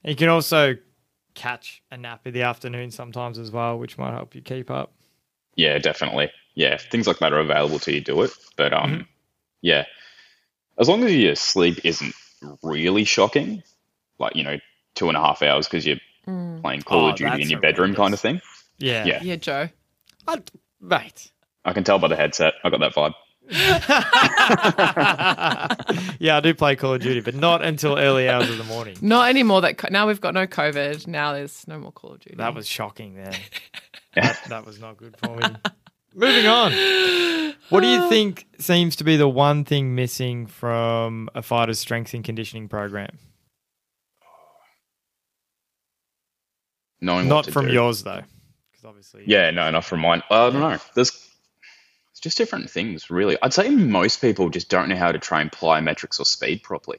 You 0.04 0.14
can 0.14 0.28
also 0.28 0.76
catch 1.34 1.82
a 1.90 1.96
nap 1.96 2.26
in 2.26 2.34
the 2.34 2.42
afternoon 2.42 2.90
sometimes 2.90 3.38
as 3.38 3.50
well, 3.50 3.78
which 3.78 3.98
might 3.98 4.12
help 4.12 4.34
you 4.34 4.40
keep 4.42 4.70
up. 4.70 4.92
Yeah, 5.56 5.78
definitely. 5.78 6.30
Yeah, 6.54 6.74
if 6.74 6.82
things 6.90 7.06
like 7.06 7.18
that 7.18 7.32
are 7.32 7.40
available 7.40 7.78
to 7.80 7.92
you, 7.92 8.00
do 8.00 8.22
it. 8.22 8.30
But 8.56 8.72
um, 8.72 8.90
Mm-hmm. 8.90 9.02
yeah, 9.62 9.84
as 10.78 10.88
long 10.88 11.04
as 11.04 11.14
your 11.14 11.34
sleep 11.34 11.80
isn't 11.84 12.14
really 12.62 13.04
shocking, 13.04 13.62
like 14.18 14.36
you 14.36 14.44
know, 14.44 14.58
two 14.94 15.08
and 15.08 15.16
a 15.16 15.20
half 15.20 15.42
hours 15.42 15.66
because 15.66 15.86
you're 15.86 15.96
Mm. 16.28 16.60
playing 16.60 16.82
Call 16.82 17.04
Oh, 17.06 17.08
of 17.10 17.16
Duty 17.16 17.42
in 17.42 17.50
your 17.50 17.60
bedroom, 17.60 17.94
kind 17.94 18.12
of 18.12 18.18
thing. 18.18 18.40
Yeah. 18.78 19.04
Yeah. 19.04 19.22
Yeah, 19.22 19.36
Joe. 19.36 19.68
I'd- 20.26 20.42
mate. 20.80 21.30
I 21.64 21.72
can 21.72 21.84
tell 21.84 22.00
by 22.00 22.08
the 22.08 22.16
headset. 22.16 22.54
I 22.64 22.70
got 22.70 22.80
that 22.80 22.94
vibe. 22.94 23.14
yeah, 26.18 26.36
I 26.36 26.40
do 26.40 26.52
play 26.54 26.74
Call 26.76 26.94
of 26.94 27.00
Duty, 27.00 27.20
but 27.20 27.34
not 27.36 27.64
until 27.64 27.96
early 27.98 28.28
hours 28.28 28.50
of 28.50 28.58
the 28.58 28.64
morning. 28.64 28.96
Not 29.00 29.28
anymore. 29.28 29.60
That 29.60 29.78
co- 29.78 29.88
now 29.90 30.06
we've 30.08 30.20
got 30.20 30.34
no 30.34 30.46
COVID. 30.48 31.06
Now 31.06 31.32
there's 31.32 31.66
no 31.68 31.78
more 31.78 31.92
Call 31.92 32.14
of 32.14 32.20
Duty. 32.20 32.34
That 32.36 32.54
was 32.54 32.66
shocking 32.66 33.14
then. 33.14 33.34
that, 34.16 34.40
that 34.48 34.66
was 34.66 34.80
not 34.80 34.96
good 34.96 35.16
for 35.16 35.36
me. 35.36 35.46
Moving 36.14 36.46
on. 36.46 36.72
What 37.68 37.80
do 37.80 37.88
you 37.88 38.08
think 38.08 38.46
seems 38.58 38.96
to 38.96 39.04
be 39.04 39.16
the 39.16 39.28
one 39.28 39.64
thing 39.64 39.94
missing 39.94 40.46
from 40.46 41.28
a 41.34 41.42
fighter's 41.42 41.78
strength 41.78 42.14
and 42.14 42.24
conditioning 42.24 42.68
program? 42.68 43.18
Knowing 47.00 47.28
what 47.28 47.34
Not 47.34 47.44
to 47.46 47.52
from 47.52 47.66
do. 47.66 47.72
yours 47.72 48.02
though, 48.02 48.22
because 48.70 48.84
obviously. 48.84 49.24
Yeah, 49.26 49.50
no, 49.50 49.70
not 49.70 49.84
from 49.84 50.00
mine. 50.00 50.22
Uh, 50.30 50.46
I 50.46 50.50
don't 50.50 50.60
know. 50.60 50.78
There's 50.94 51.10
it's 52.12 52.20
just 52.20 52.38
different 52.38 52.70
things, 52.70 53.10
really. 53.10 53.36
I'd 53.42 53.52
say 53.52 53.68
most 53.68 54.20
people 54.22 54.48
just 54.48 54.70
don't 54.70 54.88
know 54.88 54.96
how 54.96 55.12
to 55.12 55.18
train 55.18 55.50
plyometrics 55.50 56.18
or 56.18 56.24
speed 56.24 56.62
properly. 56.62 56.98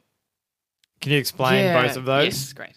Can 1.02 1.12
you 1.14 1.18
explain 1.18 1.64
Yeah. 1.64 1.82
both 1.88 1.98
of 1.98 2.06
those? 2.06 2.26
Yes, 2.26 2.54
great. 2.54 2.74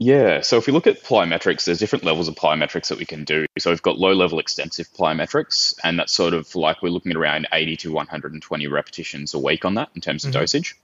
Yeah, 0.00 0.42
so 0.42 0.58
if 0.58 0.66
we 0.68 0.72
look 0.72 0.86
at 0.86 1.02
plyometrics, 1.02 1.64
there's 1.64 1.80
different 1.80 2.04
levels 2.04 2.28
of 2.28 2.36
plyometrics 2.36 2.88
that 2.88 2.98
we 2.98 3.04
can 3.04 3.24
do. 3.24 3.46
So 3.58 3.70
we've 3.70 3.82
got 3.82 3.98
low 3.98 4.12
level 4.12 4.38
extensive 4.38 4.86
plyometrics, 4.92 5.74
and 5.82 5.98
that's 5.98 6.12
sort 6.12 6.34
of 6.34 6.54
like 6.54 6.82
we're 6.82 6.90
looking 6.90 7.10
at 7.10 7.16
around 7.18 7.48
80 7.52 7.76
to 7.78 7.92
120 7.92 8.66
repetitions 8.68 9.34
a 9.34 9.38
week 9.40 9.64
on 9.64 9.74
that 9.74 9.88
in 9.96 10.00
terms 10.00 10.24
of 10.24 10.30
Mhm. 10.30 10.34
dosage. 10.34 10.76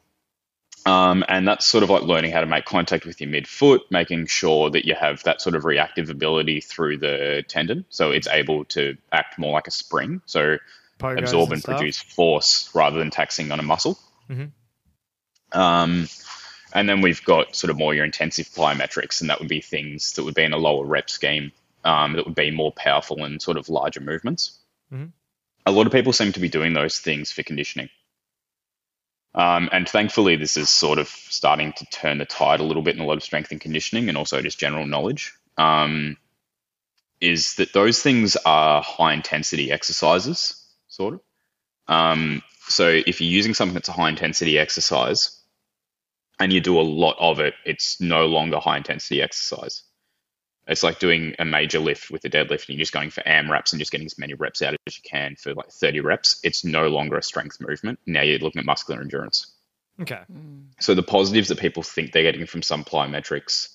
Um, 0.85 1.25
and 1.29 1.47
that's 1.47 1.65
sort 1.65 1.85
of 1.85 1.91
like 1.91 2.03
learning 2.03 2.33
how 2.33 2.41
to 2.41 2.47
make 2.47 2.65
contact 2.65 3.07
with 3.07 3.21
your 3.21 3.31
midfoot, 3.31 3.83
making 3.89 4.27
sure 4.27 4.69
that 4.71 4.85
you 4.85 4.95
have 4.95 5.23
that 5.23 5.41
sort 5.41 5.55
of 5.55 5.65
reactive 5.65 6.11
ability 6.11 6.61
through 6.61 6.99
the 6.99 7.45
tendon, 7.49 7.85
so 7.91 8.11
it's 8.11 8.27
able 8.27 8.65
to 8.67 8.97
act 9.13 9.39
more 9.39 9.53
like 9.53 9.69
a 9.69 9.71
spring, 9.71 10.21
so 10.27 10.59
Pogos 10.99 11.21
absorb 11.21 11.53
and 11.53 11.63
stuff. 11.63 11.77
produce 11.79 11.99
force 12.01 12.69
rather 12.75 12.99
than 12.99 13.11
taxing 13.11 13.51
on 13.53 13.61
a 13.61 13.63
muscle. 13.63 13.99
Mhm. 14.29 14.51
Um, 15.53 16.09
and 16.75 16.89
then 16.89 17.01
we've 17.01 17.25
got 17.25 17.55
sort 17.55 17.71
of 17.71 17.79
more 17.79 17.95
your 17.95 18.05
intensive 18.05 18.49
plyometrics, 18.49 19.21
and 19.21 19.31
that 19.31 19.39
would 19.39 19.49
be 19.49 19.61
things 19.61 20.13
that 20.15 20.25
would 20.25 20.35
be 20.35 20.43
in 20.43 20.53
a 20.53 20.59
lower 20.59 20.85
rep 20.85 21.09
scheme 21.09 21.53
um, 21.85 22.15
that 22.15 22.27
would 22.27 22.35
be 22.35 22.51
more 22.51 22.73
powerful 22.73 23.25
and 23.25 23.41
sort 23.41 23.57
of 23.57 23.69
larger 23.69 24.01
movements. 24.01 24.59
Mhm. 24.93 25.13
A 25.67 25.73
lot 25.73 25.87
of 25.87 25.93
people 25.93 26.13
seem 26.13 26.33
to 26.33 26.41
be 26.41 26.49
doing 26.49 26.73
those 26.73 26.99
things 26.99 27.31
for 27.31 27.43
conditioning. 27.43 27.89
Um, 29.35 29.69
and 29.73 29.89
thankfully, 29.89 30.37
this 30.37 30.57
is 30.57 30.69
sort 30.69 30.99
of 30.99 31.09
starting 31.09 31.73
to 31.75 31.87
turn 31.87 32.19
the 32.19 32.25
tide 32.25 32.61
a 32.61 32.65
little 32.65 32.83
bit 32.83 32.97
in 32.97 33.03
a 33.03 33.07
lot 33.07 33.17
of 33.17 33.23
strength 33.23 33.51
and 33.51 33.61
conditioning 33.61 34.09
and 34.09 34.19
also 34.19 34.43
just 34.43 34.59
general 34.59 34.87
knowledge. 34.87 35.33
Um, 35.57 36.17
is 37.21 37.55
that 37.55 37.73
those 37.73 38.03
things 38.03 38.37
are 38.45 38.83
high 38.83 39.15
intensity 39.15 39.73
exercises, 39.73 40.63
sort 40.89 41.15
of. 41.15 41.21
Um, 41.87 42.43
so 42.69 42.89
if 42.89 43.21
you're 43.21 43.31
using 43.31 43.55
something 43.55 43.75
that's 43.75 43.89
a 43.89 43.93
high 43.93 44.09
intensity 44.09 44.59
exercise 44.59 45.41
and 46.39 46.53
you 46.53 46.61
do 46.61 46.79
a 46.79 46.83
lot 46.83 47.17
of 47.19 47.41
it, 47.41 47.55
it's 47.65 48.01
no 48.01 48.27
longer 48.27 48.59
high 48.59 48.77
intensity 48.77 49.23
exercise. 49.23 49.83
It's 50.67 50.83
like 50.83 50.99
doing 50.99 51.35
a 51.39 51.45
major 51.45 51.79
lift 51.79 52.11
with 52.11 52.25
a 52.25 52.31
deadlift 52.31 52.69
and 52.69 52.71
you're 52.71 52.79
just 52.79 52.93
going 52.93 53.11
for 53.11 53.23
AM 53.27 53.51
reps 53.51 53.73
and 53.73 53.79
just 53.79 53.93
getting 53.93 54.07
as 54.07 54.19
many 54.19 54.35
reps 54.35 54.63
out 54.63 54.75
as 54.87 54.97
you 54.97 55.03
can 55.09 55.37
for 55.37 55.53
like 55.53 55.71
30 55.71 56.01
reps. 56.01 56.41
It's 56.43 56.65
no 56.65 56.89
longer 56.89 57.19
a 57.19 57.23
strength 57.23 57.61
movement. 57.61 57.99
Now 58.07 58.23
you're 58.23 58.39
looking 58.39 58.61
at 58.61 58.67
muscular 58.67 59.01
endurance. 59.01 59.53
Okay. 60.01 60.21
So 60.81 60.95
the 60.95 61.03
positives 61.03 61.49
that 61.49 61.59
people 61.59 61.83
think 61.83 62.13
they're 62.13 62.23
getting 62.23 62.47
from 62.47 62.63
some 62.63 62.83
plyometrics 62.83 63.69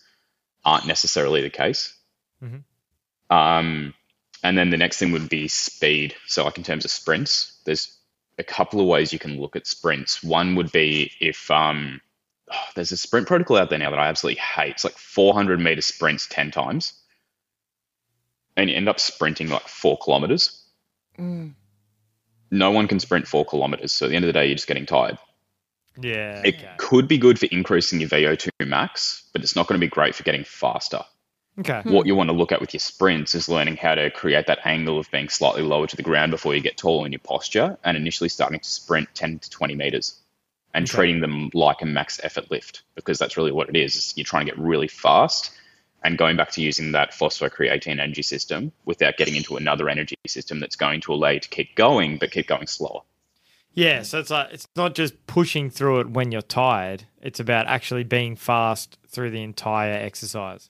aren't 0.65 0.87
necessarily 0.87 1.41
the 1.41 1.49
case. 1.49 1.95
Mhm. 2.43 2.63
Um, 3.29 3.93
and 4.43 4.57
then 4.57 4.69
the 4.69 4.77
next 4.77 4.97
thing 4.97 5.11
would 5.11 5.29
be 5.29 5.47
speed. 5.47 6.15
So 6.25 6.43
like 6.43 6.57
in 6.57 6.63
terms 6.63 6.85
of 6.85 6.91
sprints, 6.91 7.59
there's 7.65 7.95
a 8.37 8.43
couple 8.43 8.79
of 8.79 8.87
ways 8.87 9.13
you 9.13 9.19
can 9.19 9.39
look 9.39 9.55
at 9.55 9.67
sprints. 9.67 10.23
One 10.23 10.55
would 10.55 10.71
be 10.71 11.11
if 11.19 11.51
um, 11.51 12.01
oh, 12.51 12.55
there's 12.75 12.91
a 12.91 12.97
sprint 12.97 13.27
protocol 13.27 13.57
out 13.57 13.69
there 13.69 13.79
now 13.79 13.89
that 13.91 13.99
I 13.99 14.07
absolutely 14.07 14.41
hate. 14.41 14.71
It's 14.71 14.83
like 14.83 14.97
400 14.97 15.59
meter 15.59 15.81
sprints 15.81 16.27
10 16.27 16.51
times, 16.51 16.93
and 18.57 18.69
you 18.69 18.75
end 18.75 18.89
up 18.89 18.99
sprinting 18.99 19.49
like 19.49 19.67
four 19.67 19.97
kilometers. 19.97 20.63
Mm. 21.17 21.53
No 22.51 22.71
one 22.71 22.87
can 22.87 22.99
sprint 22.99 23.27
four 23.27 23.45
kilometers. 23.45 23.91
So 23.93 24.05
at 24.05 24.09
the 24.09 24.15
end 24.15 24.25
of 24.25 24.27
the 24.27 24.33
day, 24.33 24.47
you're 24.47 24.55
just 24.55 24.67
getting 24.67 24.85
tired. 24.85 25.17
Yeah. 26.01 26.41
It 26.43 26.55
Okay. 26.55 26.69
could 26.77 27.07
be 27.07 27.17
good 27.17 27.37
for 27.37 27.45
increasing 27.47 27.99
your 27.99 28.09
VO2 28.09 28.49
max, 28.65 29.23
but 29.33 29.43
it's 29.43 29.55
not 29.55 29.67
going 29.67 29.79
to 29.79 29.85
be 29.85 29.89
great 29.89 30.15
for 30.15 30.23
getting 30.23 30.43
faster. 30.43 31.01
Okay. 31.59 31.81
What 31.83 32.07
you 32.07 32.15
want 32.15 32.29
to 32.29 32.35
look 32.35 32.51
at 32.53 32.61
with 32.61 32.73
your 32.73 32.79
sprints 32.79 33.35
is 33.35 33.49
learning 33.49 33.75
how 33.75 33.95
to 33.95 34.09
create 34.09 34.47
that 34.47 34.59
angle 34.65 34.97
of 34.97 35.11
being 35.11 35.27
slightly 35.27 35.61
lower 35.61 35.87
to 35.87 35.95
the 35.95 36.03
ground 36.03 36.31
before 36.31 36.55
you 36.55 36.61
get 36.61 36.77
taller 36.77 37.05
in 37.05 37.11
your 37.11 37.19
posture 37.19 37.77
and 37.83 37.97
initially 37.97 38.29
starting 38.29 38.59
to 38.59 38.69
sprint 38.69 39.09
10 39.13 39.39
to 39.39 39.49
20 39.49 39.75
meters 39.75 40.15
and 40.73 40.83
Okay. 40.87 40.95
treating 40.95 41.21
them 41.21 41.49
like 41.53 41.81
a 41.81 41.85
max 41.85 42.19
effort 42.23 42.49
lift 42.51 42.83
because 42.95 43.17
that's 43.17 43.37
really 43.37 43.51
what 43.51 43.69
it 43.69 43.75
is. 43.75 43.95
is 43.95 44.13
you're 44.15 44.23
trying 44.23 44.45
to 44.45 44.51
get 44.51 44.59
really 44.59 44.87
fast 44.87 45.51
and 46.03 46.17
going 46.17 46.37
back 46.37 46.51
to 46.51 46.61
using 46.61 46.93
that 46.93 47.11
phosphocreatine 47.11 47.99
energy 47.99 48.21
system 48.21 48.71
without 48.85 49.17
getting 49.17 49.35
into 49.35 49.57
another 49.57 49.89
energy 49.89 50.15
system 50.27 50.59
that's 50.59 50.75
going 50.75 51.01
to 51.01 51.13
allow 51.13 51.29
you 51.29 51.39
to 51.39 51.49
keep 51.49 51.75
going 51.75 52.17
but 52.17 52.31
keep 52.31 52.47
going 52.47 52.67
slower. 52.67 53.01
Yeah, 53.73 54.01
so 54.01 54.19
it's 54.19 54.29
like 54.29 54.51
it's 54.51 54.67
not 54.75 54.95
just 54.95 55.25
pushing 55.27 55.69
through 55.69 56.01
it 56.01 56.09
when 56.09 56.31
you're 56.31 56.41
tired. 56.41 57.03
It's 57.21 57.39
about 57.39 57.67
actually 57.67 58.03
being 58.03 58.35
fast 58.35 58.97
through 59.07 59.31
the 59.31 59.43
entire 59.43 59.93
exercise. 59.93 60.69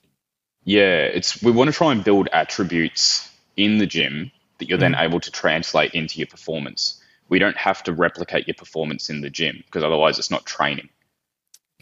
Yeah, 0.64 1.04
it's 1.04 1.42
we 1.42 1.50
want 1.50 1.68
to 1.68 1.76
try 1.76 1.92
and 1.92 2.04
build 2.04 2.28
attributes 2.32 3.28
in 3.56 3.78
the 3.78 3.86
gym 3.86 4.30
that 4.58 4.68
you're 4.68 4.78
then 4.78 4.92
mm. 4.92 5.00
able 5.00 5.20
to 5.20 5.30
translate 5.30 5.94
into 5.94 6.18
your 6.18 6.26
performance. 6.26 6.99
We 7.30 7.38
don't 7.38 7.56
have 7.56 7.82
to 7.84 7.92
replicate 7.92 8.46
your 8.46 8.54
performance 8.54 9.08
in 9.08 9.22
the 9.22 9.30
gym 9.30 9.62
because 9.64 9.82
otherwise 9.82 10.18
it's 10.18 10.30
not 10.30 10.44
training. 10.44 10.90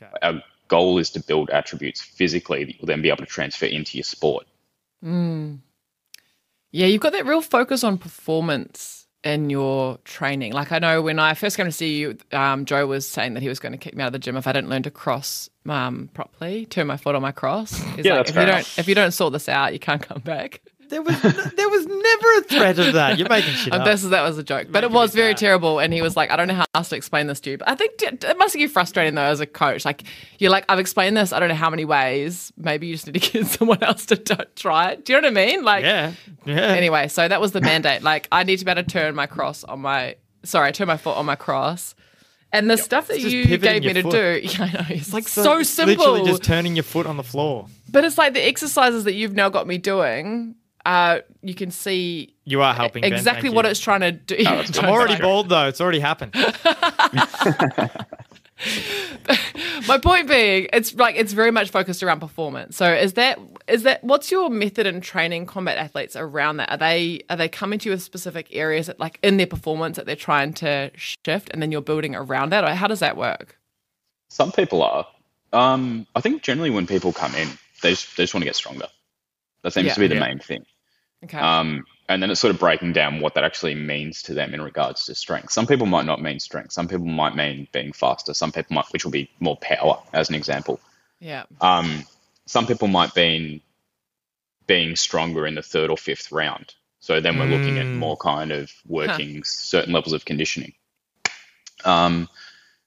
Okay. 0.01 0.13
Our 0.23 0.43
goal 0.69 0.99
is 0.99 1.11
to 1.11 1.21
build 1.21 1.51
attributes 1.51 2.01
physically 2.01 2.65
that 2.65 2.77
you'll 2.77 2.87
then 2.87 3.03
be 3.03 3.09
able 3.09 3.19
to 3.19 3.27
transfer 3.27 3.67
into 3.67 3.97
your 3.97 4.05
sport. 4.05 4.47
Mm. 5.05 5.59
Yeah, 6.71 6.87
you've 6.87 7.01
got 7.01 7.13
that 7.13 7.27
real 7.27 7.41
focus 7.41 7.83
on 7.83 7.99
performance 7.99 9.07
in 9.25 9.51
your 9.51 9.99
training. 10.05 10.53
Like 10.53 10.71
I 10.71 10.79
know 10.79 11.03
when 11.03 11.19
I 11.19 11.35
first 11.35 11.57
came 11.57 11.67
to 11.67 11.73
see 11.73 11.99
you, 11.99 12.19
um, 12.33 12.65
Joe 12.65 12.87
was 12.87 13.09
saying 13.09 13.35
that 13.35 13.43
he 13.43 13.49
was 13.49 13.59
going 13.59 13.73
to 13.73 13.79
kick 13.79 13.97
me 13.97 14.03
out 14.03 14.09
of 14.09 14.13
the 14.13 14.19
gym 14.19 14.37
if 14.37 14.47
I 14.47 14.53
didn't 14.53 14.71
learn 14.71 14.83
to 14.85 14.91
cross 14.91 15.51
um, 15.67 16.09
properly, 16.15 16.67
turn 16.67 16.87
my 16.87 16.97
foot 16.97 17.15
on 17.15 17.23
my 17.23 17.33
cross. 17.33 17.73
He's 17.97 18.05
Yeah, 18.05 18.19
like, 18.19 18.27
that's 18.27 18.31
if 18.31 18.37
you 18.37 18.47
don't 18.47 18.79
if 18.79 18.89
you 18.89 18.95
don't 18.95 19.13
sort 19.13 19.33
this 19.33 19.49
out, 19.49 19.73
you 19.73 19.79
can't 19.79 20.03
come 20.03 20.21
back. 20.21 20.61
There 20.88 21.03
was 21.03 21.20
there 21.22 21.68
was 21.68 21.87
never 21.87 22.27
a 22.38 22.40
threat 22.42 22.79
of 22.79 22.92
that. 22.94 23.18
You're 23.18 23.29
making 23.29 23.53
shit 23.53 23.72
up. 23.72 23.85
this 23.85 24.03
is 24.05 24.11
that 24.11 24.22
was 24.22 24.38
a 24.38 24.42
joke, 24.42 24.68
but 24.70 24.85
it 24.85 24.90
was 24.90 25.14
very 25.14 25.33
sad. 25.33 25.38
terrible. 25.38 25.79
And 25.79 25.92
he 25.92 26.03
was 26.03 26.16
like, 26.16 26.31
"I 26.31 26.37
don't 26.37 26.48
know 26.48 26.55
how 26.55 26.64
else 26.74 26.88
to 26.90 26.96
explain 26.96 27.27
this 27.27 27.40
to 27.40 27.51
you." 27.51 27.59
But 27.59 27.68
I 27.68 27.74
think 27.74 28.01
it 28.03 28.38
must 28.38 28.57
get 28.57 28.70
frustrating 28.70 29.14
though 29.14 29.22
as 29.22 29.40
a 29.40 29.46
coach. 29.46 29.85
Like 29.85 30.05
you're 30.38 30.51
like, 30.51 30.64
"I've 30.68 30.79
explained 30.79 31.16
this. 31.16 31.33
I 31.33 31.40
don't 31.40 31.48
know 31.51 31.55
how 31.55 31.70
many 31.70 31.85
ways. 31.85 32.53
Maybe 32.57 32.87
you 32.87 32.94
just 32.94 33.07
need 33.07 33.20
to 33.22 33.31
get 33.33 33.46
someone 33.46 33.83
else 33.83 34.07
to 34.07 34.16
do- 34.16 34.35
try 34.57 34.90
it." 34.92 35.05
Do 35.05 35.12
you 35.12 35.20
know 35.20 35.29
what 35.29 35.38
I 35.38 35.46
mean? 35.46 35.64
Like, 35.64 35.85
Yeah. 35.85 36.12
Yeah. 36.44 36.55
anyway, 36.57 37.09
so 37.09 37.29
that 37.29 37.40
was 37.40 37.53
the 37.53 37.61
mandate. 37.61 38.03
Like, 38.03 38.27
I 38.33 38.42
need 38.44 38.59
to 38.59 38.64
be 38.64 38.70
able 38.70 38.83
to 38.83 38.88
turn 38.88 39.14
my 39.14 39.27
cross 39.27 39.64
on 39.64 39.81
my 39.81 40.16
sorry, 40.44 40.72
turn 40.72 40.87
my 40.88 40.96
foot 40.96 41.16
on 41.16 41.27
my 41.27 41.37
cross. 41.37 41.94
And 42.51 42.70
the 42.70 42.79
stuff 42.79 43.09
that 43.09 43.20
you 43.20 43.59
gave 43.59 43.83
me 43.85 43.92
to 43.92 44.03
foot. 44.03 44.12
do, 44.12 44.40
yeah, 44.42 44.62
I 44.64 44.72
know 44.72 44.87
it's 44.88 45.12
like 45.12 45.29
so, 45.29 45.62
simple. 45.62 45.96
Literally 46.12 46.31
just 46.31 46.42
turning 46.42 46.77
your 46.77 46.83
foot 46.83 47.05
on 47.07 47.18
the 47.18 47.22
floor. 47.22 47.66
but 47.90 48.05
it's 48.07 48.16
like 48.16 48.33
the 48.33 48.40
exercises 48.46 49.05
that 49.05 49.12
you've 49.12 49.35
now 49.35 49.51
got 49.51 49.66
me 49.66 49.77
doing. 49.77 50.55
Uh, 50.88 51.20
you 51.42 51.55
can 51.55 51.70
see 51.70 52.35
You 52.46 52.62
are 52.62 52.72
helping. 52.72 53.05
Exactly 53.05 53.48
thank 53.51 53.55
what 53.57 53.66
you. 53.66 53.70
it's 53.72 53.81
trying 53.81 54.01
to 54.01 54.11
do. 54.12 54.42
that's 54.42 54.79
I'm 54.79 54.88
already 54.88 55.20
bald 55.20 55.51
though. 55.51 55.68
It's 55.68 55.83
already 55.83 56.01
happened. 56.01 56.35
My 59.87 59.98
point 59.98 60.29
being, 60.29 60.66
it's 60.72 60.94
like 60.94 61.14
it's 61.16 61.33
very 61.35 61.51
much 61.51 61.70
focused 61.70 62.03
around 62.03 62.20
performance. 62.20 62.77
So 62.77 62.90
is 62.90 63.12
that 63.12 63.38
is 63.68 63.83
that 63.83 64.03
what's 64.03 64.31
your 64.31 64.48
method 64.48 64.87
in 64.87 65.03
training 65.03 65.44
combat 65.44 65.77
athletes 65.77 66.16
around 66.16 66.57
that? 66.57 66.70
Are 66.70 66.79
they 66.79 67.20
are 67.29 67.37
they 67.37 67.48
coming 67.51 67.79
to 67.81 67.90
you 67.90 67.92
with 67.92 68.03
specific 68.03 68.48
areas 68.53 68.87
that 68.87 68.98
like 68.98 69.18
in 69.22 69.37
their 69.37 69.46
performance 69.46 69.96
that 69.98 70.07
they're 70.07 70.16
trying 70.16 70.55
to 70.55 70.90
shift 70.96 71.51
and 71.53 71.61
then 71.62 71.70
you're 71.70 71.83
building 71.83 72.16
around 72.16 72.51
that? 72.51 72.64
Or 72.64 72.70
how 72.74 72.87
does 72.88 73.01
that 73.01 73.16
work? 73.16 73.59
Some 74.31 74.53
people 74.53 74.83
are. 74.83 75.07
Um, 75.53 76.07
I 76.16 76.22
think 76.22 76.42
generally 76.42 76.70
when 76.70 76.87
people 76.87 77.12
come 77.12 77.35
in, 77.35 77.48
they 77.83 77.90
just, 77.90 78.16
they 78.16 78.22
just 78.24 78.33
want 78.35 78.42
to 78.42 78.46
get 78.46 78.57
stronger. 78.57 78.87
That 79.62 79.72
seems 79.72 79.87
Yeah. 79.88 79.94
to 79.94 80.01
be 80.01 80.07
the 80.09 80.14
Yeah. 80.16 80.20
main 80.20 80.38
thing. 80.38 80.64
Okay. 81.25 81.39
Um, 81.39 81.85
and 82.09 82.23
then 82.23 82.31
it's 82.31 82.41
sort 82.41 82.55
of 82.55 82.61
breaking 82.61 82.93
down 82.93 83.21
what 83.21 83.35
that 83.35 83.45
actually 83.45 83.75
means 83.75 84.23
to 84.23 84.35
them 84.35 84.55
in 84.55 84.63
regards 84.63 85.07
to 85.07 85.15
strength. 85.15 85.51
Some 85.51 85.67
people 85.67 85.87
might 85.87 86.07
not 86.07 86.23
mean 86.23 86.39
strength. 86.41 86.73
Some 86.73 86.89
people 86.89 87.07
might 87.07 87.35
mean 87.35 87.67
being 87.73 87.93
faster. 87.93 88.33
Some 88.35 88.53
people 88.53 88.75
might, 88.75 88.87
which 88.93 89.05
will 89.05 89.11
be 89.13 89.29
more 89.41 89.57
power, 89.57 89.99
as 90.13 90.29
an 90.29 90.35
example. 90.37 90.81
yeah. 91.21 91.45
Um, 91.61 92.05
some 92.47 92.67
people 92.67 92.89
might 92.89 93.15
mean 93.15 93.61
being 94.67 94.97
stronger 94.97 95.47
in 95.47 95.55
the 95.55 95.63
third 95.63 95.91
or 95.91 95.97
fifth 95.99 96.31
round. 96.33 96.75
So 97.01 97.21
then 97.21 97.39
we're 97.39 97.47
looking 97.47 97.79
at 97.79 97.87
Mm. 97.87 97.95
more 97.97 98.17
kind 98.17 98.53
of 98.53 98.73
working 98.87 99.43
certain 99.45 99.93
levels 99.93 100.13
of 100.15 100.25
conditioning. 100.25 100.73
Um, 101.85 102.29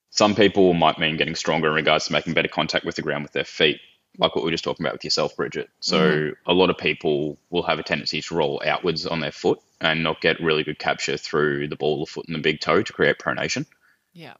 some 0.09 0.35
people 0.35 0.73
might 0.73 0.99
mean 0.99 1.17
getting 1.17 1.35
stronger 1.35 1.69
in 1.69 1.75
regards 1.75 2.05
to 2.07 2.11
making 2.13 2.33
better 2.33 2.47
contact 2.47 2.85
with 2.85 2.95
the 2.95 3.01
ground 3.01 3.23
with 3.23 3.31
their 3.33 3.45
feet, 3.45 3.79
like 4.17 4.35
what 4.35 4.43
we 4.43 4.47
were 4.47 4.51
just 4.51 4.63
talking 4.63 4.85
about 4.85 4.93
with 4.93 5.03
yourself, 5.03 5.35
Bridget. 5.35 5.69
So 5.79 6.31
a 6.45 6.53
lot 6.53 6.69
of 6.69 6.77
people 6.77 7.37
will 7.49 7.63
have 7.63 7.79
a 7.79 7.83
tendency 7.83 8.21
to 8.21 8.35
roll 8.35 8.61
outwards 8.65 9.05
on 9.05 9.19
their 9.19 9.31
foot 9.31 9.59
and 9.79 10.03
not 10.03 10.21
get 10.21 10.41
really 10.41 10.63
good 10.63 10.79
capture 10.79 11.17
through 11.17 11.67
the 11.69 11.75
ball 11.75 12.01
of 12.01 12.07
the 12.07 12.11
foot 12.11 12.25
and 12.27 12.35
the 12.35 12.41
big 12.41 12.59
toe 12.59 12.81
to 12.81 12.93
create 12.93 13.19
pronation. 13.19 13.65
Yeah. 14.13 14.33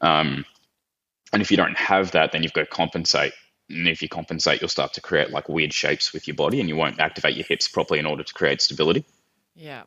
Um, 0.00 0.44
and 1.32 1.42
if 1.42 1.50
you 1.50 1.56
don't 1.56 1.76
have 1.76 2.12
that, 2.12 2.32
then 2.32 2.42
you've 2.42 2.52
got 2.52 2.62
to 2.62 2.66
compensate. 2.66 3.32
And 3.68 3.88
if 3.88 4.02
you 4.02 4.08
compensate, 4.08 4.60
you'll 4.60 4.68
start 4.68 4.94
to 4.94 5.00
create 5.00 5.30
like 5.30 5.48
weird 5.48 5.72
shapes 5.72 6.12
with 6.12 6.28
your 6.28 6.36
body 6.36 6.60
and 6.60 6.68
you 6.68 6.76
won't 6.76 7.00
activate 7.00 7.36
your 7.36 7.46
hips 7.46 7.68
properly 7.68 7.98
in 7.98 8.06
order 8.06 8.22
to 8.22 8.34
create 8.34 8.60
stability. 8.60 9.04
Yeah. 9.54 9.82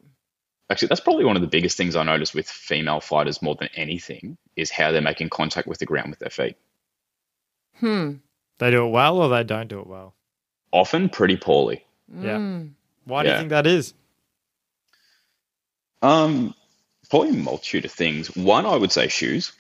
Actually, 0.70 0.88
that's 0.88 1.02
probably 1.02 1.26
one 1.26 1.36
of 1.36 1.42
the 1.42 1.48
biggest 1.48 1.78
things 1.78 1.96
I 1.96 2.04
notice 2.04 2.34
with 2.34 2.50
female 2.50 3.00
fighters 3.00 3.42
more 3.42 3.56
than 3.56 3.70
anything 3.76 4.38
is 4.56 4.72
how 4.72 4.92
they're 4.92 5.02
making 5.02 5.30
contact 5.30 5.68
with 5.68 5.78
the 5.78 5.86
ground 5.86 6.10
with 6.10 6.20
their 6.20 6.30
feet. 6.30 6.58
Hmm. 7.80 8.14
They 8.58 8.72
do 8.72 8.86
it 8.86 8.90
well 8.90 9.18
or 9.18 9.30
they 9.30 9.44
don't 9.44 9.68
do 9.68 9.80
it 9.80 9.88
well. 9.88 10.14
Often 10.72 11.10
pretty 11.10 11.38
poorly. 11.38 11.84
Yeah. 12.14 12.38
Mm. 12.38 12.72
Why 13.06 13.24
do 13.24 13.30
you 13.30 13.36
think 13.38 13.50
that 13.50 13.68
is? 13.68 13.94
Um, 16.02 16.54
probably 17.10 17.30
a 17.30 17.34
multitude 17.34 17.86
of 17.86 17.92
things. 17.92 18.36
One, 18.36 18.66
I 18.66 18.76
would 18.76 18.92
say 18.92 19.08
shoes. 19.08 19.52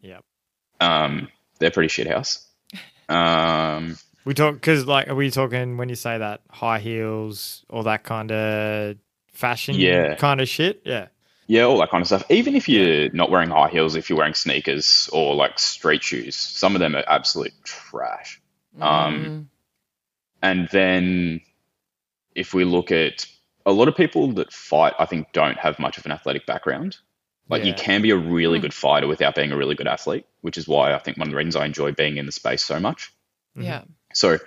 Yeah. 0.00 0.18
Um, 0.80 1.28
they're 1.58 1.70
pretty 1.70 1.88
shit 1.88 2.06
house. 2.06 2.46
Um, 3.08 3.96
We 4.24 4.34
talk 4.34 4.54
because 4.54 4.86
like 4.86 5.08
are 5.08 5.14
we 5.14 5.30
talking 5.30 5.76
when 5.76 5.88
you 5.88 5.94
say 5.94 6.18
that 6.18 6.40
high 6.50 6.78
heels 6.78 7.64
or 7.68 7.84
that 7.84 8.04
kind 8.04 8.30
of 8.32 8.96
fashion 9.32 9.74
Yeah. 9.74 10.14
kind 10.16 10.40
of 10.40 10.48
shit? 10.48 10.82
Yeah. 10.84 11.08
Yeah, 11.46 11.64
all 11.64 11.78
that 11.78 11.90
kind 11.90 12.00
of 12.00 12.06
stuff. 12.06 12.24
Even 12.30 12.54
if 12.54 12.68
you're 12.68 13.10
not 13.10 13.30
wearing 13.30 13.50
high 13.50 13.68
heels, 13.68 13.96
if 13.96 14.08
you're 14.08 14.18
wearing 14.18 14.34
sneakers 14.34 15.10
or 15.12 15.34
like 15.34 15.58
street 15.58 16.02
shoes, 16.02 16.36
some 16.36 16.74
of 16.74 16.80
them 16.80 16.94
are 16.94 17.04
absolute 17.06 17.52
trash. 17.64 18.40
Um, 18.80 19.50
and 20.40 20.68
then 20.72 21.40
if 22.34 22.54
we 22.54 22.64
look 22.64 22.90
at 22.90 23.26
a 23.66 23.72
lot 23.72 23.88
of 23.88 23.96
people 23.96 24.32
that 24.32 24.52
fight, 24.52 24.94
I 24.98 25.06
think 25.06 25.32
don't 25.32 25.58
have 25.58 25.78
much 25.78 25.98
of 25.98 26.06
an 26.06 26.12
athletic 26.12 26.46
background. 26.46 26.96
Like 27.48 27.64
you 27.64 27.74
can 27.74 28.00
be 28.00 28.10
a 28.10 28.16
really 28.16 28.58
good 28.60 28.72
fighter 28.72 29.06
without 29.06 29.34
being 29.34 29.52
a 29.52 29.56
really 29.56 29.74
good 29.74 29.88
athlete, 29.88 30.24
which 30.40 30.56
is 30.56 30.66
why 30.66 30.94
I 30.94 30.98
think 30.98 31.18
one 31.18 31.28
of 31.28 31.32
the 31.32 31.36
reasons 31.36 31.56
I 31.56 31.66
enjoy 31.66 31.92
being 31.92 32.16
in 32.16 32.24
the 32.24 32.32
space 32.32 32.64
so 32.64 32.80
much. 32.80 33.12
Yeah. 33.54 33.82
So 34.14 34.38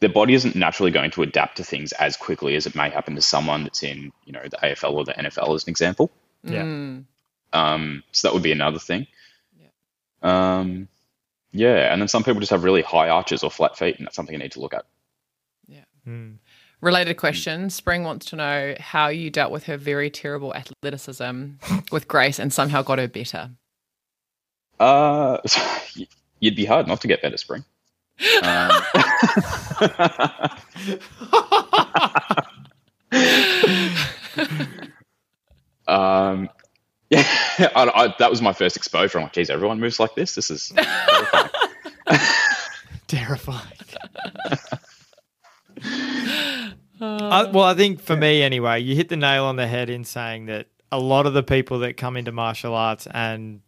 their 0.00 0.08
body 0.08 0.34
isn't 0.34 0.56
naturally 0.56 0.90
going 0.90 1.10
to 1.12 1.22
adapt 1.22 1.56
to 1.58 1.64
things 1.64 1.92
as 1.92 2.16
quickly 2.16 2.56
as 2.56 2.66
it 2.66 2.74
may 2.74 2.90
happen 2.90 3.14
to 3.14 3.22
someone 3.22 3.64
that's 3.64 3.82
in, 3.82 4.12
you 4.24 4.32
know, 4.32 4.42
the 4.42 4.56
AFL 4.56 4.92
or 4.92 5.04
the 5.04 5.12
NFL 5.12 5.54
as 5.54 5.64
an 5.64 5.70
example. 5.70 6.10
Yeah. 6.42 6.62
Mm. 6.62 7.04
Um, 7.52 8.02
so 8.12 8.28
that 8.28 8.34
would 8.34 8.42
be 8.42 8.52
another 8.52 8.78
thing. 8.78 9.06
Yeah. 9.58 10.58
Um, 10.58 10.88
yeah, 11.52 11.92
and 11.92 12.00
then 12.00 12.08
some 12.08 12.22
people 12.24 12.40
just 12.40 12.50
have 12.50 12.64
really 12.64 12.82
high 12.82 13.08
arches 13.08 13.42
or 13.42 13.50
flat 13.50 13.76
feet, 13.76 13.98
and 13.98 14.06
that's 14.06 14.16
something 14.16 14.32
you 14.32 14.38
need 14.38 14.52
to 14.52 14.60
look 14.60 14.74
at. 14.74 14.84
Mm. 16.06 16.36
Related 16.80 17.14
question. 17.14 17.68
Spring 17.68 18.04
wants 18.04 18.26
to 18.26 18.36
know 18.36 18.74
how 18.80 19.08
you 19.08 19.30
dealt 19.30 19.52
with 19.52 19.64
her 19.64 19.76
very 19.76 20.10
terrible 20.10 20.54
athleticism 20.54 21.44
with 21.92 22.08
Grace 22.08 22.38
and 22.38 22.52
somehow 22.52 22.82
got 22.82 22.98
her 22.98 23.08
better. 23.08 23.50
Uh, 24.78 25.38
you'd 26.40 26.56
be 26.56 26.64
hard 26.64 26.88
not 26.88 27.02
to 27.02 27.08
get 27.08 27.20
better, 27.20 27.36
Spring. 27.36 27.64
Um, 28.42 28.70
um, 35.88 36.48
yeah, 37.10 37.26
I, 37.74 37.90
I, 37.94 38.14
that 38.18 38.30
was 38.30 38.40
my 38.40 38.52
first 38.52 38.76
exposure. 38.76 39.18
I'm 39.18 39.24
like, 39.24 39.32
geez, 39.32 39.50
everyone 39.50 39.80
moves 39.80 39.98
like 40.00 40.14
this. 40.14 40.36
This 40.36 40.50
is 40.50 40.72
Terrifying. 43.08 43.66
I, 47.02 47.50
well, 47.50 47.64
I 47.64 47.74
think 47.74 48.00
for 48.00 48.14
me 48.16 48.42
anyway, 48.42 48.80
you 48.80 48.94
hit 48.94 49.08
the 49.08 49.16
nail 49.16 49.44
on 49.44 49.56
the 49.56 49.66
head 49.66 49.90
in 49.90 50.04
saying 50.04 50.46
that 50.46 50.68
a 50.92 51.00
lot 51.00 51.26
of 51.26 51.32
the 51.32 51.42
people 51.42 51.80
that 51.80 51.96
come 51.96 52.16
into 52.16 52.30
martial 52.30 52.74
arts 52.74 53.08
and 53.10 53.62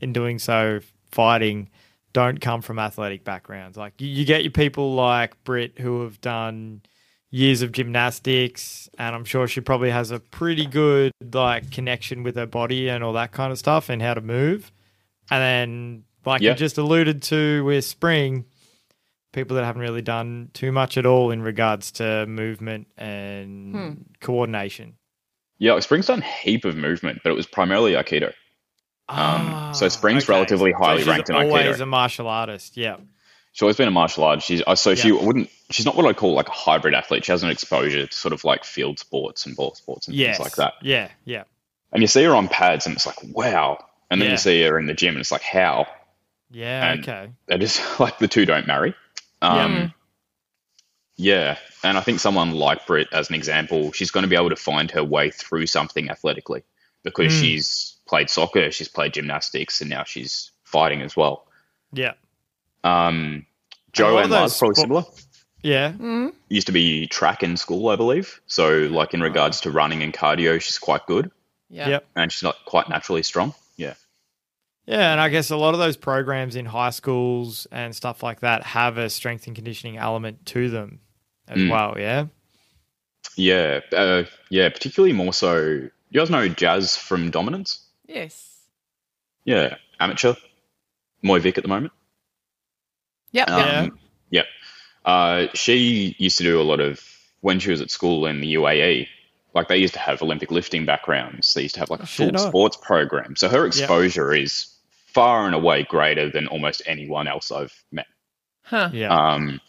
in 0.00 0.12
doing 0.12 0.38
so 0.38 0.80
fighting 1.10 1.68
don't 2.12 2.40
come 2.40 2.62
from 2.62 2.78
athletic 2.78 3.24
backgrounds. 3.24 3.76
Like 3.76 4.00
you, 4.00 4.08
you 4.08 4.24
get 4.24 4.42
your 4.42 4.52
people 4.52 4.94
like 4.94 5.42
Britt 5.44 5.78
who 5.78 6.02
have 6.02 6.20
done 6.20 6.82
years 7.30 7.60
of 7.60 7.72
gymnastics 7.72 8.88
and 8.98 9.14
I'm 9.14 9.24
sure 9.24 9.46
she 9.46 9.60
probably 9.60 9.90
has 9.90 10.10
a 10.10 10.18
pretty 10.18 10.64
good 10.66 11.12
like 11.32 11.70
connection 11.70 12.22
with 12.22 12.36
her 12.36 12.46
body 12.46 12.88
and 12.88 13.04
all 13.04 13.12
that 13.12 13.32
kind 13.32 13.52
of 13.52 13.58
stuff 13.58 13.88
and 13.90 14.00
how 14.00 14.14
to 14.14 14.20
move. 14.22 14.72
And 15.30 15.42
then 15.42 16.04
like 16.24 16.40
Yeah. 16.40 16.50
you 16.52 16.56
just 16.56 16.78
alluded 16.78 17.22
to 17.24 17.62
with 17.64 17.84
Spring, 17.84 18.46
people 19.34 19.56
that 19.56 19.64
haven't 19.64 19.82
really 19.82 20.00
done 20.02 20.48
too 20.54 20.72
much 20.72 20.96
at 20.96 21.04
all 21.04 21.30
in 21.30 21.42
regards 21.42 21.92
to 21.92 22.24
movement 22.26 22.86
and 22.96 23.74
Hmm. 23.76 23.92
coordination. 24.20 24.94
yeah. 25.58 25.74
like, 25.74 25.82
Spring's 25.82 26.06
done 26.06 26.20
a 26.20 26.24
heap 26.24 26.64
of 26.64 26.76
movement, 26.76 27.20
but 27.22 27.30
it 27.30 27.34
was 27.36 27.46
primarily 27.46 27.92
Aikido. 27.92 28.32
Um, 29.08 29.72
so 29.74 29.88
Spring's 29.88 30.24
okay. 30.24 30.32
relatively 30.32 30.72
highly 30.72 30.98
she's 30.98 31.08
ranked 31.08 31.30
in 31.30 31.36
always 31.36 31.76
Aikido. 31.76 31.80
a 31.80 31.86
martial 31.86 32.28
artist. 32.28 32.76
Yeah. 32.76 32.96
She's 33.52 33.62
always 33.62 33.76
been 33.76 33.88
a 33.88 33.92
martial 33.92 34.24
artist. 34.24 34.46
She's 34.46 34.62
uh, 34.66 34.74
so 34.74 34.94
she 34.94 35.10
wouldn't. 35.12 35.48
She's 35.70 35.86
not 35.86 35.96
what 35.96 36.04
I'd 36.06 36.16
call 36.16 36.34
like 36.34 36.48
a 36.48 36.52
hybrid 36.52 36.94
athlete. 36.94 37.24
She 37.24 37.32
has 37.32 37.42
an 37.42 37.50
exposure 37.50 38.06
to 38.06 38.12
sort 38.16 38.32
of 38.34 38.44
like 38.44 38.64
field 38.64 38.98
sports 38.98 39.46
and 39.46 39.56
ball 39.56 39.74
sports 39.74 40.06
and 40.08 40.16
Yes. 40.16 40.36
things 40.36 40.46
like 40.46 40.56
that. 40.56 40.74
Yeah. 40.82 41.08
Yeah. 41.24 41.44
And 41.92 42.02
you 42.02 42.06
see 42.06 42.22
her 42.24 42.34
on 42.36 42.48
pads, 42.48 42.86
and 42.86 42.94
it's 42.94 43.06
like 43.06 43.16
wow. 43.32 43.82
And 44.10 44.20
then 44.20 44.26
Yeah. 44.28 44.32
you 44.32 44.38
see 44.38 44.62
her 44.62 44.78
in 44.78 44.86
the 44.86 44.94
gym, 44.94 45.14
and 45.14 45.20
it's 45.20 45.32
like 45.32 45.42
how. 45.42 45.86
Yeah. 46.50 46.92
And- 46.92 47.00
okay. 47.00 47.30
They're 47.46 47.58
just 47.58 47.80
like 48.00 48.18
the 48.18 48.28
two 48.28 48.44
don't 48.46 48.66
marry. 48.66 48.94
Um, 49.42 49.92
Yeah. 51.16 51.34
yeah, 51.34 51.58
and 51.82 51.98
I 51.98 52.00
think 52.00 52.20
someone 52.20 52.52
like 52.52 52.86
Britt, 52.86 53.08
as 53.12 53.28
an 53.28 53.34
example, 53.34 53.92
she's 53.92 54.10
going 54.10 54.22
to 54.22 54.28
be 54.28 54.36
able 54.36 54.50
to 54.50 54.56
find 54.56 54.90
her 54.92 55.02
way 55.02 55.30
through 55.30 55.66
something 55.66 56.10
athletically 56.10 56.62
because 57.02 57.32
Mm. 57.32 57.40
she's 57.40 57.96
played 58.08 58.30
soccer, 58.30 58.70
she's 58.70 58.88
played 58.88 59.12
gymnastics, 59.14 59.80
and 59.80 59.90
now 59.90 60.04
she's 60.04 60.50
fighting 60.64 61.02
as 61.02 61.16
well. 61.16 61.46
Yeah. 61.92 62.14
Um, 62.84 63.46
A 63.70 63.92
Joe 63.92 64.18
and 64.18 64.30
Lars 64.30 64.56
probably 64.58 64.74
spo- 64.74 64.80
similar. 64.80 65.04
Yeah. 65.62 65.92
Mm. 65.92 66.32
Used 66.48 66.66
to 66.68 66.72
be 66.72 67.06
track 67.06 67.42
in 67.42 67.56
school, 67.56 67.88
I 67.88 67.96
believe. 67.96 68.40
So, 68.46 68.88
like 68.90 69.12
in 69.14 69.20
regards 69.20 69.60
to 69.62 69.70
running 69.70 70.02
and 70.02 70.12
cardio, 70.14 70.60
she's 70.60 70.78
quite 70.78 71.04
good, 71.06 71.30
Yeah. 71.68 71.88
Yep. 71.88 72.06
and 72.16 72.32
she's 72.32 72.42
not 72.42 72.56
quite 72.64 72.88
naturally 72.88 73.22
strong. 73.22 73.54
Yeah, 73.76 73.94
Yeah, 74.86 75.12
and 75.12 75.20
I 75.20 75.28
guess 75.28 75.50
a 75.50 75.56
lot 75.56 75.74
of 75.74 75.80
those 75.80 75.96
programs 75.96 76.56
in 76.56 76.64
high 76.66 76.90
schools 76.90 77.66
and 77.72 77.94
stuff 77.94 78.22
like 78.22 78.40
that 78.40 78.62
have 78.64 78.96
a 78.98 79.10
strength 79.10 79.46
and 79.46 79.54
conditioning 79.56 79.96
element 79.98 80.46
to 80.46 80.70
them 80.70 81.00
as 81.48 81.58
Mm. 81.58 81.70
well. 81.70 81.94
Yeah. 81.98 82.26
yeah, 83.36 83.80
uh, 83.92 84.24
yeah. 84.50 84.68
Particularly 84.68 85.12
more 85.12 85.32
so. 85.32 85.56
You 86.10 86.20
guys 86.20 86.30
know 86.30 86.48
Jazz 86.48 86.96
from 86.96 87.30
Dominance? 87.30 87.84
Yes. 88.08 88.58
Yeah, 89.44 89.76
amateur. 90.00 90.34
Moy 91.22 91.40
Vic 91.40 91.58
at 91.58 91.62
the 91.62 91.68
moment. 91.68 91.92
Yep. 93.32 93.48
yep. 93.48 93.58
Yeah. 93.58 93.80
Um, 93.80 93.98
Yep. 94.30 94.46
Uh, 95.04 95.46
she 95.54 96.14
used 96.18 96.38
to 96.38 96.44
do 96.44 96.60
a 96.60 96.62
lot 96.62 96.80
of 96.80 97.00
when 97.40 97.60
she 97.60 97.70
was 97.70 97.80
at 97.80 97.90
school 97.90 98.26
in 98.26 98.40
the 98.40 98.54
UAE. 98.54 99.06
Like 99.54 99.68
they 99.68 99.78
used 99.78 99.94
to 99.94 100.00
have 100.00 100.22
Olympic 100.22 100.50
lifting 100.50 100.84
backgrounds. 100.84 101.54
They 101.54 101.62
used 101.62 101.74
to 101.76 101.80
have 101.80 101.90
like 101.90 102.00
a 102.02 102.06
full 102.06 102.26
shit, 102.26 102.36
oh. 102.36 102.48
sports 102.48 102.76
program. 102.76 103.36
So 103.36 103.48
her 103.48 103.66
exposure 103.66 104.34
is 104.34 104.66
far 105.06 105.46
and 105.46 105.54
away 105.54 105.84
greater 105.84 106.30
than 106.30 106.46
almost 106.46 106.82
anyone 106.86 107.26
else 107.26 107.50
I've 107.50 107.72
met. 107.90 108.06
Huh. 108.62 108.90
Yeah. 108.92 109.08
Um, 109.08 109.60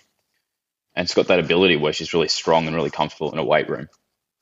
and 0.95 1.07
she's 1.07 1.15
got 1.15 1.27
that 1.27 1.39
ability 1.39 1.77
where 1.77 1.93
she's 1.93 2.13
really 2.13 2.27
strong 2.27 2.67
and 2.67 2.75
really 2.75 2.89
comfortable 2.89 3.31
in 3.31 3.37
a 3.37 3.43
weight 3.43 3.69
room. 3.69 3.87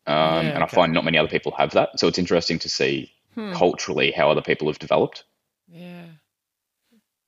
Um, 0.08 0.16
Yeah, 0.45 0.54
and 0.54 0.58
I 0.60 0.66
okay. 0.66 0.76
find 0.76 0.93
not 0.93 1.06
many 1.06 1.18
other 1.20 1.30
people 1.30 1.52
have 1.52 1.72
that. 1.72 2.00
So 2.00 2.08
it's 2.08 2.18
interesting 2.18 2.60
to 2.60 2.70
see 2.70 3.12
Hmm. 3.38 3.54
culturally 3.54 4.10
how 4.12 4.32
other 4.32 4.42
people 4.42 4.68
have 4.68 4.80
developed. 4.80 5.24
Yeah. 5.68 6.06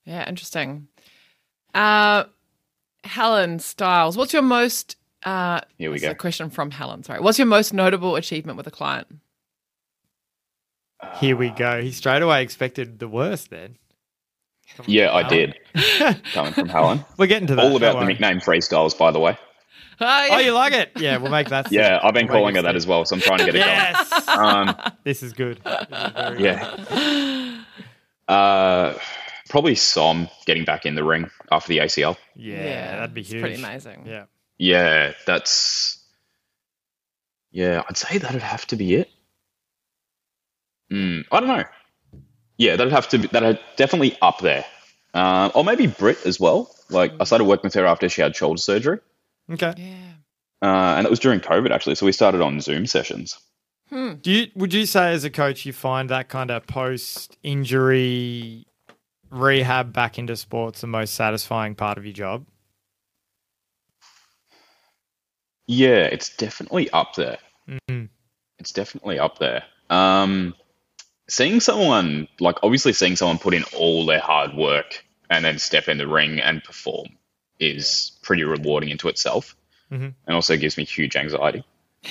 Yeah, 0.05 0.27
interesting. 0.27 0.87
Uh 1.75 2.23
Helen 3.03 3.59
Styles, 3.59 4.17
what's 4.17 4.33
your 4.33 4.41
most 4.41 4.95
uh 5.23 5.61
Here 5.77 5.91
we 5.91 5.97
this 5.97 6.03
is 6.03 6.07
go. 6.07 6.11
A 6.13 6.15
question 6.15 6.49
from 6.49 6.71
Helen, 6.71 7.03
sorry. 7.03 7.19
What's 7.19 7.37
your 7.37 7.45
most 7.45 7.75
notable 7.75 8.15
achievement 8.15 8.57
with 8.57 8.65
a 8.65 8.71
client? 8.71 9.07
Here 11.17 11.35
we 11.35 11.49
go. 11.51 11.81
He 11.81 11.91
straight 11.91 12.23
away 12.23 12.41
expected 12.41 12.97
the 12.97 13.07
worst 13.07 13.51
then. 13.51 13.77
Yeah, 14.87 15.13
I 15.13 15.27
did. 15.27 15.57
Coming 16.33 16.53
from 16.53 16.69
Helen. 16.69 17.05
We're 17.17 17.27
getting 17.27 17.47
to 17.47 17.55
that. 17.55 17.65
All 17.65 17.75
about 17.77 17.99
the 17.99 18.05
nickname 18.05 18.39
freestyles, 18.39 18.97
by 18.97 19.11
the 19.11 19.19
way. 19.19 19.37
Oh, 20.01 20.05
yeah. 20.25 20.27
Oh, 20.31 20.37
you 20.39 20.53
like 20.53 20.73
it? 20.73 20.91
Yeah, 20.97 21.17
we'll 21.17 21.31
make 21.31 21.49
that. 21.49 21.71
Yeah, 21.71 21.99
I've 22.01 22.13
been 22.13 22.27
We'll 22.27 22.37
calling 22.37 22.55
it 22.55 22.59
her 22.59 22.61
that 22.63 22.75
as 22.75 22.87
well, 22.87 23.05
so 23.05 23.15
I'm 23.15 23.21
trying 23.21 23.39
to 23.39 23.45
get 23.45 23.55
it 23.55 23.59
Yes. 23.59 24.25
going. 24.25 24.39
Um, 24.39 24.75
this 25.03 25.23
is 25.23 25.33
good. 25.33 25.59
This 25.63 25.73
is 25.91 26.11
very 26.13 26.37
good. 26.37 26.41
yeah. 28.27 28.33
Uh, 28.33 28.97
probably 29.49 29.75
Som 29.75 30.29
getting 30.45 30.63
back 30.65 30.85
in 30.85 30.95
the 30.95 31.03
ring 31.03 31.29
after 31.51 31.69
the 31.69 31.79
ACL. 31.79 32.15
Yeah, 32.35 32.95
that'd 32.97 33.13
be 33.13 33.23
huge. 33.23 33.41
pretty 33.41 33.55
amazing. 33.55 34.03
Yeah. 34.05 34.25
Yeah, 34.57 35.13
that's. 35.25 35.97
Yeah, 37.51 37.81
I'd 37.89 37.97
say 37.97 38.19
that'd 38.19 38.41
have 38.41 38.67
to 38.67 38.75
be 38.75 38.95
it. 38.95 39.09
Mm, 40.91 41.25
I 41.31 41.39
don't 41.39 41.49
know. 41.49 41.63
Yeah, 42.57 42.75
that'd 42.75 42.93
have 42.93 43.09
to 43.09 43.17
be 43.19 43.27
that'd 43.27 43.59
definitely 43.77 44.17
up 44.21 44.39
there, 44.39 44.65
uh, 45.13 45.49
or 45.55 45.63
maybe 45.63 45.87
Brit 45.87 46.25
as 46.25 46.39
well. 46.39 46.69
Like 46.89 47.13
I 47.19 47.23
started 47.23 47.45
working 47.45 47.63
with 47.67 47.73
her 47.75 47.85
after 47.85 48.09
she 48.09 48.21
had 48.21 48.35
shoulder 48.35 48.59
surgery, 48.59 48.99
Okay. 49.51 49.73
Yeah. 49.77 50.67
uh, 50.67 50.95
and 50.97 51.05
it 51.05 51.09
was 51.09 51.19
during 51.19 51.39
COVID 51.39 51.71
actually. 51.71 51.95
So 51.95 52.05
we 52.05 52.11
started 52.11 52.41
on 52.41 52.61
Zoom 52.61 52.85
sessions. 52.85 53.39
Hmm. 53.89 54.15
Do 54.21 54.31
you 54.31 54.47
would 54.55 54.73
you 54.73 54.85
say 54.85 55.11
as 55.13 55.23
a 55.23 55.29
coach 55.31 55.65
you 55.65 55.73
find 55.73 56.09
that 56.09 56.29
kind 56.29 56.51
of 56.51 56.67
post 56.67 57.37
injury 57.41 58.67
rehab 59.31 59.93
back 59.93 60.19
into 60.19 60.35
sports 60.35 60.81
the 60.81 60.87
most 60.87 61.15
satisfying 61.15 61.75
part 61.75 61.97
of 61.97 62.05
your 62.05 62.13
job? 62.13 62.45
Yeah, 65.67 66.03
it's 66.05 66.35
definitely 66.35 66.89
up 66.91 67.15
there. 67.15 67.37
Mm. 67.89 68.09
It's 68.57 68.71
definitely 68.71 69.19
up 69.19 69.37
there. 69.37 69.63
Um, 69.89 70.55
seeing 71.29 71.59
someone 71.59 72.27
like 72.39 72.57
obviously 72.63 72.93
seeing 72.93 73.15
someone 73.15 73.37
put 73.37 73.53
in 73.53 73.63
all 73.75 74.05
their 74.05 74.19
hard 74.19 74.55
work 74.55 75.05
and 75.29 75.45
then 75.45 75.59
step 75.59 75.87
in 75.87 75.99
the 75.99 76.07
ring 76.07 76.39
and 76.39 76.63
perform 76.63 77.07
is 77.59 78.11
pretty 78.21 78.43
rewarding 78.43 78.89
into 78.89 79.07
itself, 79.09 79.55
Mhm. 79.91 80.13
and 80.27 80.35
also 80.35 80.55
gives 80.57 80.77
me 80.77 80.85
huge 80.85 81.15
anxiety. 81.15 81.63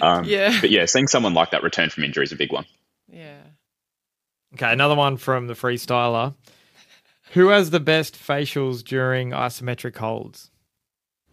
um, 0.00 0.24
Yeah. 0.24 0.58
But 0.60 0.70
yeah, 0.70 0.84
seeing 0.86 1.08
someone 1.08 1.34
like 1.34 1.50
that 1.50 1.62
return 1.62 1.90
from 1.90 2.04
injury 2.04 2.24
is 2.24 2.32
a 2.32 2.36
big 2.36 2.52
one. 2.52 2.66
Yeah. 3.08 3.40
Okay, 4.54 4.72
another 4.72 4.94
one 4.94 5.16
from 5.16 5.46
the 5.48 5.54
freestyler. 5.54 6.34
Who 7.32 7.48
has 7.48 7.70
the 7.70 7.80
best 7.80 8.14
facials 8.16 8.82
during 8.84 9.30
isometric 9.30 9.96
holds? 9.96 10.50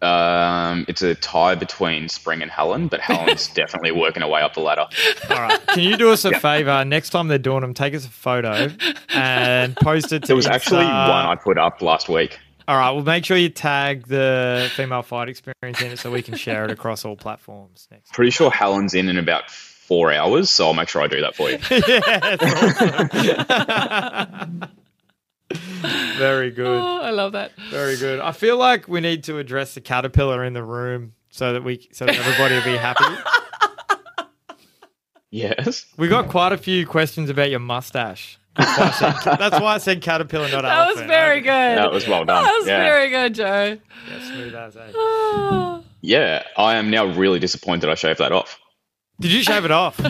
Um, 0.04 0.86
it's 0.88 1.02
a 1.02 1.16
tie 1.16 1.56
between 1.56 2.10
Spring 2.10 2.42
and 2.42 2.52
Helen, 2.52 2.88
but 2.88 3.00
Helen's 3.02 3.48
definitely 3.48 3.92
working 3.92 4.22
her 4.22 4.28
way 4.28 4.42
up 4.42 4.54
the 4.54 4.60
ladder. 4.60 4.88
All 5.30 5.42
right. 5.42 5.66
Can 5.68 5.84
you 5.84 5.98
do 5.98 6.12
us 6.12 6.26
a 6.26 6.38
favor? 6.40 6.84
Next 6.86 7.10
time 7.12 7.28
they're 7.28 7.38
doing 7.38 7.62
them, 7.62 7.74
take 7.74 7.96
us 7.96 8.06
a 8.06 8.10
photo 8.10 8.70
and 9.10 9.76
post 9.76 10.12
it 10.12 10.22
to 10.22 10.28
There 10.28 10.36
was 10.36 10.48
actually 10.48 10.86
one 10.86 10.90
I 10.90 11.36
put 11.36 11.58
up 11.58 11.82
last 11.82 12.10
week. 12.10 12.40
All 12.68 12.78
right. 12.78 12.92
Well, 12.92 13.04
make 13.04 13.26
sure 13.26 13.36
you 13.38 13.50
tag 13.50 14.08
the 14.08 14.70
female 14.76 15.02
fight 15.02 15.30
experience 15.30 15.82
in 15.82 15.92
it 15.92 16.00
so 16.00 16.12
we 16.12 16.22
can 16.22 16.36
share 16.36 16.64
it 16.66 16.72
across 16.72 17.04
all 17.04 17.16
platforms 17.16 17.88
next. 17.92 18.14
Pretty 18.14 18.32
sure 18.32 18.50
Helen's 18.52 18.94
in 18.94 19.10
in 19.10 19.18
about 19.18 19.50
four 19.52 20.14
hours, 20.14 20.50
so 20.50 20.68
I'll 20.68 20.74
make 20.74 20.88
sure 20.88 21.02
I 21.02 21.08
do 21.08 21.22
that 21.22 21.36
for 21.36 21.50
you. 21.50 21.58
yeah. 23.24 24.68
Very 26.18 26.52
good. 26.52 26.82
Oh, 26.82 27.02
I 27.02 27.12
love 27.12 27.34
that. 27.34 27.52
Very 27.70 27.98
good. 27.98 28.20
I 28.20 28.32
feel 28.32 28.58
like 28.58 28.88
we 28.88 29.02
need 29.02 29.24
to 29.26 29.38
address 29.38 29.74
the 29.74 29.82
caterpillar 29.82 30.44
in 30.44 30.54
the 30.54 30.64
room 30.64 31.14
so 31.30 31.54
that 31.54 31.64
we 31.64 31.88
so 31.92 32.06
that 32.06 32.16
everybody 32.16 32.56
will 32.56 32.64
be 32.64 32.78
happy. 32.78 33.04
yes. 35.32 35.86
We 35.98 36.08
got 36.08 36.30
quite 36.30 36.52
a 36.52 36.58
few 36.58 36.86
questions 36.86 37.30
about 37.30 37.50
your 37.50 37.60
mustache. 37.60 38.40
That's 38.56 39.02
why 39.02 39.08
I 39.08 39.20
said, 39.20 39.38
that's 39.38 39.60
why 39.60 39.76
I 39.76 39.78
said 39.80 40.02
caterpillar, 40.02 40.50
not 40.50 40.62
That 40.62 40.78
was 40.88 40.98
elephant. 40.98 41.08
very 41.08 41.42
good. 41.42 41.50
That 41.50 41.92
was 41.92 42.08
well 42.08 42.24
done. 42.24 42.44
That 42.44 42.52
was 42.52 42.68
yeah. 42.68 42.84
very 42.84 43.10
good, 43.10 43.34
Joe. 43.34 43.80
Yeah, 44.10 44.28
smooth 44.28 44.54
as 44.54 44.78
eh? 44.78 45.82
Yeah, 46.02 46.44
I 46.58 46.76
am 46.76 46.92
now 46.92 47.06
really 47.06 47.40
disappointed 47.40 47.90
I 47.90 47.96
shaved 47.96 48.20
that 48.20 48.32
off. 48.32 48.60
Did 49.24 49.32
you 49.32 49.42
shave 49.44 49.66
it 49.66 49.72
off? 49.72 50.00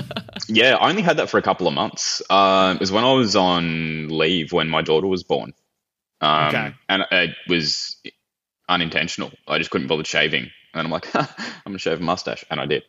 Yeah, 0.50 0.76
I 0.76 0.90
only 0.90 1.04
had 1.04 1.18
that 1.18 1.30
for 1.30 1.38
a 1.38 1.42
couple 1.42 1.68
of 1.70 1.74
months. 1.74 2.22
Um, 2.30 2.76
it 2.76 2.80
was 2.82 2.92
when 2.92 3.06
I 3.06 3.14
was 3.14 3.34
on 3.36 4.10
leave 4.10 4.52
when 4.52 4.68
my 4.68 4.82
daughter 4.82 5.08
was 5.08 5.24
born. 5.24 5.54
Um, 6.20 6.48
Okay. 6.48 6.74
And 6.90 7.04
it 7.12 7.36
was 7.48 7.96
unintentional. 8.68 9.32
I 9.48 9.58
just 9.58 9.70
couldn't 9.70 9.88
bother 9.88 10.04
shaving. 10.04 10.50
And 10.74 10.86
I'm 10.86 10.90
like, 10.92 11.08
I'm 11.16 11.28
going 11.66 11.74
to 11.74 11.80
shave 11.80 12.00
a 12.02 12.04
mustache. 12.04 12.44
And 12.50 12.60
I 12.60 12.66
did. 12.66 12.84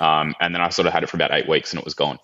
Um, 0.00 0.34
and 0.40 0.54
then 0.54 0.62
I 0.62 0.70
sort 0.70 0.86
of 0.86 0.94
had 0.94 1.02
it 1.02 1.10
for 1.10 1.16
about 1.18 1.30
eight 1.32 1.46
weeks 1.48 1.72
and 1.72 1.78
it 1.78 1.84
was 1.84 1.92
gone. 1.94 2.18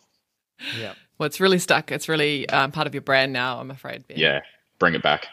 yeah. 0.79 0.95
Well, 1.19 1.27
it's 1.27 1.41
really 1.41 1.59
stuck. 1.59 1.93
It's 1.93 2.09
really 2.09 2.49
um, 2.49 2.73
part 2.73 2.87
of 2.87 2.95
your 2.95 3.03
brand 3.03 3.33
now, 3.35 3.61
I'm 3.61 3.71
afraid. 3.71 4.07
Ben. 4.09 4.17
Yeah, 4.19 4.41
bring 4.79 4.95
it 4.95 5.03
back. 5.03 5.27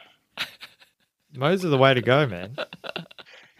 Mows 1.33 1.63
are 1.63 1.69
the 1.69 1.77
way 1.77 1.93
to 1.93 2.01
go, 2.01 2.25
man. 2.27 2.57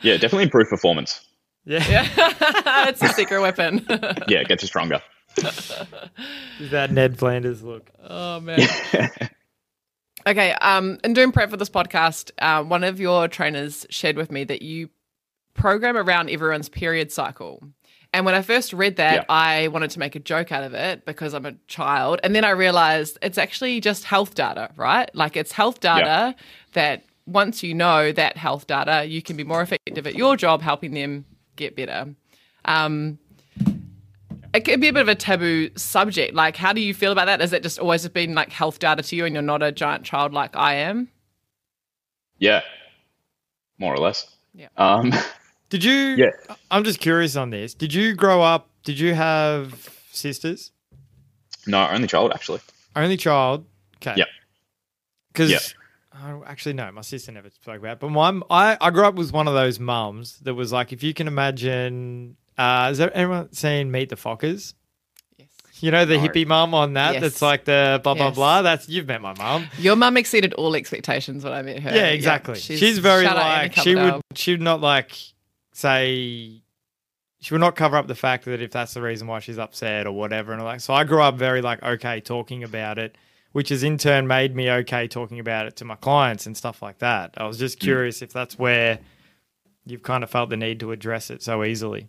Yeah, 0.04 0.14
definitely 0.14 0.46
improve 0.46 0.68
performance. 0.68 1.24
Yeah. 1.66 1.86
Yeah. 1.90 2.88
it's 2.90 3.02
a 3.02 3.10
secret 3.10 3.42
weapon. 3.42 3.86
Yeah, 4.28 4.40
it 4.40 4.48
gets 4.48 4.64
you 4.64 4.68
stronger. 4.68 5.02
that 6.72 6.92
Ned 6.92 7.18
Flanders 7.18 7.64
look. 7.64 7.90
oh, 8.08 8.40
man. 8.40 8.68
Okay, 10.28 10.52
um, 10.54 11.00
in 11.04 11.14
doing 11.14 11.32
prep 11.32 11.50
for 11.50 11.58
this 11.58 11.70
podcast, 11.70 12.32
uh, 12.40 12.64
one 12.64 12.84
of 12.84 13.00
your 13.00 13.28
trainers 13.28 13.86
shared 13.90 14.18
with 14.18 14.32
me 14.32 14.44
that 14.44 14.62
you 14.62 14.90
program 15.56 15.98
around 15.98 16.30
everyone's 16.30 16.70
period 16.70 17.12
cycle. 17.12 17.64
And 18.14 18.26
when 18.26 18.36
I 18.36 18.42
first 18.42 18.74
read 18.74 18.98
that, 18.98 19.14
Yeah. 19.14 19.24
I 19.30 19.70
wanted 19.70 19.90
to 19.92 20.00
make 20.00 20.16
a 20.16 20.20
joke 20.20 20.52
out 20.52 20.64
of 20.64 20.74
it 20.74 21.06
because 21.06 21.34
I'm 21.34 21.46
a 21.46 21.54
child. 21.68 22.20
And 22.24 22.36
then 22.36 22.44
I 22.44 22.52
realized 22.52 23.18
it's 23.22 23.38
actually 23.38 23.80
just 23.80 24.04
health 24.04 24.36
data, 24.36 24.70
right? 24.76 25.10
Like 25.16 25.36
it's 25.38 25.54
health 25.54 25.80
data 25.80 26.36
that 26.74 27.04
once 27.26 27.64
you 27.64 27.74
know 27.74 28.12
that 28.12 28.38
health 28.38 28.68
data, 28.68 29.06
you 29.06 29.22
can 29.22 29.38
be 29.38 29.44
more 29.44 29.62
effective 29.62 30.06
at 30.06 30.16
your 30.16 30.36
job 30.36 30.62
helping 30.62 30.94
them 30.94 31.26
get 31.56 31.76
better. 31.76 32.14
Um, 32.66 33.18
it 34.54 34.62
could 34.66 34.82
be 34.82 34.90
a 34.90 34.94
bit 34.94 35.02
of 35.02 35.08
a 35.08 35.16
taboo 35.16 35.70
subject. 35.78 36.34
Like, 36.34 36.58
how 36.58 36.74
do 36.74 36.82
you 36.82 36.94
feel 36.94 37.12
about 37.12 37.26
that? 37.26 37.40
Has 37.40 37.54
it 37.54 37.64
just 37.64 37.80
always 37.80 38.08
been 38.10 38.36
like 38.36 38.52
health 38.52 38.80
data 38.80 39.02
to 39.02 39.16
you 39.16 39.26
and 39.26 39.34
you're 39.34 39.42
not 39.42 39.64
a 39.64 39.72
giant 39.72 40.04
child 40.04 40.34
like 40.34 40.56
I 40.56 40.76
am? 40.76 41.08
Yeah, 42.38 42.62
more 43.78 43.94
or 43.94 43.98
less. 43.98 44.36
Yeah. 44.54 44.68
Um, 44.78 45.14
Did 45.70 45.84
you? 45.84 45.94
Yeah. 46.18 46.32
I'm 46.70 46.84
just 46.84 47.00
curious 47.00 47.36
on 47.36 47.50
this. 47.50 47.74
Did 47.74 47.94
you 47.94 48.14
grow 48.16 48.42
up? 48.42 48.68
Did 48.84 49.00
you 49.00 49.14
have 49.14 49.90
sisters? 50.12 50.72
no, 51.68 51.88
only 51.90 52.08
child, 52.08 52.32
actually. 52.34 52.60
Only 52.96 53.16
child. 53.18 53.66
Okay. 53.98 54.16
Yeah. 54.18 54.26
Because 55.32 55.52
Yeah. 55.52 55.60
Oh, 56.16 56.44
actually, 56.46 56.74
no, 56.74 56.92
my 56.92 57.02
sister 57.02 57.32
never 57.32 57.50
spoke 57.50 57.78
about. 57.80 57.94
It. 57.94 58.00
But 58.00 58.10
my 58.10 58.42
I 58.50 58.78
I 58.80 58.90
grew 58.90 59.06
up 59.06 59.16
with 59.16 59.32
one 59.34 59.48
of 59.48 59.54
those 59.54 59.80
mums 59.80 60.40
that 60.40 60.54
was 60.54 60.72
like, 60.72 60.92
if 60.94 61.04
you 61.04 61.14
can 61.14 61.28
imagine, 61.28 62.38
uh, 62.58 62.88
has 62.88 62.98
there- 62.98 63.16
anyone 63.16 63.52
seen 63.54 63.92
Meet 63.92 64.10
the 64.10 64.16
Fockers? 64.16 64.74
Yes. 65.38 65.48
You 65.80 65.92
know 65.92 66.06
the 66.06 66.18
No. 66.18 66.24
hippie 66.28 66.46
mum 66.46 66.74
on 66.74 66.94
that. 66.94 67.14
Yes. 67.14 67.22
That's 67.24 67.42
like 67.42 67.66
the 67.66 68.00
blah 68.04 68.14
blah 68.14 68.28
Yes. 68.28 68.36
blah. 68.36 68.62
That's 68.62 68.90
you've 68.90 69.08
met 69.08 69.22
my 69.22 69.34
mum. 69.38 69.68
Your 69.80 69.96
mum 69.96 70.18
exceeded 70.18 70.54
all 70.54 70.76
expectations 70.76 71.44
when 71.44 71.54
I 71.54 71.62
met 71.62 71.80
her. 71.80 71.90
Yeah, 71.96 72.08
exactly. 72.08 72.56
she's, 72.60 73.00
very 73.00 73.26
shout 73.26 73.38
out 73.38 73.46
Annie 73.46 73.70
like 73.70 73.74
she 73.78 73.96
would 73.96 74.22
she 74.36 74.52
would 74.52 74.62
not 74.62 74.82
like 74.82 75.12
say 75.74 76.62
she 77.40 77.54
would 77.54 77.62
not 77.62 77.76
cover 77.76 77.98
up 77.98 78.08
the 78.08 78.16
fact 78.16 78.46
that 78.46 78.62
if 78.62 78.72
that's 78.72 78.94
the 78.94 79.02
reason 79.02 79.26
why 79.28 79.40
she's 79.40 79.58
upset 79.58 80.06
or 80.06 80.12
whatever 80.12 80.54
and 80.54 80.64
like 80.64 80.80
so 80.82 80.94
I 80.94 81.04
grew 81.06 81.22
up 81.22 81.36
very 81.36 81.62
like 81.62 81.82
okay 81.82 82.20
talking 82.22 82.64
about 82.64 83.00
it 83.00 83.16
which 83.52 83.70
has 83.70 83.84
in 83.84 83.98
turn 83.98 84.28
made 84.28 84.56
me 84.56 84.70
okay 84.70 85.08
talking 85.08 85.40
about 85.40 85.66
it 85.66 85.76
to 85.78 85.86
my 85.86 85.96
clients 85.96 86.46
and 86.46 86.56
stuff 86.56 86.82
like 86.82 87.00
that. 87.00 87.34
I 87.38 87.46
was 87.46 87.58
just 87.58 87.78
Mm. 87.80 87.82
curious 87.84 88.22
if 88.22 88.32
that's 88.34 88.58
where 88.58 89.00
you've 89.86 90.04
kind 90.04 90.24
of 90.24 90.30
felt 90.30 90.50
the 90.50 90.58
need 90.58 90.80
to 90.82 90.92
address 90.92 91.30
it 91.30 91.42
so 91.44 91.64
easily. 91.64 92.08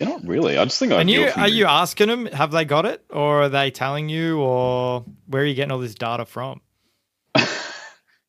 Yeah, 0.00 0.08
not 0.08 0.26
really. 0.26 0.58
I 0.58 0.64
just 0.64 0.78
think 0.80 0.92
I 0.92 1.00
And 1.00 1.08
you 1.10 1.30
are 1.36 1.46
you 1.48 1.66
asking 1.66 2.08
them 2.08 2.26
have 2.26 2.50
they 2.50 2.64
got 2.64 2.84
it 2.84 3.04
or 3.10 3.42
are 3.44 3.48
they 3.48 3.70
telling 3.70 4.08
you 4.08 4.40
or 4.40 5.04
where 5.26 5.42
are 5.42 5.46
you 5.46 5.54
getting 5.54 5.70
all 5.70 5.78
this 5.78 5.94
data 5.94 6.24
from? 6.24 6.60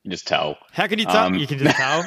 you 0.04 0.12
just 0.12 0.28
tell. 0.28 0.58
How 0.72 0.88
can 0.88 1.00
you 1.00 1.06
tell? 1.06 1.26
Um, 1.26 1.36
you 1.36 1.48
can 1.48 1.58
just 1.58 1.76
tell. 1.78 2.04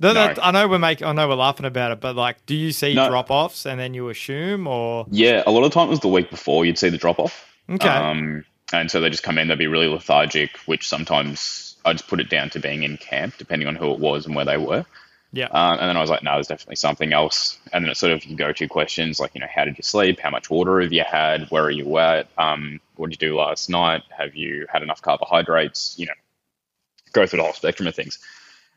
No, 0.00 0.12
No. 0.12 0.14
that- 0.14 0.44
I 0.44 0.50
know 0.50 0.68
we're 0.68 0.78
making. 0.78 1.06
I 1.06 1.12
know 1.12 1.28
we're 1.28 1.34
laughing 1.34 1.66
about 1.66 1.92
it, 1.92 2.00
but 2.00 2.16
like, 2.16 2.44
do 2.46 2.54
you 2.54 2.72
see 2.72 2.94
No. 2.94 3.08
drop 3.08 3.30
offs 3.30 3.66
and 3.66 3.78
then 3.80 3.94
you 3.94 4.08
assume, 4.08 4.66
or 4.66 5.06
Yeah, 5.10 5.42
a 5.46 5.50
lot 5.50 5.62
of 5.64 5.70
the 5.70 5.74
time 5.74 5.88
it 5.88 5.90
was 5.90 6.00
the 6.00 6.08
week 6.08 6.30
before 6.30 6.64
you'd 6.64 6.78
see 6.78 6.88
the 6.90 6.98
drop 6.98 7.18
off. 7.18 7.46
okay, 7.70 7.88
Um, 7.88 8.44
and 8.72 8.90
so 8.90 9.00
they 9.00 9.10
just 9.10 9.22
come 9.22 9.38
in, 9.38 9.48
they'd 9.48 9.58
be 9.58 9.66
really 9.66 9.88
lethargic, 9.88 10.56
which 10.66 10.86
sometimes 10.88 11.76
I 11.84 11.92
just 11.92 12.08
put 12.08 12.20
it 12.20 12.28
down 12.30 12.50
to 12.50 12.60
being 12.60 12.82
in 12.82 12.96
camp, 12.96 13.34
depending 13.38 13.68
on 13.68 13.74
who 13.74 13.92
it 13.92 13.98
was 13.98 14.26
and 14.26 14.34
where 14.34 14.44
they 14.44 14.56
were. 14.58 14.84
yeah, 15.32 15.46
Um, 15.46 15.78
and 15.78 15.88
then 15.88 15.96
I 15.96 16.00
was 16.00 16.10
like, 16.10 16.22
no, 16.22 16.34
there's 16.34 16.48
definitely 16.48 16.76
something 16.76 17.12
else. 17.12 17.58
And 17.72 17.84
then 17.84 17.90
it's 17.90 18.00
sort 18.00 18.12
of 18.12 18.24
you 18.24 18.36
go 18.36 18.52
to 18.52 18.68
questions 18.68 19.18
like, 19.20 19.34
you 19.34 19.40
know, 19.40 19.48
how 19.52 19.64
did 19.64 19.78
you 19.78 19.82
sleep? 19.82 20.20
How 20.20 20.30
much 20.30 20.50
water 20.50 20.80
have 20.80 20.92
you 20.92 21.04
had? 21.04 21.50
Where 21.50 21.64
are 21.64 21.70
you 21.70 21.98
at? 21.98 22.28
Um, 22.36 22.80
what 22.96 23.10
did 23.10 23.20
you 23.20 23.28
do 23.28 23.36
last 23.36 23.68
night? 23.70 24.02
Have 24.16 24.36
you 24.36 24.66
had 24.72 24.82
enough 24.82 25.02
carbohydrates? 25.02 25.98
You 25.98 26.06
know, 26.06 26.12
go 27.12 27.26
through 27.26 27.38
the 27.38 27.44
whole 27.44 27.52
spectrum 27.52 27.86
of 27.88 27.94
things. 27.94 28.18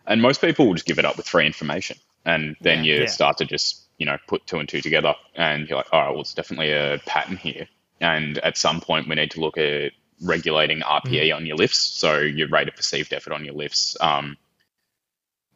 And 0.07 0.21
most 0.21 0.41
people 0.41 0.67
will 0.67 0.73
just 0.73 0.85
give 0.85 0.99
it 0.99 1.05
up 1.05 1.17
with 1.17 1.27
free 1.27 1.45
information. 1.45 1.97
And 2.25 2.55
then 2.61 2.83
Yeah. 2.83 2.93
you 2.93 3.01
Yeah. 3.01 3.05
start 3.07 3.37
to 3.37 3.45
just, 3.45 3.81
you 3.97 4.05
know, 4.05 4.17
put 4.27 4.47
two 4.47 4.59
and 4.59 4.67
two 4.67 4.81
together. 4.81 5.15
And 5.35 5.67
you're 5.67 5.77
like, 5.77 5.91
all 5.91 6.01
right, 6.01 6.11
well, 6.11 6.21
it's 6.21 6.33
definitely 6.33 6.71
a 6.71 6.99
pattern 7.05 7.37
here. 7.37 7.67
And 8.03 8.37
at 8.39 8.57
some 8.57 8.81
point, 8.81 9.07
we 9.07 9.15
need 9.15 9.31
to 9.31 9.39
look 9.39 9.57
at 9.57 9.93
regulating 10.21 10.81
RPE 10.81 11.33
on 11.33 11.45
your 11.45 11.55
lifts. 11.55 11.79
So 11.79 12.19
your 12.19 12.49
rate 12.49 12.67
of 12.67 12.75
perceived 12.75 13.13
effort 13.13 13.31
on 13.31 13.45
your 13.45 13.53
lifts. 13.53 13.95
Um, 14.01 14.37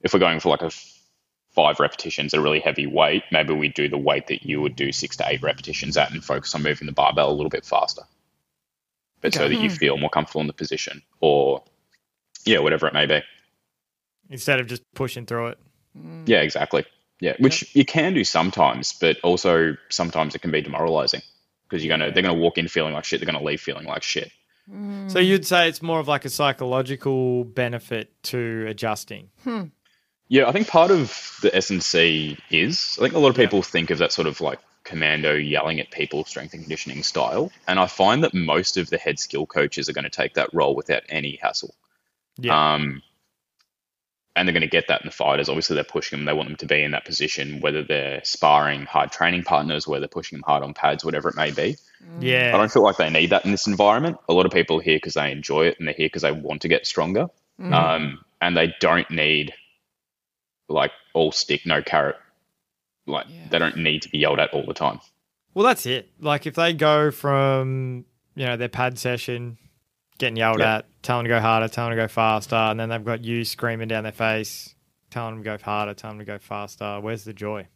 if 0.01 0.13
we're 0.13 0.21
going 0.21 0.39
for 0.39 0.47
like 0.47 0.61
a 0.61 0.67
f- 0.67 0.99
five 1.51 1.81
repetitions 1.81 2.33
at 2.33 2.39
a 2.39 2.41
really 2.41 2.61
heavy 2.61 2.87
weight, 2.87 3.23
maybe 3.33 3.53
we 3.53 3.67
do 3.67 3.89
the 3.89 3.97
weight 3.97 4.27
that 4.27 4.43
you 4.43 4.61
would 4.61 4.77
do 4.77 4.93
six 4.93 5.17
to 5.17 5.27
eight 5.27 5.41
repetitions 5.41 5.97
at 5.97 6.11
and 6.11 6.23
focus 6.23 6.55
on 6.55 6.63
moving 6.63 6.85
the 6.85 6.93
barbell 6.93 7.29
a 7.29 7.35
little 7.35 7.49
bit 7.49 7.65
faster. 7.65 8.03
But 9.19 9.33
so 9.33 9.49
that 9.49 9.55
you 9.55 9.69
feel 9.69 9.97
more 9.97 10.09
comfortable 10.09 10.41
in 10.41 10.47
the 10.47 10.53
position 10.53 11.01
or, 11.19 11.63
yeah, 12.45 12.59
whatever 12.59 12.87
it 12.87 12.93
may 12.93 13.07
be. 13.07 13.21
instead 14.29 14.61
of 14.61 14.67
just 14.67 14.83
pushing 14.93 15.25
through 15.25 15.47
it. 15.47 15.59
Yeah, 16.27 16.41
exactly. 16.41 16.85
Yeah, 17.19 17.33
which 17.39 17.75
you 17.75 17.83
can 17.83 18.13
do 18.13 18.23
sometimes, 18.23 18.93
but 18.93 19.19
also 19.21 19.75
sometimes 19.89 20.35
it 20.35 20.39
can 20.39 20.51
be 20.51 20.61
demoralizing 20.61 21.21
because 21.69 21.83
you're 21.83 21.95
gonna 21.97 22.11
they're 22.11 22.23
gonna 22.23 22.33
walk 22.39 22.57
in 22.57 22.67
feeling 22.67 22.93
like 22.93 23.03
shit, 23.05 23.19
they're 23.19 23.31
gonna 23.31 23.43
leave 23.43 23.61
feeling 23.61 23.85
like 23.85 24.03
shit. 24.03 24.31
So 25.07 25.19
you'd 25.19 25.45
say 25.47 25.69
it's 25.69 25.81
more 25.81 25.99
of 25.99 26.09
like 26.09 26.25
a 26.25 26.29
psychological 26.29 27.45
benefit 27.45 28.11
to 28.23 28.65
adjusting. 28.67 29.29
Yeah, 30.27 30.49
I 30.49 30.51
think 30.51 30.67
part 30.67 30.91
of 30.91 31.37
the 31.41 31.55
S&C 31.55 32.37
is 32.51 32.97
I 32.99 33.03
think 33.03 33.13
a 33.13 33.19
lot 33.19 33.29
of 33.29 33.37
people 33.37 33.61
think 33.61 33.91
of 33.91 33.97
that 33.99 34.11
sort 34.11 34.27
of 34.27 34.41
like 34.41 34.59
commando 34.83 35.33
yelling 35.35 35.79
at 35.79 35.89
people 35.91 36.25
strength 36.25 36.53
and 36.53 36.63
conditioning 36.63 37.01
style, 37.03 37.49
and 37.65 37.79
I 37.79 37.87
find 37.87 38.23
that 38.25 38.33
most 38.33 38.75
of 38.75 38.89
the 38.89 38.97
head 38.97 39.19
skill 39.19 39.45
coaches 39.45 39.87
are 39.87 39.93
going 39.93 40.03
to 40.03 40.09
take 40.09 40.33
that 40.33 40.49
role 40.53 40.75
without 40.75 41.03
any 41.07 41.39
hassle. 41.41 41.73
Yeah, 42.37 42.73
Um, 42.73 43.01
and 44.37 44.47
they're 44.47 44.53
going 44.53 44.61
to 44.61 44.67
get 44.67 44.87
that 44.87 45.01
in 45.01 45.07
the 45.07 45.11
fighters. 45.11 45.49
Obviously, 45.49 45.73
they're 45.75 45.83
pushing 45.83 46.17
them. 46.19 46.25
They 46.25 46.33
want 46.33 46.47
them 46.47 46.57
to 46.57 46.65
be 46.65 46.81
in 46.83 46.91
that 46.91 47.03
position, 47.05 47.59
whether 47.59 47.83
they're 47.83 48.21
sparring 48.23 48.83
hard 48.85 49.11
training 49.11 49.43
partners, 49.43 49.87
whether 49.87 50.01
they're 50.01 50.07
pushing 50.07 50.37
them 50.37 50.43
hard 50.47 50.63
on 50.63 50.73
pads, 50.73 51.03
whatever 51.03 51.27
it 51.29 51.35
may 51.35 51.51
be. 51.51 51.75
Yeah. 52.21 52.51
I 52.53 52.57
don't 52.57 52.71
feel 52.71 52.83
like 52.83 52.97
they 52.97 53.09
need 53.09 53.31
that 53.31 53.43
in 53.43 53.51
this 53.51 53.67
environment. 53.67 54.17
A 54.29 54.33
lot 54.33 54.45
of 54.45 54.51
people 54.51 54.79
are 54.79 54.81
here 54.81 54.97
because 54.97 55.15
they 55.15 55.31
enjoy 55.31 55.65
it 55.67 55.77
and 55.79 55.87
they're 55.87 55.95
here 55.95 56.05
because 56.07 56.21
they 56.21 56.31
want 56.31 56.61
to 56.61 56.67
get 56.67 56.85
stronger. 56.87 57.27
Um, 57.59 58.19
and 58.39 58.55
they 58.55 58.73
don't 58.79 59.09
need 59.09 59.53
like 60.69 60.91
all 61.13 61.31
stick, 61.31 61.65
no 61.65 61.81
carrot. 61.81 62.17
Like 63.07 63.25
Yeah. 63.29 63.47
they 63.49 63.57
don't 63.59 63.77
need 63.77 64.03
to 64.03 64.09
be 64.09 64.19
yelled 64.19 64.39
at 64.39 64.51
all 64.53 64.65
the 64.65 64.73
time. 64.75 64.99
Well, 65.53 65.65
that's 65.65 65.85
it. 65.87 66.09
Like 66.19 66.45
if 66.45 66.53
they 66.55 66.73
go 66.73 67.09
from 67.09 68.05
you 68.35 68.45
know 68.45 68.57
their 68.57 68.69
pad 68.69 68.99
session, 68.99 69.57
getting 70.17 70.37
yelled 70.37 70.59
Yeah. 70.59 70.77
at, 70.77 70.85
telling 71.03 71.23
them 71.23 71.31
to 71.31 71.37
go 71.37 71.41
harder, 71.41 71.67
telling 71.67 71.91
them 71.91 71.97
to 71.99 72.03
go 72.03 72.07
faster, 72.07 72.55
and 72.55 72.79
then 72.79 72.89
they've 72.89 73.03
got 73.03 73.23
you 73.23 73.45
screaming 73.45 73.87
down 73.87 74.03
their 74.03 74.11
face, 74.11 74.75
telling 75.09 75.35
them 75.35 75.43
to 75.43 75.57
go 75.57 75.63
harder, 75.63 75.93
telling 75.93 76.17
them 76.17 76.25
to 76.25 76.31
go 76.33 76.39
faster. 76.39 76.99
Where's 76.99 77.23
the 77.23 77.33
joy? 77.33 77.67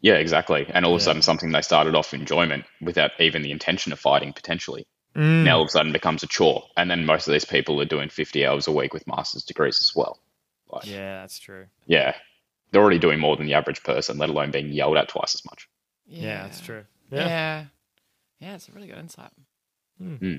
Yeah, 0.00 0.14
exactly. 0.14 0.66
And 0.72 0.84
all 0.86 0.94
of 0.94 1.00
a 1.00 1.04
sudden, 1.04 1.20
something 1.22 1.52
they 1.52 1.60
started 1.60 1.94
off 1.94 2.14
enjoyment 2.14 2.64
without 2.80 3.10
even 3.20 3.42
the 3.42 3.50
intention 3.50 3.92
of 3.92 3.98
fighting 4.00 4.32
potentially. 4.32 4.86
Mm. 5.14 5.44
Now 5.44 5.56
all 5.56 5.62
of 5.62 5.68
a 5.68 5.70
sudden 5.70 5.92
becomes 5.92 6.22
a 6.22 6.26
chore. 6.26 6.64
And 6.76 6.90
then 6.90 7.04
most 7.04 7.28
of 7.28 7.32
these 7.32 7.44
people 7.44 7.80
are 7.82 7.84
doing 7.86 8.08
50 8.08 8.46
hours 8.46 8.66
a 8.66 8.72
week 8.72 8.94
with 8.94 9.06
master's 9.06 9.44
degrees 9.44 9.78
as 9.80 9.94
well. 9.94 10.18
Like, 10.70 10.86
yeah. 10.86 10.96
Yeah, 10.96 11.20
that's 11.20 11.38
true. 11.38 11.66
Yeah, 11.86 12.14
they're 12.70 12.80
already 12.80 12.98
doing 12.98 13.18
more 13.18 13.36
than 13.36 13.46
the 13.46 13.54
average 13.54 13.82
person, 13.82 14.16
let 14.18 14.30
alone 14.30 14.52
being 14.52 14.72
yelled 14.72 14.96
at 14.96 15.08
twice 15.08 15.34
as 15.34 15.44
much. 15.44 15.68
Yeah, 16.06 16.42
that's 16.44 16.60
true. 16.60 16.84
Yeah. 17.10 17.26
Yeah. 17.26 17.64
yeah. 18.38 18.54
it's 18.54 18.68
a 18.68 18.72
really 18.72 18.86
good 18.86 18.98
insight. 18.98 19.32
Hmm. 19.98 20.14
Hmm. 20.14 20.36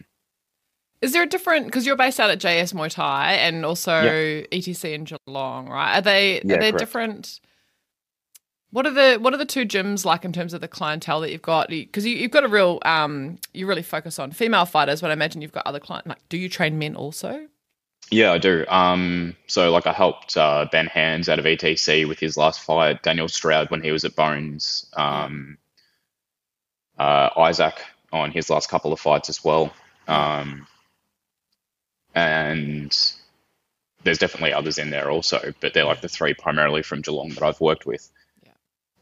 Is 1.02 1.14
there 1.14 1.24
a 1.24 1.28
different 1.28 1.66
because 1.66 1.86
you're 1.86 1.96
based 1.96 2.20
out 2.20 2.30
at 2.30 2.40
JS 2.40 2.74
Muay 2.74 2.90
Thai 2.92 3.34
and 3.34 3.66
also 3.66 3.92
ETC 4.52 4.94
in 4.94 5.04
Geelong, 5.04 5.68
right? 5.68 5.98
Are 5.98 6.02
they 6.02 6.42
Yeah, 6.44 6.56
are 6.56 6.60
they 6.60 6.72
correct. 6.72 6.78
different? 6.78 7.40
What 8.70 8.86
are 8.86 8.92
the 8.92 9.18
what 9.20 9.34
are 9.34 9.38
the 9.38 9.46
two 9.46 9.66
gyms 9.66 10.06
like 10.06 10.24
in 10.24 10.32
terms 10.32 10.54
of 10.54 10.62
the 10.62 10.68
clientele 10.68 11.20
that 11.22 11.32
you've 11.32 11.42
got? 11.42 11.70
Because 11.70 12.06
you, 12.06 12.16
you've 12.16 12.32
got 12.32 12.44
a 12.44 12.48
real 12.48 12.80
um, 12.86 13.38
you 13.54 13.66
really 13.66 13.82
focus 13.82 14.20
on 14.20 14.32
female 14.32 14.66
fighters, 14.66 15.02
but 15.02 15.10
I 15.10 15.14
imagine 15.14 15.42
you've 15.42 15.52
got 15.52 15.66
other 15.66 15.80
clients. 15.80 16.08
Like, 16.08 16.30
do 16.30 16.38
you 16.38 16.48
train 16.48 16.78
men 16.78 16.96
also? 16.96 17.48
Yeah, 18.12 18.32
I 18.34 18.38
do. 18.38 18.66
Um, 18.68 19.36
so 19.48 19.72
like 19.72 19.88
I 19.88 19.94
helped 19.94 20.38
uh, 20.38 20.68
Ben 20.72 20.88
Hands 20.88 21.28
out 21.30 21.40
of 21.40 21.46
ETC 21.46 22.08
with 22.08 22.20
his 22.20 22.38
last 22.38 22.62
fight, 22.62 23.02
Daniel 23.04 23.28
Stroud 23.28 23.72
when 23.72 23.82
he 23.82 23.92
was 23.92 24.06
at 24.06 24.16
Bones, 24.16 24.86
um, 24.94 25.58
uh, 27.00 27.30
Isaac 27.38 27.82
on 28.12 28.32
his 28.32 28.50
last 28.50 28.70
couple 28.70 28.94
of 28.94 29.00
fights 29.00 29.30
as 29.30 29.44
well. 29.44 29.74
Um, 30.08 30.68
and 32.16 32.96
there's 34.04 34.18
definitely 34.18 34.54
others 34.54 34.78
in 34.78 34.90
there 34.90 35.10
also, 35.10 35.54
but 35.60 35.74
they're 35.74 35.86
like 35.86 36.02
the 36.02 36.10
three 36.10 36.34
primarily 36.34 36.82
from 36.82 37.02
Geelong 37.02 37.30
that 37.30 37.44
I've 37.44 37.62
worked 37.62 37.86
with. 37.86 38.10
Yeah. 38.44 38.52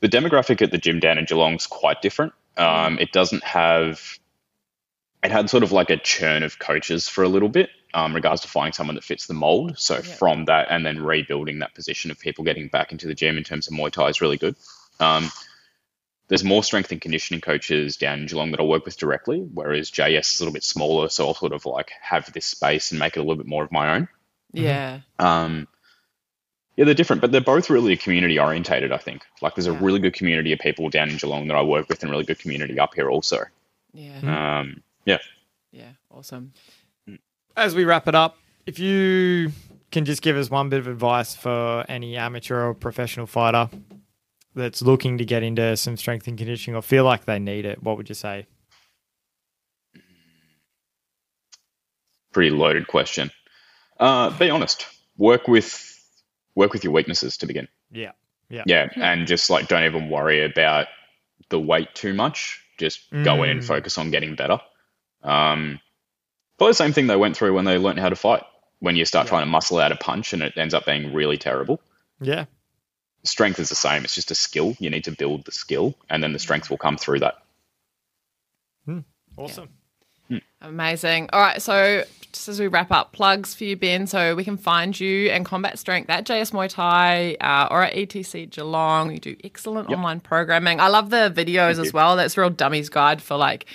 The 0.01 0.10
demographic 0.10 0.62
at 0.62 0.72
the 0.72 0.78
gym 0.78 0.99
down 0.99 1.18
in 1.18 1.26
Geelong's 1.26 1.68
quite 1.68 2.01
different. 2.01 2.34
Um, 2.57 2.99
it 2.99 3.12
doesn't 3.12 3.43
have. 3.43 4.20
It 5.24 5.32
had 5.32 5.49
sort 5.49 5.64
of 5.64 5.72
like 5.72 5.89
a 5.89 5.97
churn 5.97 6.43
of 6.43 6.60
coaches 6.60 7.10
for 7.10 7.24
a 7.24 7.28
little 7.28 7.49
bit, 7.49 7.70
um, 7.93 8.14
regards 8.16 8.41
to 8.43 8.47
finding 8.47 8.72
someone 8.74 8.95
that 8.95 9.03
fits 9.03 9.28
the 9.28 9.34
mold. 9.34 9.78
So 9.78 9.95
Yeah. 9.95 10.01
from 10.01 10.45
that, 10.45 10.68
and 10.70 10.86
then 10.86 10.99
rebuilding 10.99 11.60
that 11.60 11.74
position 11.74 12.10
of 12.12 12.20
people 12.20 12.43
getting 12.43 12.68
back 12.68 12.91
into 12.91 13.07
the 13.07 13.16
gym 13.16 13.38
in 13.38 13.43
terms 13.43 13.68
of 13.68 13.74
Muay 13.74 13.91
Thai 13.91 14.07
is 14.07 14.22
really 14.22 14.38
good. 14.38 14.55
Um, 14.99 15.32
there's 16.30 16.43
more 16.43 16.63
strength 16.63 16.91
and 16.91 17.01
conditioning 17.01 17.41
coaches 17.41 17.97
down 17.97 18.19
in 18.21 18.25
Geelong 18.27 18.51
that 18.51 18.59
I 18.59 18.63
work 18.63 18.86
with 18.86 18.97
directly, 18.97 19.39
whereas 19.39 19.91
JS 19.91 20.36
is 20.36 20.39
a 20.39 20.43
little 20.43 20.53
bit 20.53 20.63
smaller, 20.63 21.09
so 21.09 21.27
I'll 21.27 21.34
sort 21.34 21.51
of 21.53 21.65
like 21.65 21.91
have 22.01 22.32
this 22.32 22.45
space 22.45 22.91
and 22.91 22.99
make 22.99 23.17
it 23.17 23.19
a 23.19 23.23
little 23.23 23.36
bit 23.36 23.47
more 23.47 23.63
of 23.63 23.71
my 23.71 23.95
own. 23.95 24.07
Yeah, 24.53 25.01
Um, 25.19 25.67
yeah, 26.75 26.86
they're 26.86 26.93
different, 26.93 27.21
but 27.21 27.32
they're 27.32 27.41
both 27.41 27.69
really 27.69 27.97
community 27.97 28.39
orientated. 28.39 28.91
I 28.91 28.97
think 28.97 29.23
like 29.41 29.55
there's 29.55 29.67
a 29.67 29.73
Yeah. 29.73 29.80
really 29.82 29.99
good 29.99 30.13
community 30.13 30.53
of 30.53 30.59
people 30.59 30.89
down 30.89 31.09
in 31.09 31.17
Geelong 31.17 31.47
that 31.47 31.55
I 31.57 31.61
work 31.63 31.89
with, 31.89 32.01
and 32.03 32.11
really 32.11 32.23
good 32.25 32.39
community 32.39 32.80
up 32.80 32.93
here 32.95 33.09
also. 33.09 33.43
yeah, 33.93 34.59
Um, 34.59 34.82
yeah, 35.05 35.17
yeah. 35.71 35.91
Awesome. 36.11 36.53
As 37.57 37.73
we 37.75 37.84
wrap 37.86 38.07
it 38.07 38.15
up, 38.15 38.38
if 38.67 38.77
you 38.80 39.51
can 39.91 40.05
just 40.05 40.21
give 40.21 40.38
us 40.38 40.49
one 40.51 40.69
bit 40.69 40.80
of 40.80 40.88
advice 40.88 41.36
for 41.36 41.84
any 41.89 42.15
amateur 42.15 42.67
or 42.67 42.73
professional 42.75 43.25
fighter 43.25 43.67
that's 44.56 44.82
looking 44.82 45.18
to 45.18 45.26
get 45.26 45.43
into 45.43 45.76
some 45.78 45.95
strength 45.97 46.28
and 46.28 46.38
conditioning 46.38 46.76
or 46.76 46.82
feel 46.82 47.04
like 47.04 47.26
they 47.26 47.39
need 47.39 47.66
it, 47.66 47.82
what 47.84 47.97
would 47.97 48.10
you 48.10 48.16
say? 48.16 48.45
pretty 52.32 52.52
loaded 52.52 52.88
question. 52.88 53.32
Uh, 54.00 54.30
be 54.38 54.50
honest. 54.50 54.86
Work 55.18 55.47
with 55.47 55.86
work 56.56 56.74
with 56.74 56.84
your 56.84 56.93
weaknesses 56.93 57.38
to 57.38 57.47
begin. 57.47 57.68
Yeah. 57.91 58.12
Yeah, 58.50 58.64
Yeah. 58.66 58.88
and 58.95 59.28
just 59.28 59.50
like 59.50 59.68
don't 59.68 59.84
even 59.84 60.10
worry 60.10 60.43
about 60.43 60.88
the 61.50 61.60
weight 61.60 61.93
too 61.95 62.14
much. 62.14 62.62
Just 62.78 63.10
go 63.12 63.43
in 63.43 63.50
and 63.50 63.62
Mm. 63.62 63.68
focus 63.68 63.97
on 63.97 64.12
getting 64.12 64.36
better. 64.36 64.60
Um, 65.24 65.80
probably 66.58 66.72
the 66.72 66.76
same 66.76 66.93
thing 66.93 67.08
they 67.08 67.16
went 67.16 67.36
through 67.36 67.54
when 67.54 67.66
they 67.66 67.78
learned 67.78 68.00
how 68.00 68.10
to 68.10 68.16
fight. 68.16 68.43
When 68.80 68.95
you 68.95 69.06
start 69.06 69.26
Yeah. 69.26 69.30
trying 69.30 69.41
to 69.43 69.50
muscle 69.52 69.80
out 69.80 69.91
a 69.91 69.95
punch 69.95 70.34
and 70.34 70.41
it 70.41 70.56
ends 70.58 70.74
up 70.74 70.86
being 70.86 71.14
really 71.14 71.38
terrible. 71.38 71.82
Yeah. 72.22 72.45
Strength 73.30 73.59
is 73.59 73.69
the 73.69 73.75
same. 73.75 74.03
It's 74.03 74.15
just 74.15 74.32
a 74.32 74.36
skill. 74.36 74.75
You 74.80 74.89
need 74.89 75.03
to 75.05 75.11
build 75.11 75.45
the 75.45 75.51
skill, 75.51 75.95
and 76.09 76.21
then 76.23 76.34
the 76.34 76.39
strength 76.39 76.69
will 76.69 76.77
come 76.77 76.97
through 76.97 77.19
that. 77.19 77.36
Awesome. 79.38 79.69
Amazing. 80.61 81.30
All 81.32 81.39
right, 81.39 81.61
so 81.61 82.03
just 82.34 82.49
as 82.49 82.59
we 82.59 82.67
wrap 82.67 82.91
up, 82.91 83.13
plugs 83.13 83.53
for 83.55 83.63
you, 83.63 83.77
Ben. 83.77 84.05
So 84.07 84.36
we 84.36 84.43
can 84.43 84.57
find 84.57 84.99
you 84.99 85.30
and 85.30 85.45
combat 85.45 85.80
strength 85.80 86.09
at 86.09 86.25
JS 86.25 86.51
Muay 86.51 86.67
Thai 86.69 87.36
uh, 87.39 87.67
or 87.71 87.84
at 87.84 87.93
ETC 87.93 88.49
Geelong. 88.49 89.11
You 89.11 89.19
do 89.19 89.36
excellent 89.43 89.89
Yep. 89.89 89.97
online 89.97 90.19
programming. 90.19 90.80
I 90.82 90.88
love 90.89 91.09
the 91.09 91.32
videos 91.34 91.75
Thank 91.75 91.80
as 91.80 91.86
you. 91.86 91.91
well. 91.93 92.15
That's 92.17 92.38
a 92.38 92.41
real 92.41 92.49
dummies 92.49 92.89
guide 92.89 93.21
for 93.21 93.38
like. 93.38 93.65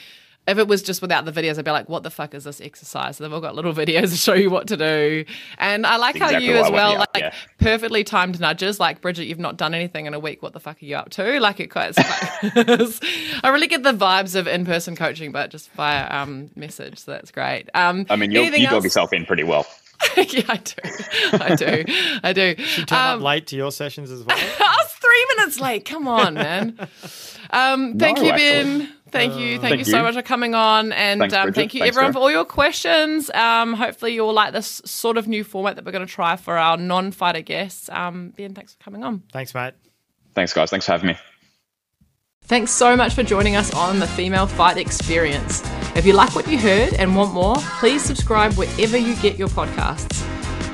If 0.47 0.59
it 0.59 0.69
was 0.69 0.83
just 0.83 1.01
without 1.01 1.25
the 1.25 1.33
videos, 1.33 1.59
I'd 1.59 1.65
be 1.65 1.71
like, 1.71 1.89
"What 1.89 2.03
the 2.03 2.11
fuck 2.11 2.35
is 2.35 2.45
this 2.45 2.61
exercise?" 2.61 3.17
So 3.17 3.25
they've 3.25 3.33
all 3.33 3.41
got 3.41 3.55
little 3.55 3.73
videos 3.73 4.11
to 4.11 4.17
show 4.17 4.35
you 4.35 4.51
what 4.51 4.67
to 4.69 4.77
do, 4.77 5.25
and 5.59 5.87
I 5.87 5.97
like 5.97 6.17
how 6.19 6.31
you 6.31 6.57
as 6.57 6.71
well, 6.71 6.93
the 6.93 6.99
like 6.99 7.09
yeah. 7.17 7.35
perfectly 7.59 8.05
timed 8.05 8.39
nudges. 8.41 8.79
Like 8.79 9.01
Bridget, 9.01 9.25
you've 9.27 9.39
not 9.39 9.57
done 9.57 9.75
anything 9.75 10.07
in 10.07 10.15
a 10.15 10.19
week. 10.19 10.43
What 10.43 10.53
the 10.53 10.61
fuck 10.61 10.83
are 10.83 10.85
you 10.85 10.97
up 10.97 11.11
to? 11.11 11.39
Like 11.45 11.61
it 11.61 11.69
quite. 11.69 11.95
I 11.99 13.51
really 13.53 13.67
get 13.67 13.83
the 13.83 13.93
vibes 13.93 14.35
of 14.35 14.47
in-person 14.47 14.97
coaching, 14.97 15.33
but 15.33 15.51
just 15.51 15.71
via 15.73 16.07
um, 16.11 16.51
message. 16.57 16.99
So 16.99 17.11
that's 17.13 17.31
great. 17.31 17.69
Um, 17.75 18.07
I 18.11 18.17
mean, 18.17 18.31
you 18.31 18.41
anything 18.41 18.63
you 18.63 18.69
dog 18.69 18.85
yourself 18.85 19.13
in 19.13 19.25
pretty 19.27 19.45
well. 19.45 19.67
yeah, 20.17 20.43
I 20.49 20.57
do. 20.57 20.75
I 21.33 21.55
do. 21.55 21.85
I 22.23 22.33
do. 22.33 22.55
You 22.77 22.85
turn 22.87 22.99
Um, 22.99 23.19
up 23.19 23.21
late 23.23 23.47
to 23.49 23.57
your 23.57 23.71
sessions 23.73 24.11
as 24.11 24.23
well. 24.25 24.37
I 24.39 24.77
was 24.83 24.93
three 24.93 25.27
minutes 25.37 25.61
late. 25.61 25.85
Come 25.85 26.09
on, 26.09 26.35
man. 26.35 26.77
Um, 27.51 27.99
thank 27.99 28.19
No, 28.19 28.25
you, 28.25 28.31
actually. 28.31 28.89
Ben. 29.15 29.31
Thank 29.31 29.41
you. 29.41 29.59
Thank, 29.59 29.71
Thank 29.71 29.79
you 29.79 29.85
so 29.85 29.97
you. 29.99 30.03
much 30.03 30.15
for 30.15 30.23
coming 30.23 30.55
on. 30.55 30.93
And 30.93 31.21
Thanks, 31.21 31.35
um, 31.35 31.53
thank 31.53 31.73
you, 31.73 31.81
Thanks, 31.81 31.97
everyone, 31.97 32.13
Sarah. 32.13 32.13
for 32.13 32.19
all 32.21 32.31
your 32.31 32.45
questions. 32.45 33.31
Um, 33.31 33.73
hopefully, 33.73 34.15
you 34.15 34.25
all 34.25 34.33
like 34.35 34.53
this 34.53 34.83
sort 34.85 35.17
of 35.17 35.27
new 35.27 35.43
format 35.45 35.77
that 35.77 35.85
we're 35.85 35.93
going 35.93 36.07
to 36.07 36.13
try 36.13 36.37
for 36.37 36.59
our 36.59 36.77
non 36.77 37.11
fighter 37.13 37.41
guests. 37.41 37.89
Um, 37.91 38.33
ben, 38.37 38.55
thanks 38.55 38.75
for 38.75 38.85
coming 38.85 39.03
on. 39.03 39.23
Thanks, 39.33 39.55
mate. 39.55 39.75
Thanks, 40.35 40.53
guys. 40.53 40.69
Thanks 40.71 40.87
for 40.87 40.93
having 40.93 41.09
me. 41.09 41.17
Thanks 42.47 42.73
so 42.73 42.95
much 42.95 43.15
for 43.15 43.23
joining 43.23 43.57
us 43.57 43.73
on 43.73 44.01
the 44.01 44.07
Female 44.07 44.47
Fight 44.47 44.77
Experience. 44.77 45.63
If 45.97 46.05
you 46.05 46.13
like 46.13 46.35
what 46.35 46.47
you 46.47 46.59
heard 46.59 46.93
and 46.95 47.17
want 47.17 47.33
more, 47.33 47.57
please 47.79 48.03
subscribe 48.03 48.53
wherever 48.55 48.99
you 48.99 49.17
get 49.17 49.39
your 49.39 49.49
podcasts. 49.49 50.21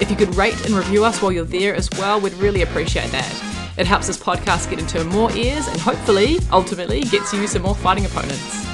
If 0.00 0.10
you 0.10 0.16
could 0.16 0.34
rate 0.34 0.64
and 0.64 0.74
review 0.74 1.04
us 1.04 1.22
while 1.22 1.30
you're 1.30 1.44
there 1.44 1.74
as 1.74 1.88
well, 1.98 2.20
we'd 2.20 2.32
really 2.34 2.62
appreciate 2.62 3.10
that. 3.12 3.59
It 3.80 3.86
helps 3.86 4.08
this 4.08 4.18
podcast 4.18 4.68
get 4.68 4.78
into 4.78 5.02
more 5.04 5.32
ears 5.32 5.66
and 5.66 5.80
hopefully, 5.80 6.38
ultimately, 6.52 7.00
gets 7.00 7.32
you 7.32 7.46
some 7.46 7.62
more 7.62 7.74
fighting 7.74 8.04
opponents. 8.04 8.66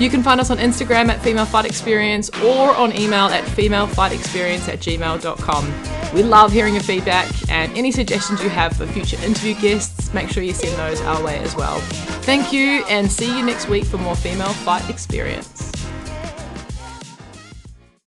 You 0.00 0.08
can 0.08 0.22
find 0.22 0.40
us 0.40 0.50
on 0.50 0.56
Instagram 0.56 1.10
at 1.10 1.20
Female 1.20 1.44
Fight 1.44 1.66
Experience 1.66 2.30
or 2.42 2.74
on 2.74 2.96
email 2.96 3.26
at 3.26 3.44
femalefightexperience 3.44 4.66
at 4.72 4.78
gmail.com. 4.80 6.14
We 6.14 6.22
love 6.22 6.50
hearing 6.50 6.72
your 6.72 6.82
feedback 6.82 7.30
and 7.50 7.76
any 7.76 7.92
suggestions 7.92 8.42
you 8.42 8.48
have 8.48 8.74
for 8.74 8.86
future 8.86 9.22
interview 9.22 9.54
guests, 9.60 10.14
make 10.14 10.30
sure 10.30 10.42
you 10.42 10.54
send 10.54 10.78
those 10.78 11.02
our 11.02 11.22
way 11.22 11.38
as 11.40 11.54
well. 11.54 11.78
Thank 12.22 12.50
you 12.50 12.86
and 12.88 13.12
see 13.12 13.36
you 13.36 13.44
next 13.44 13.68
week 13.68 13.84
for 13.84 13.98
more 13.98 14.16
Female 14.16 14.48
Fight 14.48 14.88
Experience. 14.88 15.73